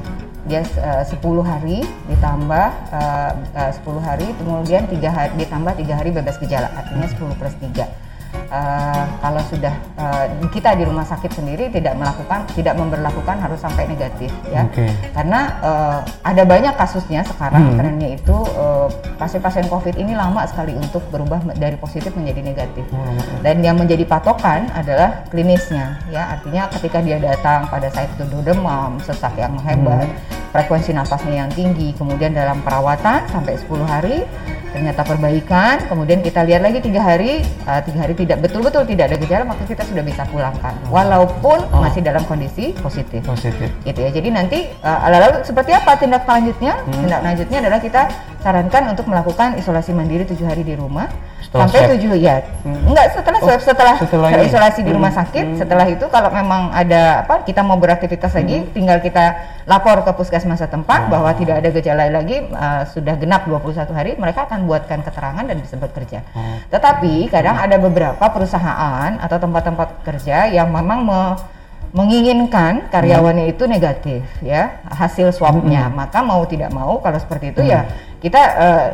dia 0.47 0.65
uh, 0.82 1.05
10 1.05 1.19
hari 1.45 1.86
ditambah 2.09 2.67
uh, 2.89 3.32
uh, 3.53 3.71
10 3.75 4.01
hari 4.01 4.27
kemudian 4.41 4.89
tiga 4.89 5.13
hari 5.13 5.30
ditambah 5.38 5.77
tiga 5.77 5.93
hari 6.01 6.09
bebas 6.09 6.41
gejala 6.41 6.73
artinya 6.73 7.05
10 7.05 7.38
plus 7.38 7.55
3 7.61 8.09
uh, 8.50 9.04
kalau 9.22 9.41
sudah 9.47 9.74
uh, 9.95 10.26
kita 10.50 10.76
di 10.76 10.84
rumah 10.86 11.06
sakit 11.06 11.32
sendiri 11.34 11.70
tidak 11.70 11.95
melakukan 11.95 12.45
tidak 12.54 12.76
memperlakukan 12.76 13.38
harus 13.39 13.60
sampai 13.62 13.86
negatif 13.88 14.30
ya 14.50 14.66
okay. 14.68 14.89
karena 15.14 15.56
uh, 15.62 16.00
ada 16.26 16.43
banyak 16.43 16.74
kasusnya 16.76 17.26
sekarang 17.26 17.74
hmm. 17.74 17.78
trennya 17.78 18.10
itu 18.18 18.38
pasien 19.18 19.39
pasien-pasien 19.39 19.66
covid 19.72 19.95
ini 19.95 20.18
lama 20.18 20.43
sekali 20.50 20.76
untuk 20.76 21.06
berubah 21.14 21.39
dari 21.56 21.78
positif 21.80 22.12
menjadi 22.18 22.41
negatif 22.43 22.86
hmm. 22.89 23.45
dan 23.45 23.62
yang 23.64 23.78
menjadi 23.78 24.04
patokan 24.04 24.68
adalah 24.74 25.24
klinisnya 25.30 26.02
ya 26.10 26.38
artinya 26.38 26.68
ketika 26.76 27.00
dia 27.00 27.22
datang 27.22 27.70
pada 27.70 27.88
saat 27.93 28.10
itu 28.18 28.26
demam 28.43 28.97
sesak 29.06 29.34
yang 29.38 29.56
hebat 29.64 30.10
hmm. 30.10 30.39
Frekuensi 30.50 30.91
nafasnya 30.93 31.45
yang 31.45 31.52
tinggi 31.54 31.93
kemudian 31.95 32.34
dalam 32.34 32.62
perawatan 32.66 33.26
sampai 33.30 33.58
10 33.58 33.86
hari 33.86 34.18
ternyata 34.70 35.02
perbaikan 35.02 35.82
kemudian 35.89 36.22
kita 36.22 36.45
lihat 36.45 36.62
lagi 36.62 36.80
tiga 36.80 37.02
hari 37.02 37.41
uh, 37.66 37.82
tiga 37.82 38.06
hari 38.06 38.14
tidak 38.14 38.38
betul-betul 38.45 38.86
tidak 38.86 39.10
ada 39.10 39.18
gejala 39.18 39.43
maka 39.50 39.66
kita 39.66 39.82
sudah 39.82 40.04
bisa 40.06 40.24
pulangkan 40.30 40.74
walaupun 40.93 41.58
oh. 41.74 41.82
masih 41.82 42.06
dalam 42.06 42.22
kondisi 42.30 42.78
positif 42.78 43.26
positif 43.26 43.70
gitu 43.82 44.00
ya 44.00 44.10
jadi 44.14 44.30
nanti 44.30 44.70
uh, 44.86 45.10
lalu 45.10 45.41
seperti 45.41 45.74
apa 45.74 45.97
tindak 45.97 46.24
lanjutnya 46.24 46.78
hmm. 46.86 46.93
tindak 46.93 47.22
lanjutnya 47.26 47.58
adalah 47.66 47.80
kita 47.82 48.02
sarankan 48.39 48.84
untuk 48.93 49.06
melakukan 49.10 49.58
isolasi 49.60 49.91
mandiri 49.91 50.24
tujuh 50.24 50.47
hari 50.47 50.64
di 50.64 50.78
rumah 50.78 51.10
setelah 51.43 51.66
sampai 51.66 51.82
tujuh 51.97 52.14
ya 52.22 52.36
hmm. 52.62 52.93
enggak 52.93 53.06
setelah 53.18 53.39
swab 53.41 53.58
oh, 53.58 53.60
setelah, 53.60 53.95
setelah 53.97 54.30
isolasi 54.45 54.80
di 54.86 54.91
rumah 54.93 55.12
hmm. 55.12 55.20
sakit 55.26 55.45
hmm. 55.50 55.58
setelah 55.58 55.88
itu 55.89 56.06
kalau 56.14 56.30
memang 56.30 56.70
ada 56.70 57.26
apa 57.26 57.41
kita 57.41 57.66
mau 57.66 57.76
beraktivitas 57.82 58.38
lagi 58.38 58.62
hmm. 58.62 58.70
tinggal 58.72 59.02
kita 59.02 59.34
lapor 59.70 60.01
ke 60.01 60.11
puskesmas 60.17 60.57
setempat 60.57 61.05
hmm. 61.05 61.11
bahwa 61.13 61.30
tidak 61.38 61.61
ada 61.61 61.70
gejala 61.70 62.09
lagi 62.09 62.41
uh, 62.49 62.89
sudah 62.89 63.13
genap 63.22 63.45
21 63.45 63.86
hari 63.93 64.11
mereka 64.17 64.49
akan 64.49 64.65
buatkan 64.65 65.05
keterangan 65.05 65.45
dan 65.45 65.57
bisa 65.61 65.78
bekerja 65.78 66.26
hmm. 66.34 66.74
tetapi 66.74 67.30
kadang 67.30 67.53
ada 67.61 67.78
beberapa 67.78 68.26
perusahaan 68.34 69.22
atau 69.22 69.38
tempat-tempat 69.38 70.01
kerja 70.01 70.49
yang 70.49 70.74
memang 70.74 71.05
me 71.05 71.22
menginginkan 71.89 72.86
karyawannya 72.93 73.49
hmm. 73.49 73.53
itu 73.57 73.63
negatif 73.65 74.22
ya 74.45 74.82
hasil 74.93 75.34
swabnya 75.34 75.89
hmm. 75.89 75.97
maka 75.97 76.22
mau 76.22 76.45
tidak 76.45 76.70
mau 76.70 77.01
kalau 77.01 77.17
seperti 77.17 77.53
itu 77.53 77.61
ya 77.65 77.86
hmm. 77.86 77.89
ya 77.89 78.07
kita 78.20 78.41
uh, 78.59 78.88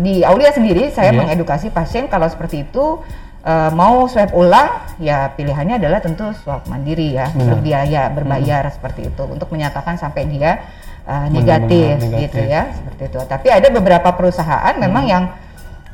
di 0.00 0.24
Aulia 0.24 0.50
sendiri 0.50 0.88
saya 0.90 1.12
yeah. 1.12 1.18
mengedukasi 1.20 1.68
pasien 1.68 2.08
kalau 2.08 2.26
seperti 2.26 2.64
itu 2.64 3.02
uh, 3.44 3.70
mau 3.70 4.08
swab 4.08 4.32
ulang 4.32 4.82
ya 4.98 5.30
pilihannya 5.36 5.78
adalah 5.78 6.00
tentu 6.00 6.32
swab 6.40 6.64
mandiri 6.66 7.14
ya 7.14 7.30
Benar. 7.30 7.46
berbiaya 7.54 8.02
berbayar 8.10 8.62
hmm. 8.66 8.74
seperti 8.74 9.00
itu 9.12 9.22
untuk 9.28 9.48
menyatakan 9.52 10.00
sampai 10.00 10.26
dia 10.26 10.64
uh, 11.04 11.28
negatif, 11.28 12.00
negatif 12.00 12.18
gitu 12.28 12.40
ya 12.48 12.72
seperti 12.72 13.02
itu 13.12 13.20
tapi 13.28 13.46
ada 13.52 13.68
beberapa 13.70 14.08
perusahaan 14.16 14.74
hmm. 14.74 14.82
memang 14.82 15.04
yang 15.04 15.24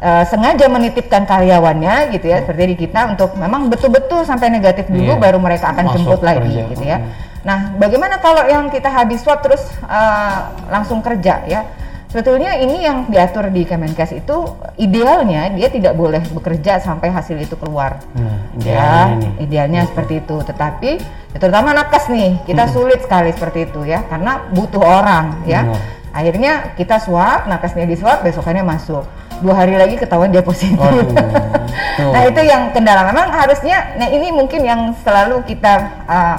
uh, 0.01 0.25
sengaja 0.25 0.67
menitipkan 0.71 1.29
karyawannya 1.29 2.15
gitu 2.17 2.27
ya 2.31 2.41
hmm. 2.41 2.45
seperti 2.47 2.63
di 2.73 2.77
kita 2.89 3.13
untuk 3.13 3.37
memang 3.37 3.69
betul-betul 3.69 4.25
sampai 4.25 4.49
negatif 4.49 4.89
dulu 4.89 5.19
yeah. 5.19 5.21
baru 5.21 5.39
mereka 5.43 5.75
akan 5.75 5.85
Masuk 5.91 5.95
jemput 6.01 6.21
kerja. 6.23 6.29
lagi 6.31 6.55
gitu 6.73 6.85
ya. 6.87 6.99
Hmm. 6.99 7.29
Nah, 7.41 7.73
bagaimana 7.81 8.21
kalau 8.21 8.45
yang 8.45 8.69
kita 8.69 8.93
habis 8.93 9.25
swab 9.25 9.41
terus 9.41 9.65
uh, 9.89 10.53
langsung 10.69 11.01
kerja 11.01 11.41
ya? 11.49 11.65
Sebetulnya 12.11 12.59
ini 12.59 12.83
yang 12.83 13.07
diatur 13.07 13.55
di 13.55 13.63
Kemenkes 13.63 14.11
itu 14.11 14.37
idealnya 14.83 15.47
dia 15.55 15.71
tidak 15.71 15.95
boleh 15.95 16.19
bekerja 16.35 16.83
sampai 16.83 17.15
hasil 17.15 17.39
itu 17.39 17.55
keluar. 17.55 18.03
Nah, 18.19 18.51
idealnya 18.59 18.99
ya, 18.99 19.15
ini. 19.15 19.29
idealnya 19.47 19.81
Betul. 19.87 19.91
seperti 19.95 20.15
itu. 20.19 20.37
Tetapi 20.43 20.91
ya 21.31 21.39
terutama 21.39 21.71
nakes 21.71 22.11
nih, 22.11 22.43
kita 22.51 22.67
hmm. 22.67 22.73
sulit 22.75 22.99
sekali 23.07 23.31
seperti 23.31 23.71
itu 23.71 23.87
ya 23.87 24.03
karena 24.11 24.43
butuh 24.51 24.83
orang 24.83 25.47
ya. 25.47 25.71
Hmm. 25.71 25.79
Akhirnya 26.11 26.75
kita 26.75 26.99
swab, 26.99 27.47
nakesnya 27.47 27.87
di 27.87 27.95
swab, 27.95 28.27
besokannya 28.27 28.67
masuk. 28.67 29.07
Dua 29.39 29.55
hari 29.55 29.79
lagi 29.79 29.95
ketahuan 29.95 30.35
dia 30.35 30.43
positif. 30.43 30.83
nah 32.15 32.23
itu 32.27 32.43
yang 32.43 32.75
kendala. 32.75 33.07
Memang 33.07 33.31
harusnya, 33.31 33.95
nah 33.95 34.11
ini 34.11 34.35
mungkin 34.35 34.67
yang 34.67 34.91
selalu 35.07 35.47
kita 35.47 36.03
uh, 36.11 36.39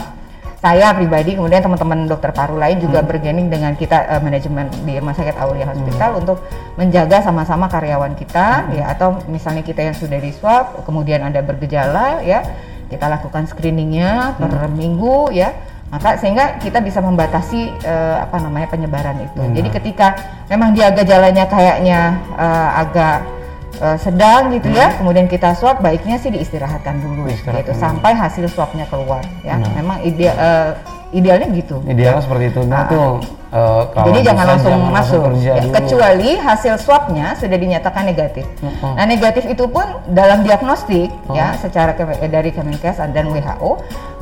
saya 0.62 0.94
pribadi 0.94 1.34
kemudian 1.34 1.66
teman-teman 1.66 2.06
dokter 2.06 2.30
paru 2.30 2.54
lain 2.62 2.78
juga 2.78 3.02
hmm. 3.02 3.10
bergening 3.10 3.48
dengan 3.50 3.74
kita 3.74 4.06
uh, 4.06 4.22
manajemen 4.22 4.70
di 4.86 4.94
Rumah 5.02 5.16
Sakit 5.18 5.36
Aulia 5.42 5.66
Hospital 5.66 6.10
hmm. 6.14 6.22
untuk 6.22 6.38
menjaga 6.78 7.18
sama-sama 7.26 7.66
karyawan 7.66 8.14
kita 8.14 8.70
hmm. 8.70 8.78
ya 8.78 8.84
atau 8.94 9.18
misalnya 9.26 9.66
kita 9.66 9.82
yang 9.90 9.98
sudah 9.98 10.22
di 10.22 10.30
swab 10.30 10.86
kemudian 10.86 11.26
ada 11.26 11.42
bergejala 11.42 12.22
ya 12.22 12.46
kita 12.94 13.10
lakukan 13.10 13.50
screeningnya 13.50 14.38
per 14.38 14.54
hmm. 14.54 14.78
minggu 14.78 15.34
ya 15.34 15.50
maka 15.92 16.16
sehingga 16.16 16.62
kita 16.62 16.80
bisa 16.80 17.04
membatasi 17.04 17.68
uh, 17.84 18.24
apa 18.24 18.40
namanya 18.40 18.72
penyebaran 18.72 19.18
itu. 19.28 19.44
Hmm. 19.44 19.52
Jadi 19.52 19.70
ketika 19.76 20.16
memang 20.48 20.72
dia 20.72 20.88
gejalanya 20.88 21.44
kayaknya 21.52 22.16
uh, 22.40 22.80
agak 22.80 23.28
uh, 23.82 23.98
sedang 23.98 24.54
gitu 24.54 24.70
ya, 24.70 24.88
hmm. 24.88 24.94
ya, 24.96 24.98
kemudian 25.02 25.26
kita 25.28 25.58
swab, 25.58 25.82
baiknya 25.82 26.22
sih 26.22 26.30
diistirahatkan 26.30 27.02
dulu, 27.02 27.28
Istirahat 27.28 27.66
gitu, 27.66 27.74
sampai 27.76 28.14
hasil 28.14 28.46
swabnya 28.48 28.86
keluar. 28.88 29.26
Ya, 29.42 29.58
hmm. 29.58 29.74
memang 29.76 29.98
ide 30.06 30.30
uh, 30.32 30.78
idealnya 31.12 31.48
gitu. 31.52 31.84
Idealnya 31.84 32.24
seperti 32.24 32.46
itu. 32.56 32.62
Nah, 32.66 32.88
tuh 32.88 33.20
uh, 33.52 33.84
jadi 34.12 34.32
jangan 34.32 34.46
langsung 34.56 34.72
jangan 34.72 34.92
masuk. 34.92 35.22
Langsung 35.28 35.44
ya, 35.44 35.56
kecuali 35.76 36.30
hasil 36.40 36.74
swabnya 36.80 37.28
sudah 37.36 37.58
dinyatakan 37.60 38.04
negatif. 38.08 38.48
Uh-huh. 38.64 38.96
Nah, 38.96 39.06
negatif 39.06 39.44
itu 39.46 39.66
pun 39.68 39.86
dalam 40.12 40.44
diagnostik 40.48 41.12
uh-huh. 41.12 41.36
ya 41.36 41.56
secara 41.60 41.94
ke, 41.94 42.04
dari 42.32 42.50
Kemenkes 42.56 42.98
dan 43.12 43.26
WHO 43.28 43.72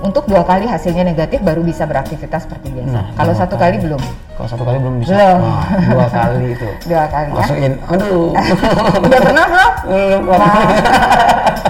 untuk 0.01 0.25
dua 0.25 0.43
kali 0.43 0.65
hasilnya 0.65 1.05
negatif 1.05 1.39
baru 1.45 1.61
bisa 1.61 1.85
beraktivitas 1.85 2.49
seperti 2.49 2.73
biasa. 2.73 2.91
Nah, 2.91 3.05
Kalau 3.15 3.33
satu 3.37 3.55
kali. 3.55 3.77
kali 3.77 3.85
belum. 3.85 4.01
Kalau 4.39 4.49
satu 4.49 4.63
kali 4.65 4.77
belum 4.81 4.95
bisa. 5.03 5.11
Belum. 5.13 5.39
Nah, 5.45 5.63
dua 5.93 6.07
kali 6.09 6.45
itu. 6.57 6.69
dua 6.89 7.05
kali 7.07 7.29
ya. 7.29 7.37
Masukin. 7.37 7.73
Aduh. 7.85 8.29
Udah 9.05 9.19
pernah 9.21 9.45
belum? 9.45 9.71
Belum. 9.87 10.23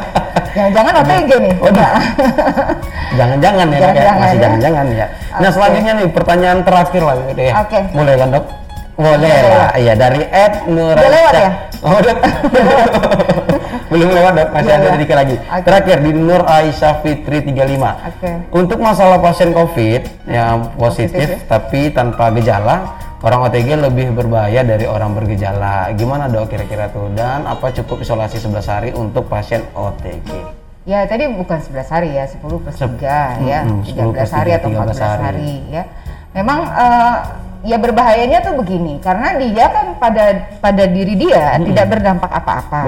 OTG 0.99 1.31
nih? 1.39 1.53
Oh, 1.59 1.71
jangan-jangan 3.19 3.67
ya, 3.71 3.79
jangan 3.79 3.93
-jangan 3.95 4.15
masih 4.19 4.37
ya. 4.37 4.41
jangan-jangan 4.43 4.85
ya. 4.91 5.07
Okay. 5.07 5.41
Nah 5.41 5.49
selanjutnya 5.53 5.93
nih 5.95 6.07
pertanyaan 6.11 6.59
terakhir 6.65 7.01
lah 7.03 7.15
gitu 7.27 7.41
ya. 7.41 7.53
Oke. 7.59 7.69
Okay. 7.69 7.81
Mulai 7.95 8.15
kan 8.19 8.29
dok? 8.35 8.45
Boleh 8.99 9.31
lah, 9.47 9.71
iya 9.79 9.93
dari 9.95 10.21
Ed 10.27 10.67
Nur. 10.67 10.91
Udah 10.91 11.07
lewat 11.07 11.33
ya? 11.39 11.51
Oh, 11.87 11.95
udah. 12.03 12.15
Belum 13.95 14.11
lewat 14.11 14.33
dok, 14.35 14.49
masih 14.51 14.71
ada 14.75 14.87
sedikit 14.91 15.15
lagi. 15.15 15.35
Okay. 15.39 15.63
Terakhir 15.63 15.97
di 16.03 16.11
Nur 16.19 16.43
Aisyah 16.43 16.95
Fitri 16.99 17.37
35. 17.47 17.55
Oke. 17.55 17.95
Okay. 18.19 18.35
Untuk 18.51 18.83
masalah 18.83 19.23
pasien 19.23 19.55
COVID 19.55 20.27
yang 20.27 20.75
positif, 20.75 21.15
positif 21.15 21.27
ya? 21.31 21.47
tapi 21.47 21.95
tanpa 21.95 22.27
gejala, 22.35 22.99
orang 23.23 23.47
OTG 23.47 23.79
lebih 23.79 24.11
berbahaya 24.11 24.67
dari 24.67 24.83
orang 24.83 25.15
bergejala. 25.15 25.95
Gimana 25.95 26.27
dok 26.27 26.51
kira-kira 26.51 26.91
tuh? 26.91 27.07
Dan 27.15 27.47
apa 27.47 27.71
cukup 27.71 28.03
isolasi 28.03 28.35
11 28.35 28.67
hari 28.67 28.89
untuk 28.91 29.31
pasien 29.31 29.63
OTG? 29.79 30.58
Ya 30.89 31.05
tadi 31.05 31.29
bukan 31.29 31.61
11 31.61 31.85
hari 31.85 32.17
ya, 32.17 32.25
10 32.25 32.41
plus 32.41 32.77
3 32.81 33.45
ya, 33.45 33.61
hmm, 33.61 33.85
13 33.85 34.25
hari 34.33 34.51
atau 34.57 34.73
14 34.73 34.97
hari. 34.97 35.21
hari 35.21 35.53
ya. 35.69 35.83
Memang 36.33 36.65
uh, 36.65 37.17
ya 37.59 37.75
berbahayanya 37.75 38.39
tuh 38.39 38.55
begini 38.55 39.03
karena 39.03 39.35
dia 39.35 39.67
kan 39.67 39.99
pada 39.99 40.55
pada 40.63 40.83
diri 40.87 41.19
dia 41.19 41.59
hmm. 41.59 41.67
tidak 41.67 41.85
berdampak 41.91 42.31
apa-apa. 42.31 42.81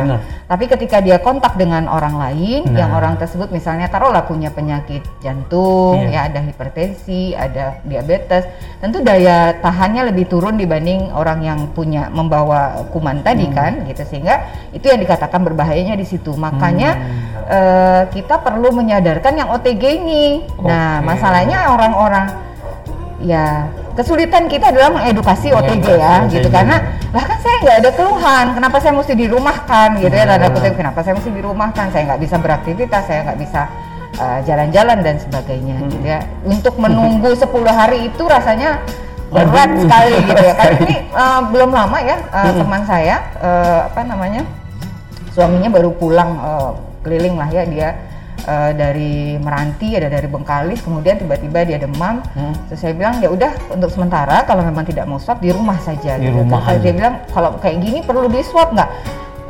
Tapi 0.48 0.68
ketika 0.68 1.00
dia 1.00 1.20
kontak 1.20 1.56
dengan 1.56 1.88
orang 1.88 2.16
lain 2.20 2.68
nah. 2.72 2.84
yang 2.84 2.92
orang 2.92 3.16
tersebut 3.16 3.52
misalnya 3.52 3.88
taruhlah 3.88 4.28
punya 4.28 4.52
penyakit 4.52 5.04
jantung, 5.24 6.12
yeah. 6.12 6.28
ya 6.28 6.32
ada 6.32 6.40
hipertensi, 6.44 7.32
ada 7.36 7.80
diabetes, 7.88 8.48
tentu 8.84 9.00
daya 9.00 9.56
tahannya 9.60 10.12
lebih 10.12 10.28
turun 10.28 10.60
dibanding 10.60 11.12
orang 11.16 11.40
yang 11.44 11.60
punya 11.72 12.12
membawa 12.12 12.84
kuman 12.92 13.24
tadi 13.24 13.48
hmm. 13.48 13.56
kan 13.56 13.72
gitu 13.88 14.04
sehingga 14.08 14.48
itu 14.72 14.88
yang 14.88 15.00
dikatakan 15.00 15.44
berbahayanya 15.44 15.96
di 16.00 16.08
situ. 16.08 16.36
Makanya 16.36 16.96
hmm. 16.96 17.20
uh, 17.48 18.04
kita 18.12 18.40
perlu 18.40 18.72
menyadarkan 18.76 19.36
yang 19.36 19.52
OTG 19.52 19.84
ini. 20.04 20.48
Okay. 20.48 20.68
Nah, 20.68 21.00
masalahnya 21.04 21.72
orang-orang 21.76 22.51
ya 23.22 23.70
kesulitan 23.94 24.50
kita 24.50 24.74
adalah 24.74 24.90
mengedukasi 24.98 25.54
OTG 25.54 25.86
ya 26.00 26.26
gitu. 26.32 26.48
karena 26.50 26.80
bahkan 27.12 27.38
saya 27.44 27.56
nggak 27.62 27.78
ada 27.84 27.90
keluhan 27.94 28.46
kenapa 28.56 28.78
saya 28.80 28.94
mesti 28.96 29.14
dirumahkan 29.14 29.88
gitu 30.00 30.16
ya 30.16 30.26
tanda 30.26 30.48
kutip 30.50 30.74
kenapa 30.74 31.00
saya 31.04 31.14
mesti 31.18 31.32
dirumahkan? 31.32 31.86
Saya 31.92 32.04
nggak 32.10 32.22
bisa 32.22 32.36
beraktivitas 32.40 33.04
saya 33.06 33.20
nggak 33.28 33.40
bisa 33.40 33.62
uh, 34.18 34.40
jalan-jalan 34.48 34.98
uh, 35.00 35.04
dan 35.06 35.16
sebagainya 35.20 35.76
hmm. 35.78 35.90
gitu 35.92 36.08
ya. 36.08 36.20
Untuk 36.48 36.76
menunggu 36.80 37.30
10 37.42 37.52
hari 37.68 38.10
itu 38.10 38.24
rasanya 38.26 38.82
berat 39.32 39.72
sekali 39.80 40.16
gitu 40.28 40.44
ya. 40.44 40.54
Karena 40.56 40.78
ini 40.88 40.96
uh, 41.14 41.42
belum 41.52 41.72
lama 41.72 41.98
ya 42.02 42.18
uh, 42.32 42.52
teman 42.56 42.82
saya 42.88 43.16
uh, 43.40 43.80
apa 43.92 44.02
namanya 44.08 44.42
suaminya 45.32 45.70
baru 45.72 45.96
pulang 45.96 46.32
uh, 46.40 46.72
keliling 47.02 47.40
lah 47.40 47.50
ya 47.50 47.64
dia 47.66 47.90
uh, 48.46 48.72
dari 48.74 49.38
Meranti, 49.38 49.94
ada 49.98 50.08
dari 50.10 50.28
Bengkalis, 50.30 50.82
kemudian 50.82 51.18
tiba-tiba 51.18 51.66
dia 51.66 51.78
demam. 51.82 52.22
Hmm. 52.34 52.54
Terus 52.70 52.80
saya 52.82 52.94
bilang 52.94 53.18
ya 53.20 53.30
udah 53.30 53.52
untuk 53.74 53.90
sementara 53.94 54.46
kalau 54.46 54.66
memang 54.66 54.86
tidak 54.88 55.06
mau 55.06 55.18
swab 55.18 55.42
di 55.42 55.54
rumah 55.54 55.78
saja. 55.82 56.18
Di 56.18 56.30
gitu. 56.30 56.42
rumah. 56.42 56.62
Dia 56.80 56.94
bilang 56.94 57.16
kalau 57.32 57.58
kayak 57.62 57.78
gini 57.82 58.00
perlu 58.06 58.28
di 58.30 58.42
swab 58.46 58.74
nggak? 58.74 58.90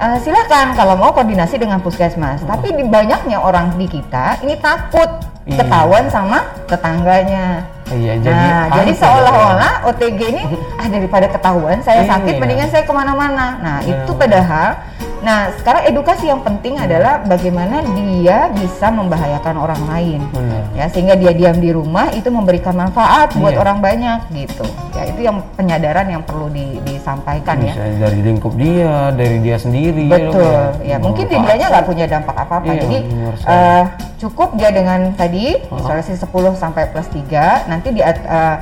Uh, 0.02 0.18
silahkan 0.18 0.74
kalau 0.74 0.98
mau 0.98 1.14
koordinasi 1.14 1.62
dengan 1.62 1.78
puskesmas. 1.80 2.42
Hmm. 2.42 2.50
Tapi 2.50 2.74
di 2.74 2.84
banyaknya 2.88 3.38
orang 3.38 3.78
di 3.78 3.86
kita 3.86 4.42
ini 4.42 4.58
takut 4.58 5.10
iya. 5.46 5.62
ketahuan 5.62 6.10
sama 6.10 6.42
tetangganya. 6.66 7.62
Iya, 7.92 8.14
jadi 8.18 8.32
nah, 8.48 8.66
jadi 8.72 8.92
ya? 8.92 8.98
seolah-olah 8.98 9.74
OTG 9.86 10.20
ini 10.32 10.44
ah 10.80 10.88
daripada 10.88 11.28
ketahuan 11.28 11.78
saya 11.82 12.02
Iya. 12.02 12.12
sakit, 12.16 12.34
mendingan 12.40 12.70
saya 12.70 12.84
ke 12.84 12.94
mana-mana. 12.94 13.60
Nah, 13.60 13.78
itu 13.84 14.12
padahal, 14.14 14.80
nah 15.20 15.52
sekarang 15.54 15.84
edukasi 15.86 16.26
yang 16.26 16.40
penting 16.40 16.80
adalah 16.80 17.20
bagaimana 17.22 17.84
dia 17.94 18.48
bisa 18.50 18.88
membahayakan 18.90 19.56
orang 19.56 19.82
lain. 19.86 20.20
Benar. 20.32 20.64
Ya, 20.72 20.86
sehingga 20.88 21.14
dia 21.14 21.32
diam 21.32 21.60
di 21.60 21.70
rumah 21.70 22.10
itu 22.10 22.28
memberikan 22.28 22.74
manfaat 22.74 23.36
buat 23.36 23.54
Iya. 23.54 23.60
orang 23.60 23.78
banyak 23.80 24.20
gitu. 24.34 24.64
Ya, 25.12 25.18
itu 25.18 25.28
yang 25.28 25.38
penyadaran 25.54 26.08
yang 26.08 26.24
perlu 26.24 26.48
di- 26.48 26.80
disampaikan 26.88 27.60
ya. 27.60 27.76
Bisa 27.76 27.84
dari 28.00 28.20
lingkup 28.24 28.54
dia, 28.56 29.12
dari 29.12 29.44
dia 29.44 29.60
sendiri. 29.60 30.08
ya, 30.08 30.32
Betul, 30.32 30.64
ya 30.88 30.96
mungkin 30.98 31.26
di 31.28 31.36
Manfaat. 31.36 31.48
dianya 31.52 31.68
nggak 31.68 31.86
punya 31.86 32.06
dampak 32.08 32.36
apa-apa. 32.38 32.64
Iya, 32.66 32.80
Jadi 32.80 32.98
eh, 33.44 33.84
cukup 34.18 34.50
dia 34.56 34.70
dengan 34.72 35.00
tadi 35.12 35.46
isolasi 35.60 36.16
10 36.16 36.32
sampai 36.56 36.88
plus 36.88 37.12
3, 37.12 37.68
nanti 37.68 37.92
di 37.92 38.00
eh, 38.00 38.56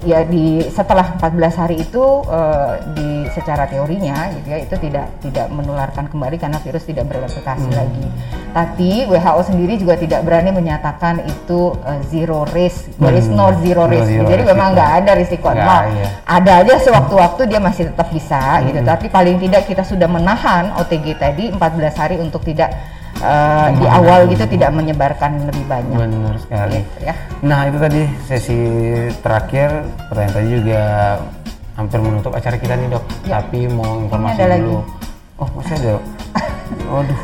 ya 0.00 0.22
di 0.22 0.62
setelah 0.64 1.18
14 1.18 1.26
hari 1.56 1.76
itu 1.80 2.04
eh, 2.24 2.72
di 2.92 3.08
secara 3.28 3.64
teorinya 3.64 4.30
gitu 4.32 4.46
ya 4.46 4.58
itu 4.60 4.74
tidak 4.78 5.06
tidak 5.18 5.46
menularkan 5.48 6.06
kembali 6.06 6.36
karena 6.36 6.58
virus 6.58 6.84
tidak 6.84 7.06
bereplikasi 7.06 7.66
Hmm. 7.66 7.74
lagi. 7.74 8.06
Tapi 8.48 8.90
WHO 9.04 9.42
sendiri 9.44 9.76
juga 9.76 9.94
tidak 9.94 10.22
berani 10.22 10.50
menyatakan 10.50 11.22
itu 11.22 11.74
eh, 11.82 12.00
zero 12.06 12.46
risk. 12.48 12.94
There 12.96 13.12
is 13.12 13.28
no 13.28 13.50
Hmm. 13.50 13.60
zero 13.60 13.84
No 13.84 13.92
risk. 13.92 14.08
zero 14.08 14.26
Jadi 14.26 14.42
risk 14.42 14.50
memang 14.52 14.68
nggak 14.72 14.90
ada 14.98 15.12
risiko 15.14 15.48
nol. 15.50 15.82
iya. 15.90 16.08
Ada 16.24 16.52
aja 16.62 16.74
sewaktu-waktu 16.80 17.40
dia 17.46 17.58
masih 17.58 17.90
tetap 17.90 18.08
bisa 18.08 18.40
gitu. 18.64 18.78
Hmm. 18.78 18.88
Tapi 18.88 19.06
paling 19.08 19.36
tidak 19.38 19.62
kita 19.64 19.82
sudah 19.82 20.06
menahan 20.06 20.72
OTG 20.74 21.06
tadi 21.14 21.44
14 21.48 21.94
hari 21.94 22.16
untuk 22.16 22.42
tidak 22.42 22.70
eh, 23.22 23.66
di 23.76 23.86
awal 23.86 24.26
gitu 24.30 24.44
tidak 24.46 24.70
menyebarkan 24.74 25.46
lebih 25.48 25.64
banyak. 25.66 25.96
Benar 25.96 26.34
sekali. 26.42 26.78
Gitu 26.82 26.98
ya. 27.06 27.14
Nah 27.42 27.60
itu 27.66 27.78
tadi 27.78 28.02
sesi 28.26 28.58
terakhir 29.20 29.86
pertanyaan 30.08 30.34
tadi 30.34 30.48
juga 30.62 30.82
hampir 31.78 31.98
menutup 32.02 32.32
acara 32.34 32.56
kita 32.58 32.74
nih 32.74 32.88
dok. 32.90 33.04
Ya. 33.26 33.42
Tapi 33.42 33.70
mau 33.70 34.02
informasi 34.02 34.38
ada 34.42 34.58
lagi. 34.58 34.62
dulu. 34.66 34.80
Oh 35.38 35.48
masih 35.54 35.74
ada. 35.78 35.94
Waduh. 36.94 37.20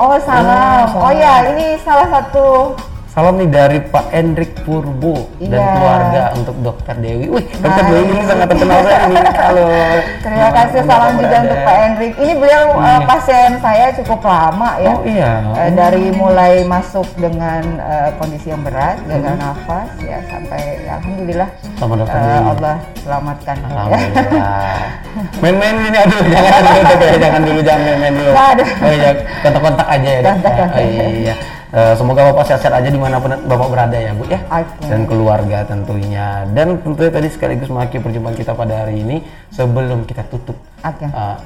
Oh 0.00 0.16
salam. 0.24 0.88
Oh, 0.96 1.08
Oh, 1.08 1.12
ya 1.12 1.44
ini 1.52 1.76
salah 1.84 2.08
satu 2.08 2.72
Salam 3.10 3.42
nih 3.42 3.50
dari 3.50 3.82
Pak 3.82 4.14
Endrik 4.14 4.54
Purbo 4.62 5.26
dan 5.42 5.50
Iya. 5.50 5.66
keluarga 5.74 6.22
untuk 6.30 6.54
Dokter 6.62 6.94
Dewi. 6.94 7.26
Wih, 7.26 7.42
Dokter. 7.58 7.82
Dewi 7.90 8.02
ini 8.06 8.22
sangat 8.22 8.46
terkenal 8.46 8.78
ini. 8.86 9.16
Halo. 9.34 9.66
Terima 10.22 10.48
kasih 10.54 10.80
salam 10.86 11.12
juga 11.18 11.36
untuk 11.42 11.58
Pak 11.58 11.76
Hendrik. 11.76 12.12
Ini 12.14 12.32
beliau 12.38 12.64
uh, 12.70 12.78
Iya. 12.78 12.96
pasien 13.02 13.50
saya 13.58 13.86
cukup 13.98 14.20
lama 14.22 14.78
ya. 14.78 14.94
Oh 14.94 15.02
iya. 15.02 15.32
Eh, 15.58 15.70
dari 15.74 16.14
mulai 16.14 16.62
masuk 16.62 17.02
dengan 17.18 17.82
eh, 17.82 18.14
kondisi 18.14 18.46
yang 18.46 18.62
berat, 18.62 19.02
gagal 19.02 19.34
nafas 19.36 19.90
ya 19.98 20.18
sampai 20.30 20.60
ya, 20.78 20.92
alhamdulillah 21.02 21.48
Sama 21.82 21.94
Dokter 21.98 22.14
Dewi. 22.14 22.38
Allah 22.46 22.76
selamatkan. 23.02 23.56
ya. 23.58 23.66
Alhamdulillah. 23.74 24.78
Main-main 25.42 25.76
ini 25.82 25.98
aduh 25.98 26.20
jangan 26.30 26.62
dulu 26.62 26.78
ya. 27.02 27.16
jangan 27.18 27.40
dulu 27.42 27.60
jangan 27.66 27.82
main-main 27.82 28.14
dulu. 28.14 28.30
Ada. 28.38 28.64
Oh 28.78 28.92
iya, 28.94 29.10
kontak-kontak 29.42 29.86
aja 29.90 30.10
ya. 30.14 30.22
Kontak-kontak. 30.30 30.78
Oh, 30.78 31.10
iya. 31.10 31.34
Eh, 31.70 31.94
semoga 31.94 32.34
Bapak 32.34 32.50
sehat-sehat 32.50 32.82
aja 32.82 32.90
di 32.90 32.98
mana 32.98 33.22
pun 33.22 33.30
Bapak 33.30 33.68
berada 33.70 33.94
ya 33.94 34.10
Bu 34.10 34.26
ya. 34.26 34.42
Oke. 34.42 34.90
Dan 34.90 35.06
keluarga 35.06 35.62
tentunya. 35.62 36.42
Dan 36.50 36.82
tentunya 36.82 37.14
tadi 37.14 37.30
sekaligus 37.30 37.70
mengakhiri 37.70 38.02
perjumpaan 38.02 38.34
kita 38.34 38.58
pada 38.58 38.82
hari 38.82 39.06
ini 39.06 39.22
sebelum 39.54 40.02
kita 40.02 40.26
tutup. 40.26 40.58
Oke. 40.82 41.06
Eh, 41.06 41.36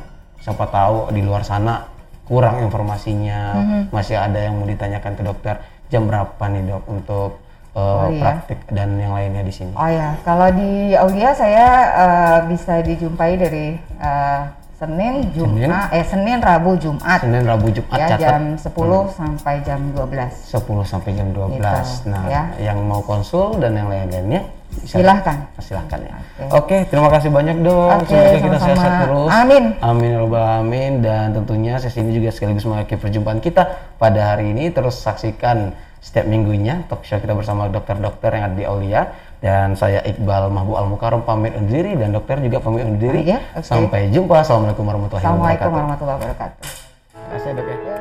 siapa 0.41 0.65
tahu 0.65 1.13
di 1.13 1.21
luar 1.21 1.45
sana 1.45 1.85
kurang 2.25 2.65
informasinya, 2.65 3.53
Mhm. 3.53 3.81
masih 3.93 4.17
ada 4.17 4.41
yang 4.41 4.57
mau 4.57 4.65
ditanyakan 4.65 5.13
ke 5.13 5.23
dokter. 5.23 5.55
Jam 5.93 6.09
berapa 6.09 6.41
nih 6.49 6.63
dok 6.67 6.83
untuk 6.89 7.31
eh, 7.75 7.83
Oh, 7.83 8.07
iya. 8.09 8.23
praktik 8.23 8.65
dan 8.71 8.97
yang 8.97 9.13
lainnya 9.13 9.43
di 9.43 9.51
sini? 9.51 9.75
Oh 9.75 9.91
ya, 9.91 10.15
kalau 10.23 10.47
di 10.49 10.95
Aulia 10.95 11.35
saya 11.35 11.67
eh, 11.93 12.39
bisa 12.49 12.81
dijumpai 12.81 13.35
dari 13.35 13.75
eh, 13.99 14.41
Senin, 14.75 15.31
Jumat, 15.31 15.95
eh 15.95 16.03
Senin, 16.03 16.43
Rabu, 16.43 16.75
Jumat. 16.75 17.23
Senin, 17.23 17.47
Rabu, 17.47 17.71
Jumat 17.71 17.95
ya 17.95 18.09
catat. 18.19 18.21
jam 18.27 18.43
10 18.59 19.15
sampai 19.15 19.55
jam 19.63 19.81
12. 19.95 20.35
10 20.51 20.83
sampai 20.83 21.11
jam 21.15 21.29
12. 21.31 21.63
Gitu, 21.63 22.11
nah, 22.11 22.25
ya. 22.27 22.43
yang 22.59 22.83
mau 22.83 22.99
konsul 23.07 23.63
dan 23.63 23.79
yang 23.79 23.87
lain-lainnya 23.87 24.43
Silahkan. 24.83 25.47
Silahkan 25.63 26.01
ya. 26.03 26.17
Oke. 26.51 26.59
Oke, 26.59 26.77
terima 26.91 27.07
kasih 27.07 27.31
banyak 27.31 27.63
dok. 27.63 28.03
Oke, 28.03 28.11
Semoga 28.11 28.35
kita 28.43 28.59
sama-sama. 28.59 28.75
sehat 28.75 28.93
terus. 29.07 29.31
Amin. 29.31 29.65
Amin 29.79 30.09
ya 30.11 30.19
rabbal 30.19 30.43
alamin 30.43 30.93
dan 30.99 31.27
tentunya 31.31 31.75
sesi 31.79 32.03
ini 32.03 32.11
juga 32.19 32.35
sekaligus 32.35 32.67
mengakhiri 32.67 32.99
perjumpaan 32.99 33.39
kita 33.39 33.63
pada 34.03 34.35
hari 34.35 34.51
ini. 34.51 34.75
Terus 34.75 34.99
saksikan 34.99 35.79
setiap 36.03 36.27
minggunya 36.29 36.85
talk 36.91 37.07
show 37.07 37.17
kita 37.17 37.33
bersama 37.33 37.71
dokter-dokter 37.71 38.29
yang 38.35 38.45
ada 38.53 38.57
di 38.59 38.65
Aulia 38.67 39.09
dan 39.45 39.77
saya 39.77 40.01
Iqbal 40.09 40.49
Mahbub 40.49 40.81
Al 40.81 40.89
Mukarram 40.89 41.21
pamit 41.21 41.53
undur 41.53 41.77
diri 41.77 41.93
dan 42.01 42.17
dokter 42.17 42.41
juga 42.41 42.65
pamit 42.65 42.89
undur 42.89 43.13
diri. 43.13 43.29
Iya, 43.29 43.45
oke. 43.61 43.69
Sampai 43.69 44.09
jumpa. 44.09 44.41
Assalamualaikum 44.41 44.89
warahmatullahi 44.89 45.21
Assalamualaikum 45.21 45.69
wabarakatuh. 45.69 45.77
warahmatullahi 45.77 46.17
wabarakatuh. 46.17 46.59
Terima 46.65 47.29
kasih 47.37 47.51
dok 47.53 47.67
ya. 47.69 47.94